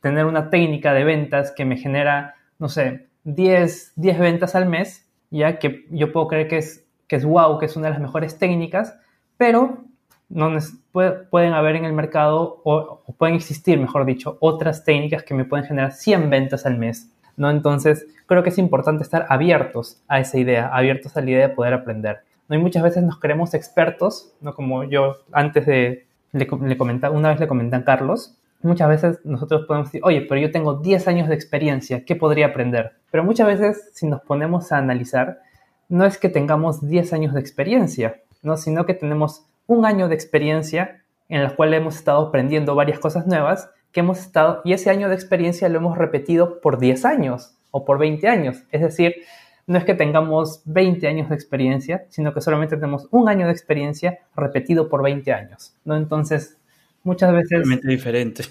tener 0.00 0.26
una 0.26 0.48
técnica 0.48 0.94
de 0.94 1.02
ventas 1.02 1.52
que 1.52 1.64
me 1.64 1.76
genera, 1.76 2.36
no 2.58 2.68
sé, 2.68 3.08
10, 3.24 3.92
10 3.96 4.18
ventas 4.18 4.54
al 4.54 4.66
mes, 4.66 5.06
ya 5.30 5.58
que 5.58 5.86
yo 5.90 6.12
puedo 6.12 6.28
creer 6.28 6.48
que 6.48 6.58
es, 6.58 6.86
que 7.08 7.16
es 7.16 7.24
wow, 7.24 7.58
que 7.58 7.66
es 7.66 7.76
una 7.76 7.86
de 7.86 7.92
las 7.92 8.00
mejores 8.00 8.38
técnicas, 8.38 8.96
pero 9.36 9.84
no 10.28 10.50
pueden 10.92 11.52
haber 11.52 11.76
en 11.76 11.84
el 11.84 11.92
mercado 11.92 12.60
o, 12.64 13.02
pueden 13.18 13.34
existir, 13.34 13.78
mejor 13.78 14.04
dicho, 14.04 14.36
otras 14.40 14.84
técnicas 14.84 15.22
que 15.22 15.34
me 15.34 15.44
pueden 15.44 15.66
generar 15.66 15.92
100 15.92 16.30
ventas 16.30 16.66
al 16.66 16.78
mes, 16.78 17.10
¿no? 17.36 17.50
Entonces, 17.50 18.06
creo 18.26 18.42
que 18.42 18.50
es 18.50 18.58
importante 18.58 19.02
estar 19.02 19.26
abiertos 19.28 20.02
a 20.08 20.20
esa 20.20 20.38
idea, 20.38 20.68
abiertos 20.68 21.16
a 21.16 21.20
la 21.20 21.30
idea 21.30 21.48
de 21.48 21.54
poder 21.54 21.74
aprender. 21.74 22.20
¿no? 22.48 22.56
Y 22.56 22.58
muchas 22.58 22.82
veces 22.82 23.02
nos 23.02 23.18
creemos 23.18 23.54
expertos, 23.54 24.34
¿no? 24.40 24.54
Como 24.54 24.84
yo 24.84 25.16
antes 25.32 25.66
de, 25.66 26.06
le, 26.32 26.48
le 26.62 26.76
comentaba, 26.76 27.14
una 27.14 27.30
vez 27.30 27.40
le 27.40 27.48
comenté 27.48 27.76
a 27.76 27.84
Carlos, 27.84 28.36
muchas 28.62 28.88
veces 28.88 29.20
nosotros 29.24 29.66
podemos 29.66 29.88
decir, 29.88 30.00
oye, 30.04 30.22
pero 30.22 30.40
yo 30.40 30.50
tengo 30.50 30.74
10 30.74 31.06
años 31.08 31.28
de 31.28 31.34
experiencia, 31.34 32.04
¿qué 32.04 32.16
podría 32.16 32.46
aprender? 32.46 32.92
Pero 33.14 33.22
muchas 33.22 33.46
veces, 33.46 33.90
si 33.92 34.08
nos 34.08 34.22
ponemos 34.22 34.72
a 34.72 34.78
analizar, 34.78 35.40
no 35.88 36.04
es 36.04 36.18
que 36.18 36.28
tengamos 36.28 36.84
10 36.84 37.12
años 37.12 37.32
de 37.32 37.38
experiencia, 37.38 38.16
¿no? 38.42 38.56
sino 38.56 38.86
que 38.86 38.94
tenemos 38.94 39.46
un 39.68 39.86
año 39.86 40.08
de 40.08 40.16
experiencia 40.16 41.04
en 41.28 41.44
la 41.44 41.54
cual 41.54 41.74
hemos 41.74 41.94
estado 41.94 42.26
aprendiendo 42.26 42.74
varias 42.74 42.98
cosas 42.98 43.28
nuevas 43.28 43.70
que 43.92 44.00
hemos 44.00 44.18
estado, 44.18 44.62
y 44.64 44.72
ese 44.72 44.90
año 44.90 45.08
de 45.08 45.14
experiencia 45.14 45.68
lo 45.68 45.78
hemos 45.78 45.96
repetido 45.96 46.60
por 46.60 46.80
10 46.80 47.04
años 47.04 47.54
o 47.70 47.84
por 47.84 48.00
20 48.00 48.26
años. 48.26 48.64
Es 48.72 48.80
decir, 48.80 49.14
no 49.68 49.78
es 49.78 49.84
que 49.84 49.94
tengamos 49.94 50.62
20 50.64 51.06
años 51.06 51.28
de 51.28 51.36
experiencia, 51.36 52.06
sino 52.08 52.34
que 52.34 52.40
solamente 52.40 52.74
tenemos 52.74 53.06
un 53.12 53.28
año 53.28 53.46
de 53.46 53.52
experiencia 53.52 54.18
repetido 54.34 54.88
por 54.88 55.04
20 55.04 55.32
años, 55.32 55.72
¿no? 55.84 55.96
Entonces, 55.96 56.56
muchas 57.04 57.32
veces... 57.32 57.50
Totalmente 57.50 57.86
diferente. 57.86 58.42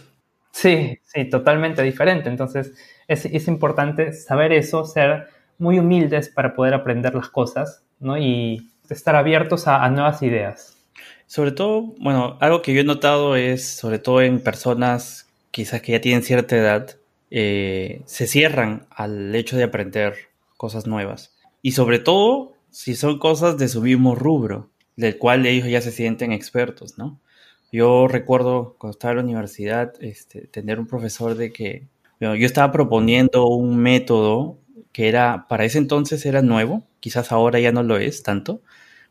Sí, 0.54 1.00
sí, 1.04 1.26
totalmente 1.26 1.82
diferente. 1.82 2.30
Entonces 2.30 2.74
es, 3.08 3.26
es, 3.26 3.48
importante 3.48 4.14
saber 4.14 4.54
eso, 4.54 4.86
ser 4.86 5.28
muy 5.58 5.80
humildes 5.80 6.30
para 6.30 6.54
poder 6.54 6.76
aprender 6.76 7.14
las 7.16 7.28
cosas, 7.28 7.84
¿no? 8.00 8.18
Y 8.18 8.70
estar 8.90 9.16
abiertos 9.16 9.68
a, 9.68 9.84
a, 9.84 9.90
nuevas 9.90 10.22
ideas. 10.22 10.78
Sobre 11.26 11.52
todo, 11.52 11.94
bueno, 11.98 12.38
algo 12.40 12.62
que 12.62 12.74
yo 12.74 12.82
he 12.82 12.86
notado 12.86 13.36
es, 13.36 13.68
sobre 13.68 13.98
todo 13.98 14.22
en 14.22 14.40
personas 14.40 15.28
quizás 15.50 15.82
que 15.82 15.92
ya 15.92 16.02
tienen 16.02 16.24
cierta 16.24 16.56
edad, 16.56 16.96
eh, 17.30 18.02
se 18.06 18.28
cierran 18.28 18.86
al 18.90 19.34
hecho 19.36 19.58
de 19.58 19.64
aprender 19.64 20.16
cosas 20.58 20.86
nuevas. 20.86 21.36
Y 21.62 21.72
sobre 21.72 21.98
todo, 21.98 22.54
si 22.70 22.96
son 22.96 23.20
cosas 23.20 23.58
de 23.58 23.68
su 23.68 23.82
mismo 23.82 24.16
rubro, 24.16 24.70
del 24.96 25.18
cual 25.18 25.46
ellos 25.46 25.68
ya 25.68 25.82
se 25.82 25.92
sienten 25.92 26.32
expertos, 26.32 26.98
¿no? 26.98 27.20
Yo 27.74 28.08
recuerdo 28.08 28.76
cuando 28.78 28.92
estaba 28.92 29.14
en 29.14 29.18
la 29.18 29.24
universidad 29.24 29.94
este, 30.00 30.46
tener 30.46 30.80
un 30.80 30.86
profesor 30.86 31.34
de 31.34 31.52
que 31.52 31.88
yo 32.20 32.34
estaba 32.34 32.72
proponiendo 32.72 33.48
un 33.48 33.78
método 33.78 34.60
que 34.92 35.08
era, 35.08 35.48
para 35.50 35.66
ese 35.66 35.80
entonces 35.80 36.24
era 36.28 36.44
nuevo, 36.44 36.84
quizás 37.00 37.32
ahora 37.32 37.60
ya 37.60 37.72
no 37.72 37.82
lo 37.82 37.98
es 37.98 38.22
tanto, 38.22 38.62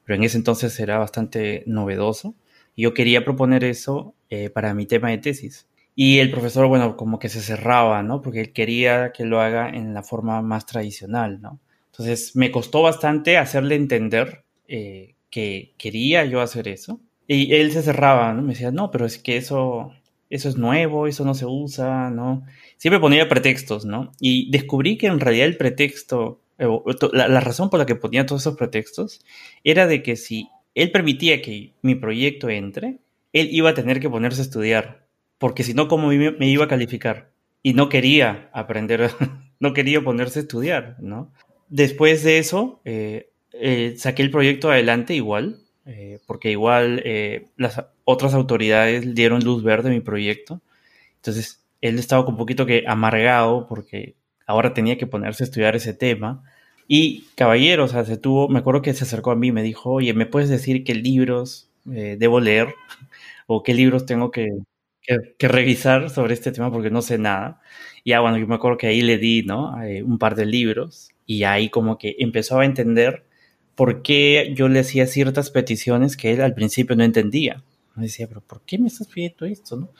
pero 0.05 0.15
en 0.15 0.23
ese 0.23 0.37
entonces 0.39 0.79
era 0.79 0.97
bastante 0.99 1.65
novedoso. 1.67 2.37
Y 2.77 2.83
yo 2.83 2.95
quería 2.95 3.25
proponer 3.25 3.65
eso 3.65 4.15
eh, 4.31 4.49
para 4.49 4.75
mi 4.75 4.87
tema 4.87 5.11
de 5.11 5.19
tesis. 5.19 5.67
Y 5.97 6.21
el 6.21 6.31
profesor, 6.31 6.69
bueno, 6.69 6.97
como 6.97 7.19
que 7.19 7.29
se 7.29 7.41
cerraba, 7.41 8.05
¿no? 8.05 8.23
Porque 8.23 8.41
él 8.43 8.53
quería 8.53 9.11
que 9.13 9.25
lo 9.25 9.41
haga 9.41 9.71
en 9.71 9.93
la 9.93 10.05
forma 10.05 10.41
más 10.41 10.67
tradicional, 10.67 11.41
¿no? 11.43 11.59
Entonces 11.91 12.37
me 12.37 12.53
costó 12.53 12.83
bastante 12.83 13.39
hacerle 13.39 13.75
entender 13.75 14.45
eh, 14.69 15.17
que 15.31 15.75
quería 15.79 16.25
yo 16.25 16.41
hacer 16.41 16.69
eso 16.69 17.01
y 17.27 17.55
él 17.55 17.73
se 17.73 17.83
cerraba, 17.83 18.33
¿no? 18.35 18.43
Me 18.43 18.55
decía, 18.55 18.71
no, 18.71 18.91
pero 18.91 19.07
es 19.07 19.19
que 19.19 19.37
eso, 19.37 19.93
eso 20.31 20.49
es 20.49 20.57
nuevo, 20.57 21.07
eso 21.07 21.25
no 21.25 21.35
se 21.35 21.47
usa, 21.47 22.11
¿no? 22.11 22.45
Siempre 22.77 23.01
ponía 23.01 23.29
pretextos, 23.29 23.85
¿no? 23.85 24.13
Y 24.21 24.51
descubrí 24.51 24.97
que 24.97 25.07
en 25.07 25.21
realidad 25.21 25.47
el 25.47 25.57
pretexto, 25.57 26.41
eh, 26.59 26.67
la, 27.13 27.41
razón 27.41 27.71
por 27.71 27.79
la 27.79 27.87
que 27.87 27.97
ponía 27.97 28.27
todos 28.27 28.43
esos 28.43 28.57
pretextos, 28.57 29.21
era 29.65 29.87
de 29.87 30.03
que 30.03 30.17
si 30.17 30.49
él 30.75 30.91
permitía 30.91 31.43
que 31.43 31.75
mi 31.83 31.95
proyecto 31.95 32.49
entre, 32.49 32.99
él 33.33 33.49
iba 33.53 33.71
a 33.71 33.75
tener 33.75 34.01
que 34.01 34.11
ponerse 34.11 34.41
a 34.41 34.45
estudiar, 34.45 35.07
porque 35.39 35.65
si 35.65 35.75
no, 35.75 35.89
¿cómo 35.89 36.09
me 36.09 36.49
iba 36.49 36.65
a 36.65 36.69
calificar? 36.69 37.31
Y 37.63 37.75
no 37.75 37.89
quería 37.89 38.51
aprender, 38.53 39.11
no 39.61 39.73
quería 39.73 40.01
ponerse 40.01 40.41
a 40.41 40.43
estudiar, 40.43 40.97
¿no? 41.01 41.33
Después 41.69 42.23
de 42.23 42.39
eso, 42.39 42.81
eh, 42.85 43.31
eh, 43.53 43.95
saqué 43.97 44.23
el 44.23 44.31
proyecto 44.31 44.71
adelante 44.71 45.15
igual, 45.15 45.61
eh, 45.87 46.21
porque 46.27 46.51
igual 46.51 47.03
eh, 47.05 47.49
las 47.57 47.85
otras 48.05 48.35
autoridades 48.35 49.15
dieron 49.15 49.45
luz 49.45 49.63
verde 49.63 49.89
a 49.91 49.93
mi 49.93 50.01
proyecto. 50.01 50.61
Entonces, 51.17 51.65
él 51.81 51.99
estaba 51.99 52.27
un 52.27 52.37
poquito 52.37 52.67
que 52.67 52.85
amargado 52.87 53.67
porque 53.69 54.17
ahora 54.47 54.75
tenía 54.75 54.99
que 54.99 55.07
ponerse 55.07 55.45
a 55.45 55.47
estudiar 55.47 55.77
ese 55.77 55.95
tema. 55.95 56.45
Y 56.89 57.27
caballero, 57.37 57.85
o 57.85 57.89
sea, 57.89 58.05
se 58.05 58.17
tuvo, 58.19 58.49
me 58.49 58.61
acuerdo 58.61 58.83
que 58.83 58.95
se 58.95 59.05
acercó 59.05 59.31
a 59.33 59.37
mí 59.37 59.49
y 59.49 59.53
me 59.53 59.63
dijo, 59.63 59.91
oye, 59.91 60.15
¿me 60.15 60.27
puedes 60.27 60.49
decir 60.49 60.85
qué 60.85 60.95
libros 60.95 61.71
eh, 61.93 62.17
debo 62.19 62.41
leer? 62.41 62.75
¿O 63.47 63.63
qué 63.63 63.75
libros 63.75 64.07
tengo 64.07 64.31
que, 64.31 64.49
que, 65.03 65.35
que, 65.39 65.49
revisar 65.49 66.11
sobre 66.11 66.35
este 66.35 66.53
tema? 66.53 66.71
Porque 66.73 66.91
no 66.91 67.03
sé 67.03 67.19
nada. 67.19 67.61
Y 68.05 68.11
ya, 68.11 68.21
bueno, 68.21 68.39
yo 68.39 68.47
me 68.47 68.55
acuerdo 68.57 68.79
que 68.79 68.89
ahí 68.89 69.03
le 69.03 69.19
di, 69.19 69.43
¿no? 69.43 69.75
un 70.05 70.19
par 70.19 70.35
de 70.37 70.47
libros 70.47 71.11
y 71.27 71.45
ahí 71.45 71.71
como 71.71 71.99
que 71.99 72.17
empezó 72.19 72.61
a 72.61 72.65
entender 72.65 73.25
por 73.75 74.03
qué 74.03 74.53
yo 74.57 74.69
le 74.69 74.81
hacía 74.81 75.07
ciertas 75.07 75.51
peticiones 75.51 76.17
que 76.17 76.33
él 76.33 76.41
al 76.41 76.55
principio 76.55 76.97
no 76.97 77.05
entendía. 77.05 77.63
Me 77.95 78.05
decía, 78.05 78.27
pero 78.27 78.41
¿por 78.41 78.61
qué 78.63 78.79
me 78.79 78.89
estás 78.89 79.09
pidiendo 79.09 79.47
esto? 79.47 79.77
¿no? 79.77 79.91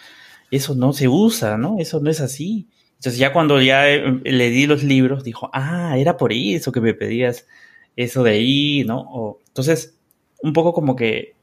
Eso 0.51 0.75
no 0.75 0.93
se 0.93 1.09
usa, 1.09 1.57
¿no? 1.59 1.79
Eso 1.79 2.01
no 2.01 2.11
es 2.11 2.21
así. 2.21 2.67
Entonces 2.97 3.19
ya 3.19 3.33
cuando 3.33 3.61
ya 3.61 3.89
eh, 3.91 4.21
le 4.25 4.51
di 4.51 4.67
los 4.67 4.83
libros, 4.85 5.25
dijo, 5.25 5.51
ah, 5.53 5.97
era 5.99 6.17
por 6.17 6.33
eso 6.33 6.73
que 6.73 6.81
me 6.81 6.95
pedías 6.95 7.47
eso 7.97 8.23
de 8.23 8.33
ahí, 8.33 8.85
¿no? 8.87 9.01
O, 9.01 9.41
entonces, 9.49 9.97
un 10.43 10.53
poco 10.53 10.73
como 10.73 10.97
que 10.97 11.35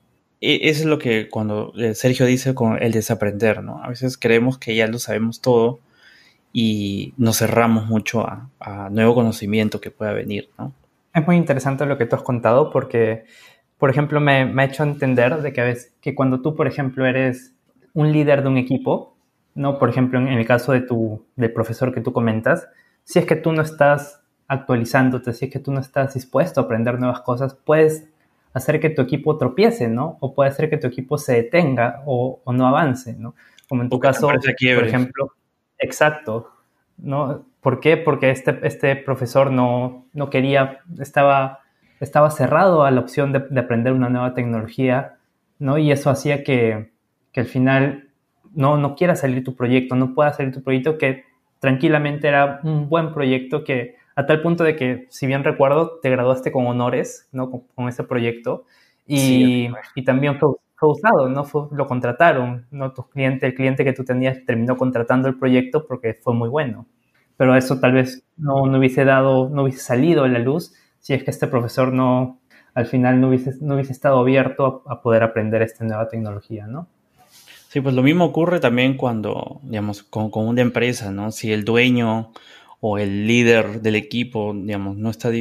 e, 0.42 0.70
eso 0.70 0.82
es 0.82 0.86
lo 0.86 1.00
que 1.00 1.30
cuando 1.30 1.74
eh, 1.78 1.96
Sergio 1.96 2.26
dice 2.26 2.56
con 2.56 2.82
el 2.82 2.92
desaprender, 2.92 3.64
¿no? 3.64 3.84
A 3.84 3.90
veces 3.90 4.18
creemos 4.18 4.58
que 4.58 4.76
ya 4.76 4.88
lo 4.88 5.00
sabemos 5.00 5.42
todo 5.42 5.80
y 6.54 7.14
nos 7.18 7.40
cerramos 7.40 7.88
mucho 7.88 8.22
a, 8.22 8.50
a 8.60 8.90
nuevo 8.90 9.16
conocimiento 9.16 9.82
que 9.82 9.92
pueda 9.92 10.14
venir, 10.14 10.50
¿no? 10.58 10.74
Es 11.20 11.28
muy 11.28 11.36
interesante 11.36 11.86
lo 11.86 11.98
que 11.98 12.06
tú 12.06 12.16
has 12.16 12.24
contado 12.24 12.72
porque, 12.72 13.26
por 13.78 13.90
ejemplo, 13.90 14.20
me, 14.22 14.46
me 14.46 14.64
ha 14.64 14.66
hecho 14.66 14.84
entender 14.84 15.42
de 15.42 15.52
que, 15.52 15.62
a 15.62 15.66
veces, 15.66 15.94
que 16.02 16.16
cuando 16.16 16.42
tú, 16.42 16.56
por 16.56 16.68
ejemplo, 16.68 17.06
eres 17.06 17.54
un 17.94 18.12
líder 18.12 18.42
de 18.42 18.50
un 18.50 18.58
equipo, 18.58 19.18
¿no? 19.54 19.78
Por 19.78 19.90
ejemplo, 19.90 20.20
en, 20.20 20.30
el 20.30 20.46
caso 20.46 20.72
de 20.72 20.82
tu, 20.82 21.26
del 21.36 21.52
profesor 21.52 21.94
que 21.94 22.02
tú 22.02 22.14
comentas, 22.14 22.70
si 23.04 23.20
es 23.20 23.26
que 23.26 23.36
tú 23.36 23.52
no 23.52 23.62
estás 23.62 24.22
actualizándote, 24.48 25.34
si 25.34 25.46
es 25.46 25.52
que 25.52 25.60
tú 25.60 25.72
no 25.72 25.82
estás 25.82 26.14
dispuesto 26.14 26.62
a 26.62 26.64
aprender 26.64 27.00
nuevas 27.00 27.22
cosas, 27.22 27.54
puedes 27.54 28.08
hacer 28.54 28.80
que 28.80 28.90
tu 28.90 29.02
equipo 29.02 29.38
tropiece, 29.38 29.90
¿no? 29.90 30.18
O 30.22 30.34
puede 30.34 30.50
hacer 30.50 30.70
que 30.70 30.78
tu 30.78 30.88
equipo 30.88 31.18
se 31.18 31.34
detenga 31.34 32.02
o, 32.06 32.40
o 32.44 32.54
no 32.54 32.66
avance, 32.66 33.16
¿no? 33.18 33.36
Como 33.68 33.84
en 33.84 33.90
tu 33.90 34.00
caso, 34.00 34.28
por 34.28 34.86
ejemplo, 34.86 35.34
exacto, 35.78 36.50
¿no? 36.98 37.46
¿Por 37.62 37.80
qué? 37.80 37.98
Porque 37.98 38.30
este, 38.30 38.60
este 38.64 38.96
profesor 38.96 39.52
no, 39.52 40.06
no 40.14 40.30
quería, 40.30 40.80
estaba, 41.00 41.60
estaba 42.00 42.32
cerrado 42.32 42.84
a 42.84 42.92
la 42.92 43.02
opción 43.02 43.34
de, 43.34 43.40
de, 43.50 43.60
aprender 43.60 43.94
una 43.94 44.10
nueva 44.10 44.34
tecnología, 44.34 45.18
¿no? 45.60 45.78
Y 45.78 45.92
eso 45.92 46.10
hacía 46.10 46.44
que, 46.44 46.92
que 47.34 47.42
al 47.42 47.48
final 47.48 48.10
no, 48.54 48.78
no 48.78 48.96
quiera 48.96 49.16
salir 49.16 49.44
tu 49.44 49.56
proyecto, 49.56 49.96
no 49.96 50.14
pueda 50.14 50.32
salir 50.34 50.54
tu 50.54 50.64
proyecto, 50.64 50.98
que 50.98 51.26
tranquilamente 51.60 52.30
era 52.30 52.62
un 52.64 52.88
buen 52.88 53.14
proyecto 53.14 53.64
que 53.66 53.96
a 54.16 54.26
tal 54.26 54.42
punto 54.42 54.64
de 54.64 54.76
que, 54.76 55.08
si 55.10 55.28
bien 55.28 55.44
recuerdo, 55.44 56.00
te 56.02 56.10
graduaste 56.10 56.52
con 56.52 56.66
honores, 56.66 57.28
¿no? 57.34 57.52
Con, 57.52 57.62
con 57.76 57.90
ese 57.90 58.04
proyecto 58.06 58.66
y, 59.06 59.18
sí, 59.18 59.70
y 59.96 60.04
también 60.06 60.40
fue, 60.40 60.52
fue, 60.76 60.90
usado, 60.92 61.28
¿no? 61.28 61.44
Fue, 61.44 61.64
lo 61.72 61.88
contrataron, 61.88 62.68
¿no? 62.72 62.94
Tu 62.94 63.04
cliente, 63.10 63.48
el 63.48 63.54
cliente 63.54 63.84
que 63.84 63.94
tú 63.94 64.06
tenías 64.06 64.46
terminó 64.46 64.78
contratando 64.78 65.28
el 65.28 65.38
proyecto 65.38 65.86
porque 65.86 66.14
fue 66.14 66.34
muy 66.34 66.48
bueno 66.48 66.86
pero 67.40 67.56
eso 67.56 67.80
tal 67.80 67.94
vez 67.94 68.26
no, 68.36 68.66
no, 68.66 68.80
hubiese 68.80 69.06
dado, 69.06 69.48
no 69.48 69.64
hubiese 69.64 69.80
salido 69.80 70.26
a 70.26 70.28
la 70.28 70.40
luz 70.40 70.74
si 71.00 71.14
es 71.14 71.24
que 71.24 71.32
este 71.32 71.48
profesor 71.48 71.94
no, 71.94 72.38
al 72.74 72.86
final 72.86 73.22
no 73.22 73.30
hubiese, 73.30 73.54
no 73.62 73.76
hubiese 73.76 73.94
estado 73.94 74.20
abierto 74.20 74.84
a, 74.86 74.96
a 74.96 75.02
poder 75.02 75.24
aprender 75.24 75.62
esta 75.62 75.86
nueva 75.86 76.10
tecnología, 76.10 76.68
¿no? 76.68 76.90
Sí, 77.70 77.80
pues 77.80 77.96
lo 77.96 78.04
mismo 78.04 78.26
ocurre 78.26 78.60
también 78.60 78.98
cuando, 78.98 79.62
digamos, 79.64 80.04
con, 80.04 80.30
con, 80.32 80.50
una 80.50 80.62
empresa, 80.62 81.14
¿no? 81.14 81.32
Si 81.32 81.54
el 81.54 81.64
dueño 81.64 82.34
o 82.82 82.98
el 82.98 83.26
líder 83.26 83.82
del 83.82 83.96
equipo, 83.96 84.54
digamos, 84.54 84.98
no, 84.98 85.10
está, 85.10 85.32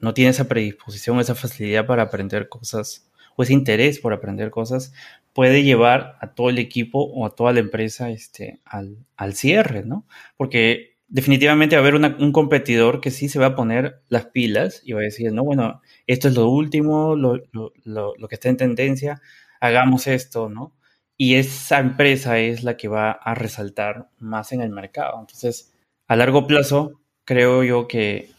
no 0.00 0.12
tiene 0.12 0.32
esa 0.32 0.48
predisposición, 0.48 1.18
esa 1.18 1.34
facilidad 1.34 1.86
para 1.86 2.02
aprender 2.02 2.50
cosas 2.50 3.10
o 3.36 3.42
ese 3.42 3.54
interés 3.54 4.00
por 4.00 4.12
aprender 4.12 4.50
cosas, 4.50 4.92
puede 5.32 5.62
llevar 5.62 6.18
a 6.20 6.34
todo 6.34 6.50
el 6.50 6.58
equipo 6.58 7.04
o 7.04 7.24
a 7.24 7.34
toda 7.34 7.54
la 7.54 7.60
empresa 7.60 8.10
este, 8.10 8.60
al, 8.66 8.98
al 9.16 9.32
cierre, 9.32 9.82
¿no? 9.86 10.04
Porque 10.36 10.97
definitivamente 11.08 11.74
va 11.76 11.82
a 11.82 11.88
haber 11.88 11.94
un 12.20 12.32
competidor 12.32 13.00
que 13.00 13.10
sí 13.10 13.28
se 13.28 13.38
va 13.38 13.46
a 13.46 13.54
poner 13.56 14.02
las 14.08 14.26
pilas 14.26 14.82
y 14.84 14.92
va 14.92 15.00
a 15.00 15.04
decir, 15.04 15.32
no, 15.32 15.42
bueno, 15.42 15.80
esto 16.06 16.28
es 16.28 16.34
lo 16.34 16.48
último, 16.48 17.16
lo, 17.16 17.40
lo, 17.52 18.28
que 18.28 18.34
está 18.34 18.50
en 18.50 18.58
tendencia, 18.58 19.20
hagamos 19.60 20.06
esto, 20.06 20.48
¿no? 20.48 20.74
Y 21.16 21.34
esa 21.34 21.80
empresa 21.80 22.38
es 22.38 22.62
la 22.62 22.76
que 22.76 22.88
va 22.88 23.10
a 23.10 23.34
resaltar 23.34 24.10
más 24.18 24.52
en 24.52 24.60
el 24.60 24.70
mercado. 24.70 25.18
Entonces, 25.18 25.72
a 26.06 26.14
largo 26.14 26.46
plazo, 26.46 27.00
creo 27.24 27.64
yo 27.64 27.88
que 27.88 28.30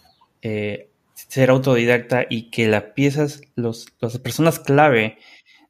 eh, 0.42 0.90
ser 1.14 1.50
autodidacta 1.50 2.26
y 2.30 2.52
que 2.52 2.68
las 2.68 2.84
piezas, 2.96 3.42
los, 3.56 3.88
las 4.00 4.18
personas 4.20 4.60
clave 4.60 5.18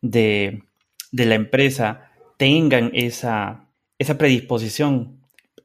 de, 0.02 0.64
de 1.12 1.26
la 1.26 1.36
empresa 1.36 2.12
tengan 2.38 2.91
esa, 2.93 3.68
esa 3.97 4.18
predisposición 4.18 5.20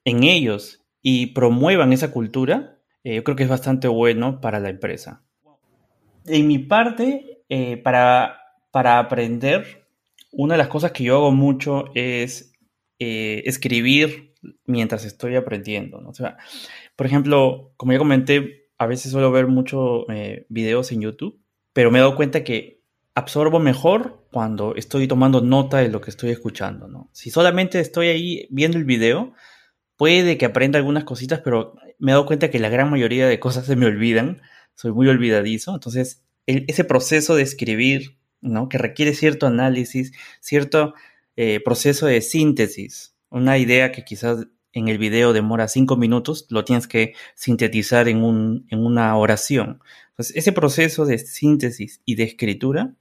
en 0.05 0.22
ellos 0.24 0.84
y 1.07 1.26
promuevan 1.26 1.92
esa 1.92 2.11
cultura, 2.11 2.78
eh, 3.05 3.16
yo 3.16 3.24
creo 3.24 3.36
que 3.36 3.42
es 3.42 3.48
bastante 3.48 3.88
bueno 3.88 4.40
para 4.40 4.59
la 4.59 4.70
empresa. 4.70 5.22
En 6.24 6.48
mi 6.48 6.59
parte, 6.59 7.42
eh, 7.50 7.76
para, 7.76 8.40
para 8.70 8.98
aprender, 8.98 9.86
una 10.32 10.55
de 10.55 10.59
las 10.59 10.68
cosas 10.68 10.92
que 10.92 11.05
yo 11.05 11.16
hago 11.16 11.30
mucho 11.30 11.84
es 11.94 12.55
eh, 12.98 13.42
escribir 13.44 14.32
mientras 14.64 15.05
estoy 15.05 15.36
aprendiendo. 15.36 15.98
O 16.07 16.14
sea, 16.14 16.38
por 16.96 17.05
ejemplo, 17.05 17.74
como 17.76 17.92
ya 17.92 17.98
comenté, 17.98 18.70
a 18.78 18.86
veces 18.86 19.12
suelo 19.12 19.30
ver 19.30 19.46
muchos 19.46 20.07
videos 20.48 20.90
en 20.90 21.02
YouTube, 21.02 21.38
pero 21.74 21.90
me 21.90 21.98
he 21.98 22.00
dado 22.00 22.16
cuenta 22.16 22.44
que 22.44 22.82
absorbo 23.14 23.61
mejor 23.61 24.26
cuando 24.32 24.74
estoy 24.74 25.07
tomando 25.07 25.42
nota 25.42 25.78
de 25.78 25.90
lo 25.90 26.00
que 26.00 26.09
estoy 26.09 26.30
escuchando. 26.30 26.88
¿no? 26.88 27.11
Si 27.12 27.30
solamente 27.30 27.78
estoy 27.78 28.09
ahí 28.09 28.48
viendo 28.50 28.78
el 28.78 28.84
video, 28.84 29.34
puede 29.97 30.38
que 30.38 30.47
aprenda 30.47 30.78
algunas 30.78 31.05
cositas, 31.05 31.40
pero 31.40 31.74
me 31.99 32.11
he 32.11 32.14
dado 32.14 32.26
cuenta 32.26 32.51
que 32.51 32.59
la 32.59 32.68
gran 32.68 32.90
mayoría 32.90 33.26
de 33.26 33.40
cosas 33.40 33.66
se 33.66 33.76
me 33.76 33.86
olvidan. 33.86 34.42
Soy 34.74 34.92
muy 34.92 35.09
olvidadizo. 35.09 35.74
Entonces, 35.74 36.22
ese 36.47 36.84
proceso 36.84 37.36
de 37.36 37.42
escribir, 37.42 38.16
¿no? 38.40 38.68
Que 38.68 38.78
requiere 38.78 39.14
cierto 39.14 39.47
análisis, 39.47 40.12
cierto 40.40 40.95
eh, 41.36 41.61
proceso 41.64 42.07
de 42.07 42.20
síntesis. 42.20 43.14
Una 43.30 43.59
idea 43.59 43.92
que 43.92 44.05
quizás 44.05 44.47
en 44.72 44.88
el 44.88 44.99
video 44.99 45.32
demora 45.32 45.68
cinco 45.68 45.97
minutos, 45.97 46.47
lo 46.51 46.64
tienes 46.64 46.88
que 46.88 47.14
sintetizar 47.34 48.09
en, 48.09 48.24
un, 48.24 48.66
en 48.70 48.84
una 48.84 49.16
oración. 49.16 49.80
Entonces, 50.11 50.36
ese 50.36 50.53
proceso 50.53 51.07
de 51.07 51.18
síntesis 51.18 52.03
y 52.05 52.16
de 52.16 52.24
escritura 52.24 52.95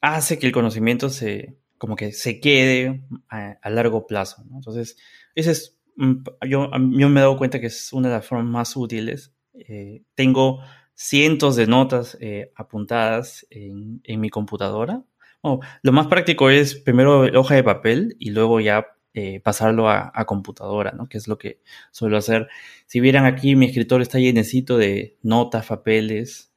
hace 0.00 0.38
que 0.38 0.46
el 0.46 0.52
conocimiento 0.52 1.08
se, 1.08 1.56
como 1.78 1.96
que 1.96 2.12
se 2.12 2.40
quede 2.40 3.02
a, 3.28 3.70
largo 3.70 4.06
plazo. 4.06 4.44
Entonces, 4.54 4.96
ese 5.34 5.52
es 5.52 5.75
yo, 5.96 6.70
yo 6.70 7.08
me 7.08 7.20
he 7.20 7.22
dado 7.22 7.38
cuenta 7.38 7.60
que 7.60 7.66
es 7.66 7.92
una 7.92 8.08
de 8.08 8.14
las 8.14 8.26
formas 8.26 8.46
más 8.46 8.76
útiles. 8.76 9.34
Eh, 9.54 10.02
tengo 10.14 10.60
cientos 10.94 11.56
de 11.56 11.66
notas 11.66 12.16
eh, 12.20 12.52
apuntadas 12.54 13.46
en, 13.50 14.00
en, 14.04 14.20
mi 14.20 14.30
computadora. 14.30 15.04
lo 15.42 15.92
más 15.92 16.06
práctico 16.08 16.50
es 16.50 16.74
primero 16.74 17.20
hoja 17.38 17.54
de 17.54 17.64
papel 17.64 18.16
y 18.18 18.30
luego 18.30 18.60
ya 18.60 18.86
eh, 19.14 19.40
pasarlo 19.40 19.88
a, 19.88 20.12
a, 20.14 20.26
computadora, 20.26 20.92
¿no? 20.92 21.08
Que 21.08 21.16
es 21.16 21.26
lo 21.26 21.38
que 21.38 21.60
suelo 21.90 22.18
hacer. 22.18 22.48
Si 22.84 23.00
vieran 23.00 23.24
aquí, 23.24 23.56
mi 23.56 23.64
escritorio 23.64 24.02
está 24.02 24.18
llenecito 24.18 24.76
de 24.76 25.16
notas, 25.22 25.66
papeles. 25.66 26.52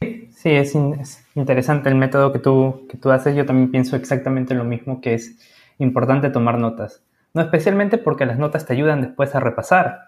Sí, 0.00 0.50
es, 0.50 0.74
es, 0.74 1.26
interesante 1.34 1.88
el 1.88 1.94
método 1.94 2.32
que 2.32 2.38
tú, 2.38 2.86
que 2.88 2.96
tú 2.96 3.10
haces. 3.10 3.34
Yo 3.34 3.46
también 3.46 3.70
pienso 3.72 3.96
exactamente 3.96 4.54
lo 4.54 4.64
mismo, 4.64 5.00
que 5.00 5.14
es 5.14 5.36
importante 5.78 6.30
tomar 6.30 6.58
notas. 6.58 7.02
No 7.36 7.42
especialmente 7.42 7.98
porque 7.98 8.24
las 8.24 8.38
notas 8.38 8.64
te 8.64 8.72
ayudan 8.72 9.02
después 9.02 9.34
a 9.34 9.40
repasar, 9.40 10.04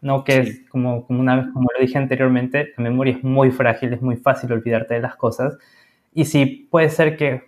¿no? 0.00 0.24
Que 0.24 0.38
es 0.38 0.68
como, 0.68 1.06
como 1.06 1.20
una 1.20 1.36
vez, 1.36 1.46
como 1.52 1.68
lo 1.72 1.80
dije 1.80 1.96
anteriormente, 1.96 2.74
la 2.76 2.82
memoria 2.82 3.14
es 3.14 3.22
muy 3.22 3.52
frágil, 3.52 3.92
es 3.92 4.02
muy 4.02 4.16
fácil 4.16 4.50
olvidarte 4.50 4.94
de 4.94 5.00
las 5.00 5.14
cosas. 5.14 5.56
Y 6.12 6.24
si 6.24 6.66
puede 6.68 6.88
ser 6.88 7.16
que, 7.16 7.44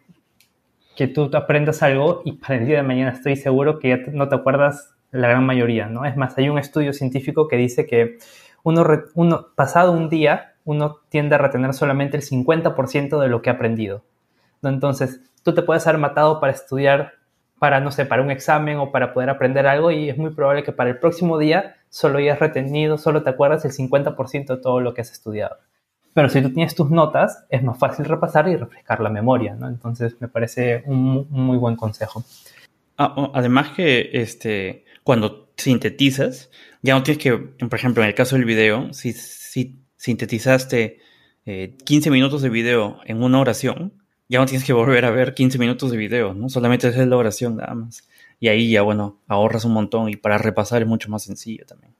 que 0.96 1.08
tú 1.08 1.30
aprendas 1.34 1.82
algo 1.82 2.22
y 2.24 2.34
para 2.34 2.60
el 2.60 2.66
día 2.66 2.76
de 2.76 2.84
mañana 2.84 3.10
estoy 3.10 3.34
seguro 3.34 3.80
que 3.80 3.88
ya 3.88 3.96
no 4.12 4.28
te 4.28 4.36
acuerdas 4.36 4.94
la 5.10 5.26
gran 5.26 5.44
mayoría, 5.44 5.86
¿no? 5.86 6.04
Es 6.04 6.16
más, 6.16 6.38
hay 6.38 6.48
un 6.48 6.60
estudio 6.60 6.92
científico 6.92 7.48
que 7.48 7.56
dice 7.56 7.86
que 7.86 8.18
uno, 8.62 8.86
uno 9.14 9.48
pasado 9.56 9.90
un 9.90 10.08
día, 10.08 10.54
uno 10.64 11.00
tiende 11.08 11.34
a 11.34 11.38
retener 11.38 11.74
solamente 11.74 12.16
el 12.16 12.22
50% 12.22 13.18
de 13.18 13.26
lo 13.26 13.42
que 13.42 13.50
ha 13.50 13.54
aprendido. 13.54 14.04
¿no? 14.62 14.68
Entonces, 14.68 15.22
tú 15.42 15.56
te 15.56 15.62
puedes 15.62 15.84
haber 15.88 16.00
matado 16.00 16.38
para 16.38 16.52
estudiar 16.52 17.17
para, 17.59 17.80
no 17.80 17.90
sé, 17.90 18.06
para 18.06 18.22
un 18.22 18.30
examen 18.30 18.78
o 18.78 18.92
para 18.92 19.12
poder 19.12 19.30
aprender 19.30 19.66
algo 19.66 19.90
y 19.90 20.09
es 20.09 20.16
muy 20.16 20.30
probable 20.30 20.62
que 20.62 20.72
para 20.72 20.90
el 20.90 20.98
próximo 20.98 21.38
día 21.38 21.76
solo 21.88 22.18
hayas 22.18 22.38
retenido, 22.38 22.98
solo 22.98 23.22
te 23.22 23.30
acuerdas 23.30 23.64
el 23.64 23.72
50% 23.72 24.46
de 24.46 24.62
todo 24.62 24.80
lo 24.80 24.94
que 24.94 25.00
has 25.00 25.11
estudiado. 25.11 25.56
Pero 26.14 26.28
si 26.28 26.42
tú 26.42 26.52
tienes 26.52 26.74
tus 26.74 26.90
notas, 26.90 27.44
es 27.48 27.62
más 27.62 27.78
fácil 27.78 28.04
repasar 28.04 28.48
y 28.48 28.56
refrescar 28.56 29.00
la 29.00 29.11
memoria, 29.11 29.54
¿no? 29.54 29.68
Entonces 29.68 30.16
me 30.20 30.28
parece 30.28 30.82
un, 30.86 31.28
muy 31.30 31.56
buen 31.59 31.76
consejo. 31.76 32.24
Ah, 32.96 33.30
además 33.34 33.70
que 33.70 34.11
este, 34.12 34.84
cuando 35.04 35.50
sintetizas, 35.56 36.50
ya 36.82 36.94
no 36.94 37.02
tienes 37.02 37.22
que, 37.22 37.36
por 37.36 37.74
ejemplo, 37.74 38.02
en 38.02 38.09
el 38.09 38.14
caso 38.14 38.36
del 38.36 38.44
video, 38.44 38.92
si, 38.92 39.12
si 39.12 39.80
sintetizaste 39.96 40.98
15 41.84 42.09
eh, 42.09 42.12
minutos 42.12 42.42
de 42.42 42.48
video 42.48 42.98
en 43.04 43.22
una 43.22 43.40
oración, 43.40 43.92
ya 44.29 44.39
no 44.39 44.47
tienes 44.47 44.66
que 44.66 44.72
volver 44.72 45.05
a 45.05 45.11
ver 45.11 45.35
15 45.35 45.59
minutos 45.59 45.91
de 45.91 45.97
video, 45.97 46.35
¿no? 46.35 46.49
Solamente 46.49 46.87
hacer 46.87 47.09
la 47.09 47.16
oración 47.16 47.57
nada 47.57 47.74
más. 47.74 48.07
Y 48.39 48.49
ahí 48.49 48.70
ya, 48.70 48.83
bueno, 48.83 49.16
ahorras 49.26 49.64
un 49.64 49.72
montón 49.72 50.11
y 50.11 50.16
para 50.16 50.39
repasar 50.39 50.83
es 50.83 50.89
mucho 50.89 51.11
más 51.11 51.22
sencillo 51.22 51.64
también. 51.66 51.95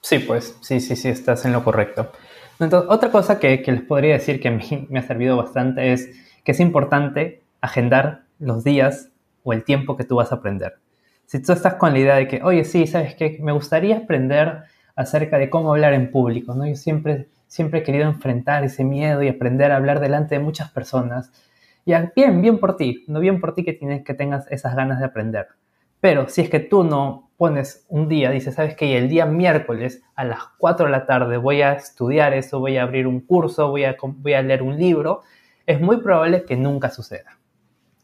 Sí, 0.00 0.18
pues, 0.18 0.56
sí, 0.60 0.80
sí, 0.80 0.96
sí, 0.96 1.08
estás 1.08 1.44
en 1.44 1.52
lo 1.52 1.62
correcto. 1.62 2.10
Entonces, 2.58 2.88
otra 2.90 3.10
cosa 3.10 3.38
que, 3.38 3.62
que 3.62 3.72
les 3.72 3.82
podría 3.82 4.14
decir 4.14 4.40
que 4.40 4.48
a 4.48 4.50
mí 4.50 4.86
me 4.90 4.98
ha 4.98 5.02
servido 5.02 5.36
bastante 5.36 5.92
es 5.92 6.10
que 6.42 6.52
es 6.52 6.60
importante 6.60 7.42
agendar 7.60 8.24
los 8.38 8.64
días 8.64 9.10
o 9.42 9.52
el 9.52 9.64
tiempo 9.64 9.96
que 9.96 10.04
tú 10.04 10.16
vas 10.16 10.32
a 10.32 10.36
aprender. 10.36 10.74
Si 11.26 11.40
tú 11.40 11.52
estás 11.52 11.74
con 11.74 11.92
la 11.92 11.98
idea 11.98 12.16
de 12.16 12.28
que, 12.28 12.42
oye, 12.42 12.64
sí, 12.64 12.86
¿sabes 12.86 13.14
qué? 13.14 13.38
Me 13.40 13.52
gustaría 13.52 13.98
aprender 13.98 14.64
acerca 14.96 15.38
de 15.38 15.50
cómo 15.50 15.72
hablar 15.72 15.94
en 15.94 16.10
público, 16.10 16.54
¿no? 16.54 16.66
Yo 16.66 16.76
siempre, 16.76 17.28
siempre 17.46 17.80
he 17.80 17.82
querido 17.82 18.04
enfrentar 18.04 18.64
ese 18.64 18.84
miedo 18.84 19.22
y 19.22 19.28
aprender 19.28 19.72
a 19.72 19.76
hablar 19.76 20.00
delante 20.00 20.36
de 20.36 20.40
muchas 20.40 20.70
personas 20.70 21.32
ya, 21.86 22.12
bien, 22.14 22.40
bien 22.40 22.58
por 22.58 22.76
ti, 22.76 23.04
no 23.08 23.20
bien 23.20 23.40
por 23.40 23.54
ti 23.54 23.64
que, 23.64 23.72
tienes, 23.72 24.04
que 24.04 24.14
tengas 24.14 24.50
esas 24.50 24.74
ganas 24.74 25.00
de 25.00 25.06
aprender. 25.06 25.48
Pero 26.00 26.28
si 26.28 26.42
es 26.42 26.50
que 26.50 26.60
tú 26.60 26.84
no 26.84 27.30
pones 27.36 27.86
un 27.88 28.08
día, 28.08 28.30
dices, 28.30 28.54
¿sabes 28.54 28.76
qué? 28.76 28.96
El 28.96 29.08
día 29.08 29.26
miércoles 29.26 30.02
a 30.14 30.24
las 30.24 30.40
4 30.58 30.86
de 30.86 30.92
la 30.92 31.06
tarde 31.06 31.36
voy 31.36 31.62
a 31.62 31.72
estudiar 31.72 32.32
eso, 32.34 32.60
voy 32.60 32.76
a 32.76 32.82
abrir 32.82 33.06
un 33.06 33.20
curso, 33.20 33.68
voy 33.68 33.84
a, 33.84 33.96
voy 34.02 34.34
a 34.34 34.42
leer 34.42 34.62
un 34.62 34.76
libro, 34.78 35.22
es 35.66 35.80
muy 35.80 35.98
probable 35.98 36.44
que 36.44 36.56
nunca 36.56 36.90
suceda. 36.90 37.38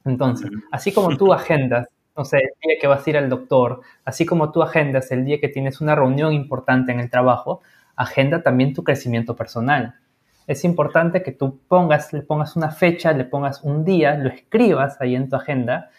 Entonces, 0.05 0.51
así 0.72 0.93
como 0.93 1.16
tú 1.16 1.33
agendas, 1.33 1.89
no 2.16 2.24
sé, 2.24 2.39
el 2.39 2.51
día 2.62 2.78
que 2.81 2.87
vas 2.87 3.07
a 3.07 3.11
ir 3.11 3.16
al 3.18 3.28
doctor, 3.28 3.83
así 4.05 4.26
como 4.26 4.51
tú 4.51 4.62
agendas 4.62 5.11
el 5.12 5.24
día 5.24 5.41
que 5.41 5.49
tienes 5.49 5.81
una 5.81 5.95
reunión 5.95 6.33
importante 6.33 6.93
en 6.93 7.01
el 7.01 7.11
trabajo, 7.11 7.61
agenda 7.97 8.43
también 8.43 8.72
tu 8.72 8.83
crecimiento 8.83 9.37
personal 9.37 9.95
es 10.47 10.64
importante 10.64 11.22
que 11.22 11.32
tú 11.32 11.61
pongas, 11.68 12.12
le 12.12 12.22
pongas 12.22 12.57
una 12.57 12.70
fecha, 12.70 13.12
le 13.12 13.24
pongas 13.24 13.62
un 13.62 13.84
día, 13.84 14.16
lo 14.16 14.28
escribas 14.28 15.01
ahí 15.01 15.14
en 15.14 15.28
tu 15.28 15.36
agenda. 15.36 15.91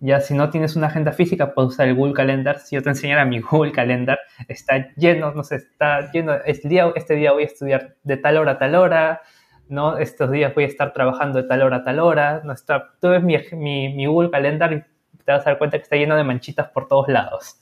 Ya 0.00 0.20
si 0.20 0.34
no 0.34 0.50
tienes 0.50 0.76
una 0.76 0.88
agenda 0.88 1.12
física, 1.12 1.54
puedes 1.54 1.72
usar 1.72 1.88
el 1.88 1.94
Google 1.94 2.12
Calendar. 2.12 2.58
Si 2.58 2.76
yo 2.76 2.82
te 2.82 2.90
enseñara 2.90 3.24
mi 3.24 3.40
Google 3.50 3.72
Calendar, 3.72 4.18
está 4.48 4.94
lleno, 4.96 5.32
no 5.32 5.42
sé, 5.42 5.56
está 5.56 6.10
lleno. 6.12 6.34
Este 6.44 6.68
día, 6.68 6.92
este 6.94 7.14
día 7.14 7.32
voy 7.32 7.44
a 7.44 7.46
estudiar 7.46 7.96
de 8.02 8.16
tal 8.16 8.36
hora 8.36 8.52
a 8.52 8.58
tal 8.58 8.74
hora, 8.74 9.22
¿no? 9.68 9.96
Estos 9.98 10.30
días 10.30 10.54
voy 10.54 10.64
a 10.64 10.68
estar 10.68 10.92
trabajando 10.92 11.40
de 11.40 11.48
tal 11.48 11.62
hora 11.62 11.78
a 11.78 11.84
tal 11.84 11.98
hora. 12.00 12.42
No 12.44 12.52
está, 12.52 12.92
tú 13.00 13.08
ves 13.08 13.22
mi, 13.22 13.36
mi, 13.52 13.94
mi 13.94 14.06
Google 14.06 14.30
Calendar 14.30 14.72
y 14.72 14.84
te 15.24 15.32
vas 15.32 15.46
a 15.46 15.50
dar 15.50 15.58
cuenta 15.58 15.78
que 15.78 15.84
está 15.84 15.96
lleno 15.96 16.16
de 16.16 16.24
manchitas 16.24 16.68
por 16.68 16.86
todos 16.86 17.08
lados. 17.08 17.56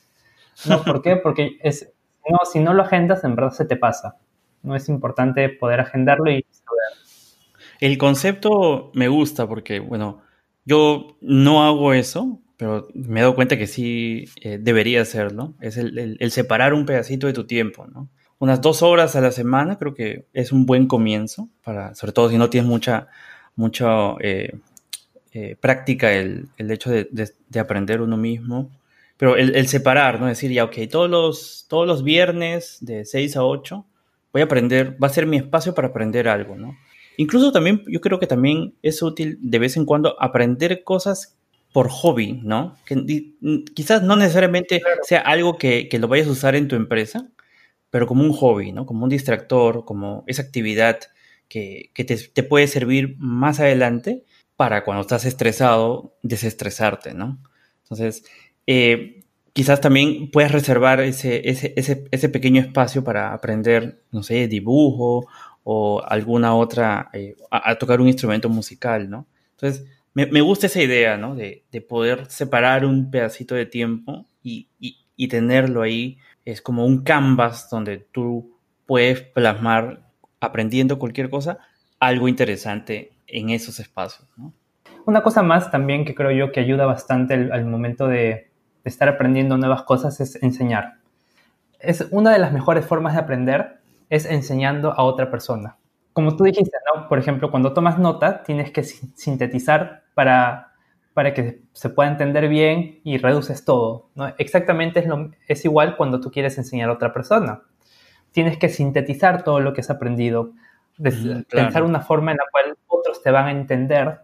¿No? 0.68 0.83
¿Por 0.83 1.03
qué? 1.03 1.16
Porque 1.16 1.59
es, 1.61 1.93
no, 2.29 2.39
si 2.45 2.61
no 2.61 2.75
lo 2.75 2.83
agendas, 2.83 3.25
en 3.25 3.37
verdad 3.37 3.51
se 3.51 3.64
te 3.64 3.77
pasa. 3.77 4.16
No 4.65 4.75
es 4.75 4.89
importante 4.89 5.49
poder 5.51 5.81
agendarlo 5.81 6.31
y 6.31 6.45
saber. 6.51 7.05
El 7.81 7.99
concepto 7.99 8.91
me 8.95 9.09
gusta 9.09 9.47
porque, 9.47 9.79
bueno, 9.79 10.23
yo 10.65 11.19
no 11.21 11.65
hago 11.65 11.93
eso, 11.93 12.41
pero 12.57 12.89
me 12.95 13.21
he 13.21 13.23
dado 13.23 13.35
cuenta 13.35 13.59
que 13.59 13.67
sí 13.67 14.25
eh, 14.41 14.59
debería 14.61 15.03
hacerlo. 15.03 15.55
Es 15.61 15.77
el, 15.77 16.19
separar 16.31 16.73
un 16.73 16.87
pedacito 16.87 17.27
de 17.27 17.33
tu 17.33 17.47
tiempo, 17.47 17.87
¿no? 17.87 18.09
Unas 18.39 18.61
dos 18.61 18.83
horas 18.83 19.17
a 19.17 19.21
la 19.21 19.31
semana 19.31 19.79
creo 19.79 19.95
que 19.95 20.27
es 20.33 20.53
un 20.53 20.67
buen 20.67 20.87
comienzo, 20.87 21.49
para, 21.62 21.95
sobre 21.95 22.12
todo 22.12 22.31
si 22.31 22.39
no 22.39 22.51
tienes 22.51 22.69
mucha, 22.69 23.09
mucha 23.55 24.15
eh, 24.21 24.59
eh, 25.33 25.57
práctica 25.61 26.12
el, 26.12 26.49
hecho 26.59 26.91
de, 26.91 27.61
aprender 27.61 28.01
uno 28.01 28.17
mismo. 28.17 28.71
pero 29.17 29.37
el, 29.37 29.67
separar, 29.69 30.21
¿no? 30.21 30.27
Decir, 30.27 30.51
ya, 30.51 30.65
ok, 30.65 30.77
todos 30.91 31.11
los, 31.11 31.67
todos 31.69 31.87
los 31.87 32.03
viernes 32.03 32.79
de 32.81 33.05
6 33.05 33.37
a 33.37 33.45
8 33.45 33.87
voy 34.35 34.43
a 34.43 34.47
aprender, 34.47 34.99
va 35.03 35.07
a 35.07 35.11
ser 35.11 35.26
mi 35.26 35.37
espacio 35.37 35.74
para 35.74 35.89
aprender 35.89 36.28
algo, 36.28 36.57
¿no? 36.57 36.76
Incluso 37.16 37.53
también, 37.53 37.82
yo 37.87 38.01
creo 38.01 38.18
que 38.18 38.26
también 38.26 38.74
es 38.82 39.01
útil 39.01 39.39
de 39.41 39.61
vez 39.61 39.76
en 39.76 39.85
cuando 39.85 40.20
aprender 40.20 40.82
cosas 40.82 41.39
por 41.72 41.89
hobby, 41.89 42.41
¿no? 42.43 42.76
Que 42.85 43.32
quizás 43.74 44.03
no 44.03 44.16
necesariamente 44.16 44.82
sea 45.05 45.20
algo 45.20 45.57
que, 45.57 45.89
lo 46.01 46.09
vayas 46.09 46.26
a 46.26 46.32
usar 46.32 46.57
en 46.57 46.66
tu 46.66 46.74
empresa, 46.74 47.30
pero 47.91 48.09
como 48.09 48.24
un 48.24 48.32
hobby, 48.32 48.72
¿no? 48.72 48.87
Como 48.87 49.05
un 49.05 49.11
distractor, 49.11 49.85
como 49.85 50.24
esa 50.26 50.43
actividad 50.43 50.99
que, 51.49 51.93
te, 51.95 52.43
puede 52.43 52.66
servir 52.66 53.14
más 53.18 53.61
adelante 53.61 54.24
para 54.57 54.82
cuando 54.82 55.03
estás 55.03 55.24
estresado, 55.24 56.16
desestresarte, 56.22 57.14
¿no? 57.14 57.39
Entonces, 57.85 58.24
eh, 58.66 59.24
quizás 59.55 59.80
también 59.80 60.30
puedes 60.30 60.52
reservar 60.52 61.00
ese, 61.00 61.40
ese, 61.46 62.28
pequeño 62.28 62.61
espacio 62.61 63.05
para 63.05 63.32
aprender, 63.32 64.02
no 64.11 64.22
sé, 64.22 64.48
dibujo 64.48 65.28
o 65.62 66.02
alguna 66.05 66.55
otra, 66.55 67.09
eh, 67.14 67.36
a, 67.50 67.76
tocar 67.76 68.00
un 68.00 68.09
instrumento 68.09 68.48
musical, 68.50 69.09
¿no? 69.09 69.26
Entonces, 69.52 69.86
me, 70.12 70.40
gusta 70.42 70.66
esa 70.66 70.82
idea, 70.82 71.16
¿no? 71.16 71.34
De, 71.36 71.64
poder 71.88 72.26
separar 72.26 72.84
un 72.84 73.11
pedacito 73.11 73.55
de 73.55 73.64
tiempo 73.64 74.26
y, 74.42 74.68
tenerlo 75.28 75.82
ahí. 75.82 76.18
Es 76.44 76.61
como 76.61 76.84
un 76.84 77.02
canvas 77.05 77.70
donde 77.70 77.98
tú 77.98 78.59
puedes 78.86 79.22
plasmar, 79.22 80.02
aprendiendo 80.40 80.98
cualquier 80.98 81.30
cosa, 81.30 81.59
algo 82.00 82.28
interesante 82.28 83.12
en 83.28 83.50
esos 83.50 83.78
espacios, 83.78 84.28
¿no? 84.36 84.52
Una 85.07 85.22
cosa 85.22 85.42
más 85.42 85.70
también 85.70 86.05
que 86.05 86.14
creo 86.14 86.32
yo 86.32 86.50
que 86.50 86.61
ayuda 86.61 86.86
bastante 86.86 87.34
al 87.34 87.64
momento 87.66 88.09
de, 88.09 88.50
estar 88.85 89.09
aprendiendo 89.09 89.57
nuevas 89.57 89.82
cosas 89.82 90.20
es 90.20 90.43
enseñar. 90.43 90.99
Es 91.78 92.07
una 92.11 92.32
de 92.32 92.39
las 92.39 92.53
mejores 92.53 92.87
formas 92.87 93.14
de 93.14 93.20
aprender 93.20 93.80
es 94.11 94.26
enseñando 94.26 94.93
a 94.93 95.03
otra 95.03 95.30
persona. 95.30 95.76
Como 96.12 96.37
tú 96.37 96.45
dijiste, 96.45 96.76
¿no? 96.95 97.09
Por 97.09 97.18
ejemplo, 97.18 97.51
cuando 97.51 97.72
tomas 97.72 97.99
nota, 97.99 98.43
tienes 98.45 98.70
que 98.70 98.85
sintetizar 98.85 100.05
para, 100.14 100.74
para 101.12 101.35
que 101.35 101.62
se 101.72 101.91
pueda 101.91 102.11
entender 102.11 102.49
bien 102.49 103.01
y 103.05 103.18
reduces 103.18 103.64
todo. 103.64 104.11
¿no? 104.14 104.32
Exactamente 104.39 105.01
es, 105.01 105.07
lo, 105.07 105.30
es 105.49 105.64
igual 105.64 105.97
cuando 105.97 106.20
tú 106.20 106.30
quieres 106.30 106.59
enseñar 106.59 106.91
a 106.91 106.93
otra 106.93 107.12
persona. 107.12 107.62
Tienes 108.32 108.59
que 108.59 108.68
sintetizar 108.68 109.45
todo 109.45 109.61
lo 109.61 109.72
que 109.72 109.80
has 109.80 109.91
aprendido, 109.91 110.53
pensar 111.51 111.85
una 111.85 112.01
forma 112.01 112.32
en 112.32 112.39
la 112.39 112.45
cual 112.51 112.76
otros 112.89 113.22
te 113.22 113.30
van 113.30 113.47
a 113.47 113.51
entender 113.53 114.20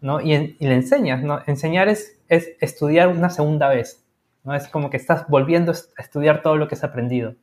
¿no? 0.00 0.20
y, 0.20 0.56
le 0.58 0.74
enseñas. 0.74 1.22
¿no? 1.22 1.40
Enseñar 1.46 1.88
es, 1.88 2.20
es 2.28 2.52
estudiar 2.60 3.08
una 3.08 3.30
segunda 3.30 3.68
vez. 3.68 4.01
¿No? 4.44 4.54
Es 4.54 4.68
como 4.68 4.90
que 4.90 4.96
estás 4.96 5.26
volviendo 5.28 5.72
a 5.72 6.02
estudiar 6.02 6.42
todo 6.42 6.56
lo 6.56 6.68
que 6.68 6.74
has 6.74 6.84
aprendido. 6.84 7.34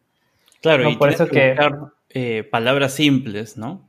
Claro, 0.61 0.89
y 0.89 0.95
por 0.95 1.09
eso 1.09 1.27
que... 1.27 1.55
Eh, 2.11 2.43
palabras 2.43 2.93
simples, 2.95 3.55
¿no? 3.55 3.87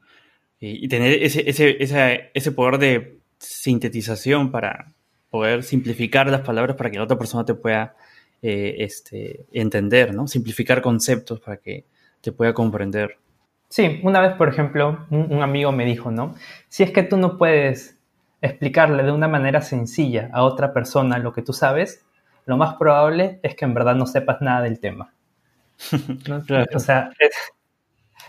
Y, 0.60 0.88
tener 0.88 1.22
ese, 1.22 1.48
ese, 1.48 2.30
ese, 2.34 2.52
poder 2.52 2.76
de 2.76 3.18
sintetización 3.38 4.50
para 4.50 4.92
poder 5.30 5.62
simplificar 5.62 6.28
las 6.28 6.42
palabras 6.42 6.76
para 6.76 6.90
que 6.90 6.98
la 6.98 7.04
otra 7.04 7.16
persona 7.16 7.46
te 7.46 7.54
pueda 7.54 7.96
eh, 8.42 8.76
este, 8.80 9.46
entender, 9.52 10.12
¿no? 10.12 10.26
Simplificar 10.26 10.82
conceptos 10.82 11.40
para 11.40 11.56
que 11.56 11.86
te 12.20 12.30
pueda 12.32 12.52
comprender. 12.52 13.16
Sí, 13.70 14.00
una 14.02 14.20
vez, 14.20 14.34
por 14.34 14.48
ejemplo, 14.48 15.06
un, 15.10 15.42
amigo 15.42 15.72
me 15.72 15.86
dijo, 15.86 16.10
¿no? 16.10 16.34
Si 16.68 16.82
es 16.82 16.90
que 16.90 17.04
tú 17.04 17.16
no 17.16 17.38
puedes 17.38 17.96
explicarle 18.42 19.02
de 19.02 19.12
una 19.12 19.28
manera 19.28 19.62
sencilla 19.62 20.28
a 20.32 20.42
otra 20.42 20.74
persona 20.74 21.18
lo 21.18 21.32
que 21.32 21.42
tú 21.42 21.52
sabes, 21.52 22.04
lo 22.46 22.56
más 22.56 22.74
probable 22.74 23.40
es 23.42 23.54
que 23.54 23.64
en 23.64 23.74
verdad 23.74 23.94
no 23.94 24.06
sepas 24.06 24.40
nada 24.40 24.62
del 24.62 24.80
tema. 24.80 25.12
o, 26.74 26.78
sea, 26.78 27.10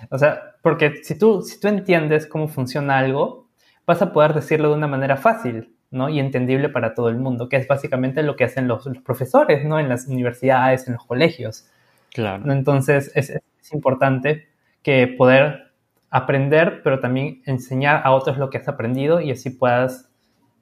o 0.10 0.18
sea, 0.18 0.56
porque 0.62 1.04
si 1.04 1.18
tú, 1.18 1.42
si 1.42 1.60
tú 1.60 1.68
entiendes 1.68 2.28
cómo 2.28 2.48
funciona 2.48 2.98
algo, 2.98 3.50
vas 3.86 4.02
a 4.02 4.14
poder 4.14 4.34
decirlo 4.34 4.70
de 4.70 4.76
una 4.76 4.88
manera 4.88 5.18
fácil, 5.18 5.76
¿no? 5.90 6.10
Y 6.10 6.20
entendible 6.20 6.70
para 6.70 6.94
todo 6.94 7.10
el 7.10 7.18
mundo, 7.18 7.50
que 7.50 7.58
es 7.58 7.68
básicamente 7.68 8.24
lo 8.24 8.36
que 8.36 8.46
hacen 8.46 8.68
los, 8.68 8.88
profesores, 9.04 9.66
¿no? 9.66 9.80
En 9.80 9.90
las 9.90 10.08
universidades, 10.08 10.88
en 10.88 10.94
los 10.94 11.06
colegios. 11.06 11.68
Claro. 12.14 12.52
Entonces, 12.52 13.12
es, 13.16 13.30
es 13.30 13.74
importante 13.74 14.48
que 14.84 15.08
poder 15.08 15.72
aprender, 16.10 16.82
pero 16.84 17.00
también 17.00 17.42
enseñar 17.46 18.02
a 18.04 18.12
otros 18.12 18.38
lo 18.38 18.50
que 18.50 18.58
has 18.58 18.68
aprendido 18.68 19.22
y 19.22 19.32
así 19.32 19.50
puedas 19.50 20.11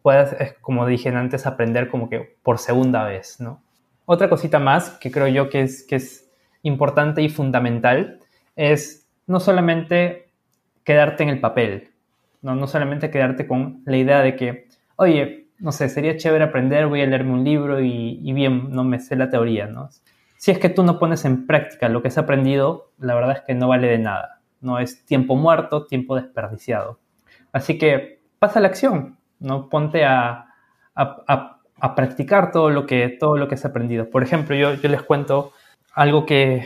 puedas, 0.02 0.36
como 0.62 0.86
dije 0.86 1.10
antes, 1.10 1.46
aprender 1.46 1.90
como 1.90 2.10
que 2.10 2.38
por 2.44 2.58
segunda 2.58 3.04
vez, 3.04 3.40
¿no? 3.40 3.62
Otra 4.06 4.30
cosita 4.30 4.60
más 4.60 4.92
que 4.92 5.12
creo 5.12 5.28
yo 5.28 5.50
que 5.50 5.62
es, 5.62 5.86
que 5.88 5.98
es 5.98 6.30
importante 6.64 7.22
y 7.22 7.30
fundamental 7.30 8.20
es 8.56 9.08
no 9.28 9.40
solamente 9.40 10.32
quedarte 10.84 11.24
en 11.24 11.30
el 11.30 11.40
papel, 11.40 11.92
¿no? 12.42 12.56
no 12.56 12.66
solamente 12.66 13.12
quedarte 13.12 13.46
con 13.46 13.84
la 13.86 13.98
idea 13.98 14.22
de 14.22 14.36
que, 14.36 14.68
oye, 14.96 15.50
no 15.60 15.72
sé, 15.72 15.90
sería 15.90 16.18
chévere 16.18 16.44
aprender, 16.44 16.88
voy 16.88 17.02
a 17.02 17.06
leerme 17.06 17.34
un 17.34 17.44
libro 17.44 17.80
y, 17.80 18.34
bien, 18.34 18.72
no 18.72 18.84
me 18.84 19.00
sé 19.00 19.16
la 19.16 19.30
teoría, 19.30 19.68
¿no? 19.68 19.90
Si 20.38 20.50
es 20.52 20.58
que 20.58 20.70
tú 20.70 20.84
no 20.84 20.98
pones 20.98 21.26
en 21.26 21.46
práctica 21.46 21.90
lo 21.90 22.02
que 22.02 22.08
has 22.08 22.18
aprendido, 22.18 22.92
la 22.98 23.14
verdad 23.14 23.38
es 23.38 23.42
que 23.42 23.54
no 23.54 23.68
vale 23.68 23.88
de 23.88 24.00
nada, 24.00 24.42
no 24.62 24.80
es 24.80 25.06
tiempo 25.06 25.36
muerto, 25.36 25.86
tiempo 25.86 26.16
desperdiciado. 26.16 27.00
Así 27.52 27.78
que 27.78 28.22
pasa 28.40 28.60
la 28.60 28.70
acción, 28.70 29.19
¿no? 29.40 29.70
Ponte 29.70 30.06
a, 30.06 30.46
practicar 31.96 32.52
todo 32.52 32.70
lo, 32.70 32.86
que, 32.86 33.08
todo 33.08 33.38
lo 33.38 33.48
que 33.48 33.56
has 33.56 33.66
aprendido. 33.66 34.10
Por 34.10 34.22
ejemplo, 34.24 34.56
yo, 34.56 34.74
yo 34.74 34.90
les 34.90 35.02
cuento 35.02 35.54
algo 35.94 36.26
que, 36.26 36.66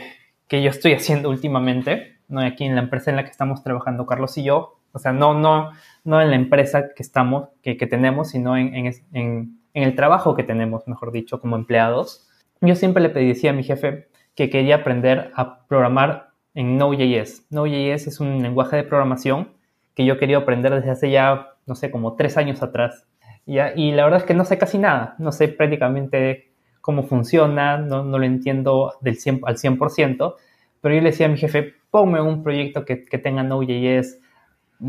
yo 0.50 0.70
estoy 0.70 0.92
haciendo 0.92 1.30
últimamente, 1.30 2.18
¿no? 2.28 2.40
aquí 2.40 2.64
en 2.64 2.74
la 2.74 2.82
empresa 2.82 3.10
en 3.10 3.16
la 3.16 3.24
que 3.24 3.30
estamos 3.30 3.62
trabajando 3.62 4.06
Carlos 4.06 4.36
y 4.38 4.44
yo, 4.44 4.78
o 4.92 4.98
sea, 4.98 5.12
no, 5.12 5.34
no, 5.34 5.72
no 6.04 6.20
en 6.20 6.30
la 6.30 6.36
empresa 6.36 6.94
que 6.94 7.02
estamos, 7.02 7.48
que, 7.62 7.74
tenemos, 7.74 8.30
sino 8.30 8.56
en, 8.56 8.92
en, 9.12 9.58
el 9.74 9.96
trabajo 9.96 10.36
que 10.36 10.44
tenemos, 10.44 10.86
mejor 10.86 11.10
dicho, 11.10 11.40
como 11.40 11.56
empleados. 11.56 12.28
Yo 12.60 12.76
siempre 12.76 13.02
le 13.02 13.08
pedí 13.08 13.48
a 13.48 13.52
mi 13.52 13.64
jefe 13.64 14.08
que 14.36 14.50
quería 14.50 14.76
aprender 14.76 15.32
a 15.34 15.66
programar 15.66 16.30
en 16.54 16.78
Node.js. 16.78 17.46
Node.js 17.50 18.06
es 18.06 18.20
un 18.20 18.40
lenguaje 18.40 18.76
de 18.76 18.84
programación 18.84 19.48
que 19.94 20.04
yo 20.04 20.18
quería 20.18 20.38
aprender 20.38 20.74
desde 20.74 20.90
hace 20.90 21.10
ya 21.10 21.53
no 21.66 21.74
sé, 21.74 21.90
como 21.90 22.14
tres 22.16 22.36
años 22.36 22.62
atrás. 22.62 23.06
Y 23.46 23.92
la 23.92 24.04
verdad 24.04 24.20
es 24.20 24.26
que 24.26 24.34
no 24.34 24.44
sé 24.44 24.56
casi 24.56 24.78
nada, 24.78 25.16
no 25.18 25.30
sé 25.32 25.48
prácticamente 25.48 26.52
cómo 26.80 27.02
funciona, 27.02 27.78
no, 27.78 28.02
no 28.04 28.18
lo 28.18 28.24
entiendo 28.24 28.94
del 29.00 29.16
100, 29.16 29.40
al 29.44 29.56
100%, 29.56 30.34
pero 30.80 30.94
yo 30.94 31.00
le 31.00 31.10
decía 31.10 31.26
a 31.26 31.28
mi 31.28 31.36
jefe, 31.36 31.74
ponme 31.90 32.20
un 32.20 32.42
proyecto 32.42 32.84
que, 32.84 33.04
que 33.04 33.18
tenga 33.18 33.42
Node.js, 33.42 34.20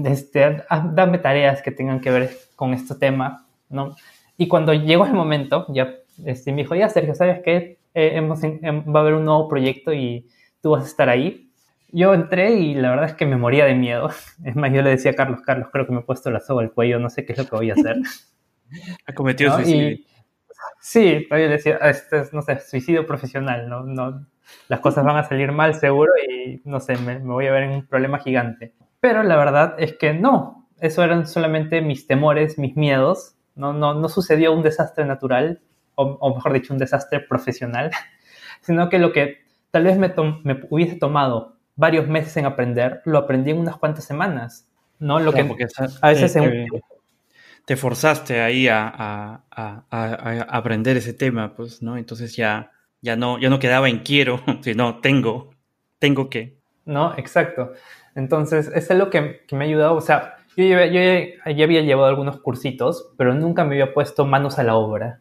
este, 0.04 0.64
dame 0.94 1.18
tareas 1.20 1.62
que 1.62 1.72
tengan 1.72 2.02
que 2.02 2.12
ver 2.12 2.30
con 2.56 2.74
este 2.74 2.96
tema, 2.96 3.46
¿no? 3.70 3.96
Y 4.38 4.48
cuando 4.48 4.74
llegó 4.74 5.06
el 5.06 5.14
momento, 5.14 5.66
ya 5.70 5.96
este, 6.26 6.52
me 6.52 6.64
dijo, 6.64 6.76
ya 6.76 6.90
Sergio, 6.90 7.16
¿sabes 7.16 7.42
qué? 7.44 7.78
Eh, 7.94 8.12
hemos, 8.16 8.42
va 8.44 9.00
a 9.00 9.02
haber 9.02 9.14
un 9.14 9.26
nuevo 9.26 9.48
proyecto 9.48 9.94
y 9.94 10.28
tú 10.62 10.72
vas 10.72 10.84
a 10.84 10.88
estar 10.88 11.10
ahí 11.10 11.45
yo 11.96 12.14
entré 12.14 12.56
y 12.56 12.76
la 12.76 12.90
verdad 12.90 13.06
es 13.06 13.14
que 13.14 13.26
me 13.26 13.38
moría 13.38 13.66
de 13.66 13.74
miedo. 13.74 14.10
Es 14.44 14.56
más, 14.56 14.72
yo 14.74 14.82
le 14.82 14.92
decía 14.92 15.12
a 15.12 15.16
Carlos, 15.16 15.42
Carlos, 15.42 15.70
creo 15.72 15.86
que 15.88 15.94
me 15.94 16.00
he 16.00 16.04
puesto 16.04 16.30
la 16.30 16.42
soga 16.42 16.62
al 16.62 16.74
cuello, 16.74 17.00
no 17.00 17.10
sé 17.10 17.26
qué 17.26 17.32
es 17.32 17.38
lo 17.40 17.46
que 17.46 17.56
voy 17.56 17.70
a 17.70 17.74
hacer. 17.74 17.98
ha 19.08 19.14
cometido 19.14 19.56
suicidio. 19.56 19.98
sí, 20.82 21.28
yo 21.30 21.36
le 21.38 21.48
decía, 21.48 21.78
este 21.78 22.20
es, 22.20 22.34
no 22.34 22.42
sé, 22.42 22.60
suicidio 22.60 23.08
profesional, 23.08 23.70
¿no? 23.70 23.84
no 23.84 24.28
las 24.68 24.80
cosas 24.80 25.04
van 25.06 25.18
a 25.18 25.24
salir 25.24 25.52
mal 25.52 25.74
seguro 25.76 26.12
y, 26.30 26.62
no 26.66 26.80
sé, 26.80 26.98
me, 26.98 27.18
voy 27.20 27.48
a 27.48 27.52
ver 27.52 27.64
en 27.64 27.72
un 27.72 27.88
problema 27.88 28.20
gigante. 28.20 28.74
Pero 29.00 29.24
la 29.24 29.38
verdad 29.38 29.76
es 29.78 29.98
que 29.98 30.14
no, 30.14 30.68
eso 30.80 31.04
eran 31.04 31.26
solamente 31.28 31.82
mis 31.82 32.08
temores, 32.08 32.58
mis 32.58 32.76
miedos, 32.76 33.38
no, 33.56 33.74
no, 33.74 33.94
no 33.94 34.10
sucedió 34.10 34.54
un 34.54 34.64
desastre 34.64 35.06
natural, 35.06 35.62
o, 35.96 36.36
mejor 36.36 36.52
dicho, 36.52 36.74
un 36.74 36.80
desastre 36.80 37.22
profesional, 37.22 37.92
sino 38.62 38.90
que 38.90 39.00
lo 39.00 39.14
que 39.14 39.38
tal 39.72 39.86
vez 39.86 39.98
me, 39.98 40.14
me 40.44 40.62
hubiese 40.70 40.98
tomado 40.98 41.55
varios 41.76 42.08
meses 42.08 42.36
en 42.38 42.46
aprender, 42.46 43.02
lo 43.06 43.18
aprendí 43.18 43.52
en 43.52 43.60
unas 43.60 43.78
cuantas 43.78 44.06
semanas, 44.06 44.68
¿no? 45.00 45.20
Lo 45.20 45.34
que 45.34 45.42
a 46.02 46.10
veces 46.10 46.38
te, 47.66 47.76
forzaste 47.76 48.42
ahí 48.42 48.68
a, 48.70 49.44
aprender 50.50 50.98
ese 50.98 51.14
tema, 51.14 51.54
pues, 51.56 51.82
¿no? 51.82 51.98
Entonces 51.98 52.36
ya, 52.36 52.72
ya, 53.02 53.16
no, 53.16 53.40
ya 53.40 53.50
no 53.50 53.60
quedaba 53.60 53.90
en 53.90 54.00
quiero, 54.00 54.42
sino 54.62 55.00
tengo, 55.00 55.52
tengo 56.00 56.30
que. 56.30 56.58
No, 56.86 57.14
exacto. 57.18 57.74
Entonces, 58.16 58.72
eso 58.74 58.94
es 58.94 59.00
lo 59.00 59.10
que, 59.10 59.42
me 59.52 59.66
ha 59.66 59.68
ayudado, 59.68 59.96
o 59.96 60.02
sea, 60.02 60.38
yo, 60.56 60.64
yo, 60.64 61.02
ya 61.52 61.64
había 61.66 61.82
llevado 61.82 62.08
algunos 62.08 62.40
cursitos, 62.40 63.12
pero 63.18 63.34
nunca 63.34 63.66
me 63.66 63.72
había 63.72 63.94
puesto 63.94 64.26
manos 64.26 64.58
a 64.58 64.64
la 64.64 64.76
obra. 64.76 65.20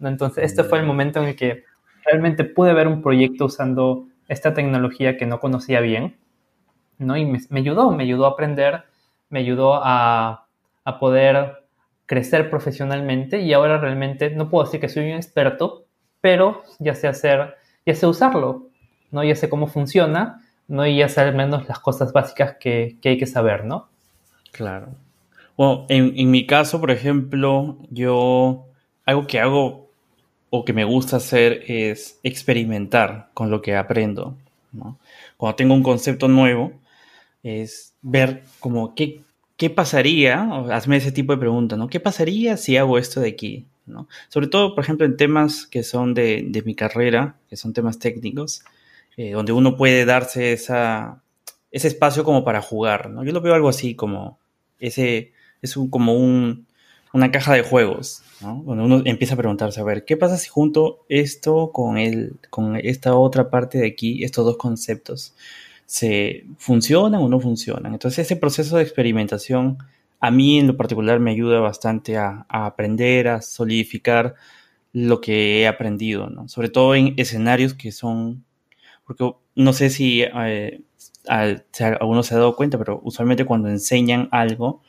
¿no? 0.00 0.08
Entonces, 0.08 0.44
este 0.44 0.64
fue 0.64 0.78
el 0.78 0.84
mm. 0.84 0.88
momento 0.88 1.22
en 1.22 1.28
el 1.28 1.36
que 1.36 1.64
realmente 2.04 2.44
pude 2.44 2.72
ver 2.72 2.88
un 2.88 3.00
proyecto 3.00 3.44
usando 3.44 4.08
esta 4.28 4.54
tecnología 4.54 5.16
que 5.16 5.26
no 5.26 5.40
conocía 5.40 5.80
bien, 5.80 6.16
¿no? 6.98 7.16
Y 7.16 7.24
me, 7.24 7.40
ayudó, 7.60 7.90
me 7.90 8.04
ayudó 8.04 8.26
a 8.26 8.30
aprender, 8.30 8.84
me 9.28 9.40
ayudó 9.40 9.74
a, 9.74 10.46
a, 10.84 10.98
poder 10.98 11.64
crecer 12.06 12.50
profesionalmente 12.50 13.40
y 13.40 13.52
ahora 13.52 13.78
realmente 13.78 14.30
no 14.30 14.48
puedo 14.48 14.64
decir 14.64 14.80
que 14.80 14.88
soy 14.88 15.10
un 15.10 15.16
experto, 15.16 15.84
pero 16.20 16.62
ya 16.78 16.94
sé 16.94 17.08
hacer, 17.08 17.56
ya 17.84 17.94
sé 17.94 18.06
usarlo, 18.06 18.68
¿no? 19.10 19.24
Ya 19.24 19.36
sé 19.36 19.48
cómo 19.48 19.66
funciona, 19.66 20.42
¿no? 20.68 20.86
Y 20.86 20.96
ya 20.96 21.08
sé 21.08 21.20
al 21.20 21.34
menos 21.34 21.68
las 21.68 21.78
cosas 21.78 22.12
básicas 22.12 22.56
que, 22.58 22.98
hay 23.04 23.18
que 23.18 23.26
saber, 23.26 23.64
¿no? 23.64 23.88
Claro. 24.52 24.88
Bueno, 25.56 25.86
en, 25.88 26.12
en 26.16 26.30
mi 26.30 26.46
caso, 26.46 26.80
por 26.80 26.90
ejemplo, 26.90 27.78
yo 27.90 28.66
algo 29.04 29.26
que 29.26 29.40
hago 29.40 29.85
o 30.50 30.64
que 30.64 30.72
me 30.72 30.84
gusta 30.84 31.16
hacer 31.16 31.64
es 31.66 32.18
experimentar 32.22 33.30
con 33.34 33.50
lo 33.50 33.62
que 33.62 33.76
aprendo. 33.76 34.36
¿no? 34.72 34.98
Cuando 35.36 35.56
tengo 35.56 35.74
un 35.74 35.82
concepto 35.82 36.28
nuevo, 36.28 36.72
es 37.42 37.94
ver 38.02 38.42
como 38.60 38.94
qué, 38.94 39.20
qué 39.56 39.70
pasaría, 39.70 40.42
o 40.44 40.70
hazme 40.72 40.96
ese 40.96 41.12
tipo 41.12 41.32
de 41.32 41.38
preguntas, 41.38 41.78
¿no? 41.78 41.88
¿Qué 41.88 42.00
pasaría 42.00 42.56
si 42.56 42.76
hago 42.76 42.98
esto 42.98 43.20
de 43.20 43.28
aquí? 43.28 43.66
¿no? 43.86 44.08
Sobre 44.28 44.48
todo, 44.48 44.74
por 44.74 44.84
ejemplo, 44.84 45.06
en 45.06 45.16
temas 45.16 45.66
que 45.66 45.82
son 45.82 46.14
de, 46.14 46.44
de 46.48 46.62
mi 46.62 46.74
carrera, 46.74 47.36
que 47.48 47.56
son 47.56 47.72
temas 47.72 47.98
técnicos, 47.98 48.64
eh, 49.16 49.32
donde 49.32 49.52
uno 49.52 49.76
puede 49.76 50.04
darse 50.04 50.52
esa, 50.52 51.22
ese 51.70 51.88
espacio 51.88 52.24
como 52.24 52.44
para 52.44 52.60
jugar, 52.60 53.10
¿no? 53.10 53.24
Yo 53.24 53.32
lo 53.32 53.40
veo 53.40 53.54
algo 53.54 53.68
así 53.68 53.94
como 53.94 54.38
ese, 54.78 55.32
es 55.62 55.76
un, 55.76 55.88
como 55.88 56.14
un, 56.14 56.65
una 57.16 57.30
caja 57.32 57.54
de 57.54 57.62
juegos, 57.62 58.22
¿no? 58.40 58.62
Uno 58.66 59.02
empieza 59.04 59.34
a 59.34 59.38
preguntarse, 59.38 59.80
a 59.80 59.84
ver, 59.84 60.04
¿qué 60.04 60.16
pasa 60.16 60.36
si 60.36 60.48
junto 60.48 61.04
esto 61.08 61.72
con, 61.72 61.98
el, 61.98 62.36
con 62.50 62.76
esta 62.76 63.16
otra 63.16 63.50
parte 63.50 63.78
de 63.78 63.86
aquí, 63.86 64.22
estos 64.22 64.44
dos 64.44 64.56
conceptos? 64.56 65.34
¿Se 65.86 66.44
funcionan 66.58 67.22
o 67.22 67.28
no 67.28 67.40
funcionan? 67.40 67.94
Entonces 67.94 68.26
ese 68.26 68.36
proceso 68.36 68.76
de 68.76 68.82
experimentación 68.82 69.78
a 70.20 70.30
mí 70.30 70.58
en 70.58 70.66
lo 70.66 70.76
particular 70.76 71.20
me 71.20 71.30
ayuda 71.30 71.60
bastante 71.60 72.16
a, 72.16 72.46
aprender, 72.48 73.28
a 73.28 73.42
solidificar 73.42 74.34
lo 74.92 75.20
que 75.20 75.60
he 75.60 75.68
aprendido, 75.68 76.28
¿no? 76.28 76.48
Sobre 76.48 76.68
todo 76.68 76.94
en 76.94 77.14
escenarios 77.16 77.74
que 77.74 77.92
son, 77.92 78.44
porque 79.04 79.32
no 79.54 79.72
sé 79.72 79.90
si 79.90 80.22
eh, 80.22 80.82
alguno 81.28 82.22
se 82.22 82.34
ha 82.34 82.38
dado 82.38 82.56
cuenta, 82.56 82.78
pero 82.78 83.00
usualmente 83.04 83.44
cuando 83.44 83.68
enseñan 83.68 84.28
algo, 84.32 84.82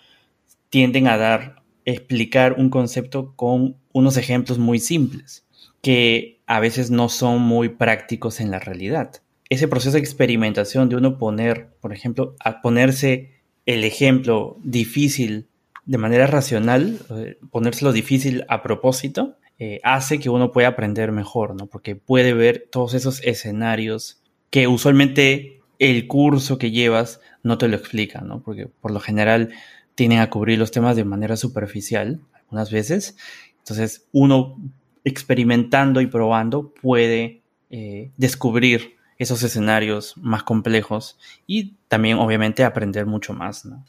tienden 0.70 1.08
a 1.08 1.18
dar 1.18 1.57
explicar 1.88 2.56
un 2.58 2.70
concepto 2.70 3.34
con 3.36 3.78
unos 3.94 4.18
ejemplos 4.18 4.60
muy 4.60 4.78
simples, 4.78 5.48
que 5.82 6.42
a 6.46 6.60
veces 6.60 6.92
no 6.92 7.08
son 7.08 7.42
muy 7.42 7.70
prácticos 7.70 8.42
en 8.42 8.52
la 8.52 8.60
realidad. 8.60 9.22
Ese 9.50 9.70
proceso 9.70 9.94
de 9.94 10.00
experimentación 10.00 10.90
de 10.90 10.98
uno 10.98 11.18
poner, 11.18 11.70
por 11.80 11.94
ejemplo, 11.94 12.36
ponerse 12.62 13.32
el 13.66 13.86
ejemplo 13.86 14.58
difícil 14.64 15.48
de 15.86 15.98
manera 15.98 16.28
racional, 16.28 17.00
eh, 17.10 17.38
ponérselo 17.52 17.94
difícil 17.94 18.44
a 18.50 18.62
propósito, 18.62 19.38
eh, 19.58 19.80
hace 19.84 20.20
que 20.20 20.30
uno 20.30 20.52
pueda 20.52 20.68
aprender 20.68 21.14
mejor, 21.14 21.56
¿no? 21.56 21.68
Porque 21.68 21.96
puede 21.96 22.34
ver 22.34 22.68
todos 22.70 22.96
esos 22.96 23.24
escenarios 23.24 24.22
que 24.50 24.68
usualmente 24.68 25.62
el 25.80 26.08
curso 26.08 26.58
que 26.58 26.72
llevas 26.72 27.22
no 27.44 27.58
te 27.58 27.70
lo 27.70 27.78
explica, 27.78 28.20
¿no? 28.20 28.42
Porque 28.42 28.68
por 28.68 28.92
lo 28.92 29.00
general 29.00 29.52
tienen 29.98 30.20
a 30.20 30.30
cubrir 30.30 30.60
los 30.60 30.70
temas 30.70 30.96
de 30.96 31.04
manera 31.04 31.36
superficial 31.36 32.22
algunas 32.36 32.72
veces. 32.72 33.18
Entonces, 33.58 34.06
uno 34.12 34.56
experimentando 35.04 36.02
y 36.02 36.06
probando 36.08 36.72
puede 36.82 37.42
eh, 37.72 38.12
descubrir 38.16 38.96
esos 39.18 39.42
escenarios 39.42 40.16
más 40.18 40.44
complejos 40.44 41.18
y 41.48 41.74
también 41.88 42.20
obviamente 42.20 42.64
aprender 42.64 43.08
mucho 43.08 43.34
más, 43.34 43.66
¿no? 43.66 43.84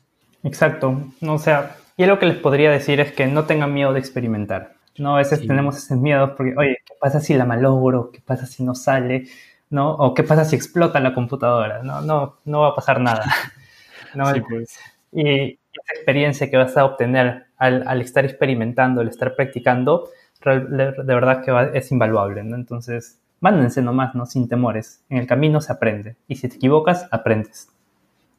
Exacto. 0.44 1.12
O 1.20 1.38
sea, 1.38 1.76
y 1.98 2.06
lo 2.06 2.18
que 2.18 2.24
les 2.24 2.38
podría 2.38 2.70
decir 2.70 3.00
es 3.00 3.12
que 3.12 3.26
no 3.26 3.44
tengan 3.44 3.74
miedo 3.74 3.92
de 3.92 4.00
experimentar. 4.00 4.72
No, 4.96 5.14
a 5.14 5.18
veces 5.18 5.46
tenemos 5.46 5.76
ese 5.76 5.94
miedo 5.94 6.34
porque, 6.36 6.54
oye, 6.56 6.78
¿qué 6.86 6.94
pasa 6.98 7.20
si 7.20 7.34
la 7.34 7.44
malogro? 7.44 8.10
¿Qué 8.10 8.20
pasa 8.24 8.46
si 8.46 8.64
no 8.64 8.74
sale? 8.74 9.28
¿No? 9.68 9.94
O 9.94 10.14
¿qué 10.14 10.22
pasa 10.22 10.46
si 10.46 10.56
explota 10.56 11.00
la 11.00 11.12
computadora? 11.12 11.82
No, 11.82 12.00
no, 12.00 12.38
no 12.46 12.60
va 12.60 12.68
a 12.68 12.74
pasar 12.74 12.98
nada. 12.98 13.26
¿no? 14.14 14.32
Sí, 14.32 14.40
pues. 14.40 14.78
Y, 15.12 15.58
esa 15.82 15.94
experiencia 15.94 16.50
que 16.50 16.56
vas 16.56 16.76
a 16.76 16.84
obtener 16.84 17.46
al, 17.56 18.00
estar 18.00 18.24
experimentando, 18.24 19.00
al 19.00 19.08
estar 19.08 19.34
practicando, 19.34 20.08
de, 20.44 20.92
verdad 21.02 21.44
que 21.44 21.78
es 21.78 21.90
invaluable. 21.92 22.40
Entonces, 22.40 23.20
mándense 23.40 23.82
nomás, 23.82 24.14
¿no? 24.14 24.26
Sin 24.26 24.48
temores. 24.48 25.02
En 25.08 25.18
el 25.18 25.26
camino 25.26 25.60
se 25.60 25.72
aprende. 25.72 26.16
Y 26.28 26.36
si 26.36 26.48
te 26.48 26.56
equivocas, 26.56 27.06
aprendes. 27.10 27.68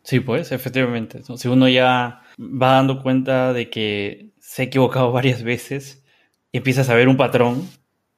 Sí, 0.03 0.19
pues, 0.19 0.51
efectivamente. 0.51 1.21
Si 1.35 1.47
uno 1.47 1.67
ya 1.67 2.21
va 2.39 2.73
dando 2.73 3.01
cuenta 3.01 3.53
de 3.53 3.69
que 3.69 4.29
se 4.39 4.63
ha 4.63 4.65
equivocado 4.65 5.11
varias 5.11 5.43
veces, 5.43 6.03
empiezas 6.51 6.89
a 6.89 6.95
ver 6.95 7.07
un 7.07 7.17
patrón 7.17 7.67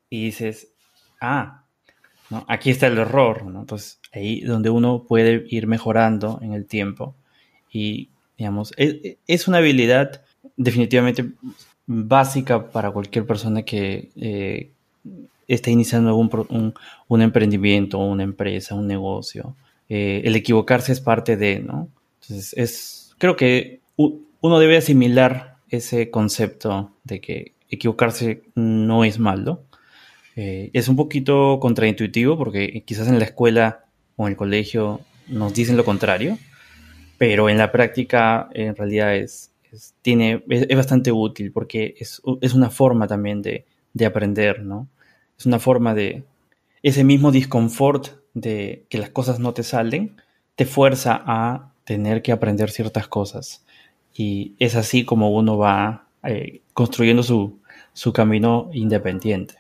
y 0.10 0.26
dices, 0.26 0.74
ah, 1.20 1.66
aquí 2.48 2.70
está 2.70 2.88
el 2.88 2.98
error, 2.98 3.46
¿no? 3.46 3.62
Entonces, 3.62 4.00
ahí 4.14 4.42
donde 4.42 4.70
uno 4.70 5.06
puede 5.08 5.44
ir 5.48 5.68
mejorando 5.68 6.40
en 6.42 6.54
el 6.54 6.66
tiempo 6.66 7.16
y 7.72 8.11
Digamos, 8.42 8.74
es, 8.76 9.48
una 9.48 9.60
habilidad 9.60 10.24
definitivamente 10.58 11.30
básica 11.86 12.72
para 12.72 12.90
cualquier 12.90 13.28
persona 13.28 13.62
que 13.62 14.10
eh, 14.16 14.72
esté 15.48 15.70
iniciando 15.70 16.16
un, 16.16 16.74
un, 17.08 17.22
emprendimiento, 17.22 18.00
una 18.00 18.24
empresa, 18.24 18.74
un 18.74 18.88
negocio. 18.88 19.56
Eh, 19.90 20.24
el 20.26 20.36
equivocarse 20.36 20.92
es 20.92 21.02
parte 21.02 21.38
de, 21.38 21.60
¿no? 21.60 21.88
Entonces, 22.20 22.56
es, 22.58 23.16
creo 23.20 23.36
que 23.36 23.82
uno 23.96 24.58
debe 24.58 24.78
asimilar 24.78 25.58
ese 25.70 26.10
concepto 26.10 26.94
de 27.04 27.22
que 27.22 27.54
equivocarse 27.70 28.42
no 28.56 29.06
es 29.06 29.20
malo. 29.20 29.66
Eh, 30.36 30.72
es 30.74 30.88
un 30.88 30.96
poquito 30.96 31.60
contraintuitivo 31.60 32.40
porque 32.40 32.82
quizás 32.88 33.08
en 33.08 33.20
la 33.20 33.26
escuela 33.26 33.86
o 34.16 34.26
en 34.26 34.32
el 34.32 34.36
colegio 34.36 35.02
nos 35.28 35.54
dicen 35.54 35.78
lo 35.78 35.86
contrario, 35.86 36.40
pero 37.22 37.50
en 37.50 37.60
la 37.60 37.72
práctica 37.72 38.50
en 38.52 38.76
realidad 38.76 39.16
es, 39.16 39.52
tiene, 40.02 40.44
es, 40.50 40.76
bastante 40.76 41.12
útil 41.12 41.52
porque 41.52 41.94
es, 42.00 42.20
una 42.56 42.72
forma 42.72 43.06
también 43.06 43.44
de, 43.44 43.64
aprender, 44.04 44.64
¿no? 44.64 44.88
Es 45.38 45.46
una 45.46 45.60
forma 45.60 45.94
de 45.94 46.24
ese 46.82 47.04
mismo 47.04 47.32
disconfort 47.32 48.08
de 48.34 48.88
que 48.90 48.98
las 48.98 49.12
cosas 49.12 49.38
no 49.38 49.54
te 49.54 49.62
salen, 49.62 50.20
te 50.56 50.66
fuerza 50.66 51.22
a 51.24 51.74
tener 51.84 52.24
que 52.24 52.32
aprender 52.32 52.72
ciertas 52.72 53.08
cosas. 53.08 53.64
Y 54.16 54.56
es 54.58 54.76
así 54.76 55.06
como 55.06 55.30
uno 55.30 55.60
va 55.60 56.08
eh, 56.24 56.62
construyendo 56.74 57.22
su, 57.22 57.60
su 57.94 58.14
camino 58.14 58.72
independiente. 58.74 59.58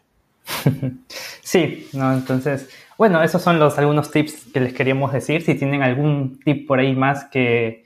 Sí, 1.43 1.88
¿no? 1.93 2.12
entonces 2.14 2.70
bueno, 2.98 3.24
esos 3.24 3.42
son 3.42 3.60
los 3.60 3.78
algunos 3.78 4.12
tips 4.12 4.52
que 4.54 4.60
les 4.60 4.74
queríamos 4.74 5.14
decir. 5.14 5.42
Si 5.42 5.56
tienen 5.56 5.82
algún 5.84 6.39
tip 6.39 6.68
por 6.68 6.80
ahí 6.80 6.96
más 6.96 7.26
que, 7.26 7.86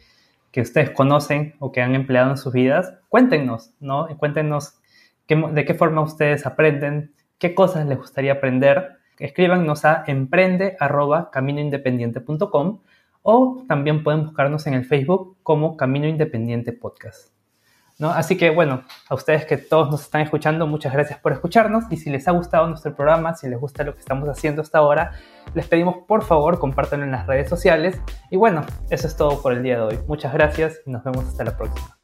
ustedes 0.56 0.92
conocen 0.92 1.56
o 1.60 1.72
que 1.72 1.82
han 1.82 1.96
empleado 1.96 2.32
en 2.32 2.38
sus 2.38 2.54
vidas, 2.54 2.94
cuéntenos, 3.10 3.72
¿no? 3.80 4.08
Cuéntenos 4.18 4.80
de 5.28 5.66
qué 5.66 5.74
forma 5.74 6.02
ustedes 6.02 6.46
aprenden, 6.46 7.14
qué 7.40 7.56
cosas 7.56 7.86
les 7.86 7.98
gustaría 7.98 8.34
aprender. 8.34 8.98
Escríbanos 9.20 9.86
a 9.86 10.04
emprende.caminoindependiente.com 10.08 12.80
o 13.24 13.64
también 13.68 14.04
pueden 14.04 14.26
buscarnos 14.26 14.68
en 14.68 14.74
el 14.76 14.86
Facebook 14.86 15.38
como 15.44 15.78
Camino 15.78 16.08
Independiente 16.08 16.74
Podcast. 16.74 17.35
Así 18.00 18.38
que 18.38 18.50
bueno, 18.50 18.84
a 19.10 19.16
ustedes 19.16 19.46
que 19.46 19.58
todos 19.58 19.90
nos 19.90 20.02
están 20.02 20.22
escuchando, 20.22 20.68
muchas 20.68 20.94
gracias 20.94 21.20
por 21.20 21.32
escucharnos 21.32 21.86
y 21.90 21.98
si 21.98 22.10
les 22.10 22.28
ha 22.28 22.32
gustado 22.32 22.68
nuestro 22.68 22.94
programa, 22.96 23.36
si 23.36 23.48
les 23.48 23.60
gusta 23.60 23.84
lo 23.84 23.94
que 23.94 24.00
estamos 24.00 24.28
haciendo 24.28 24.62
hasta 24.62 24.80
ahora, 24.80 25.12
les 25.54 25.68
pedimos 25.68 25.98
por 26.08 26.24
favor 26.24 26.60
compártanlo 26.60 27.06
en 27.06 27.12
las 27.12 27.26
redes 27.26 27.50
sociales 27.50 28.02
y 28.30 28.38
bueno, 28.38 28.66
eso 28.90 29.08
es 29.08 29.16
todo 29.16 29.42
por 29.42 29.54
el 29.54 29.64
día 29.64 29.78
de 29.78 29.82
hoy. 29.82 30.00
Muchas 30.08 30.34
gracias 30.34 30.82
y 30.86 30.92
nos 30.92 31.04
vemos 31.04 31.26
hasta 31.26 31.46
la 31.46 31.56
próxima. 31.56 31.98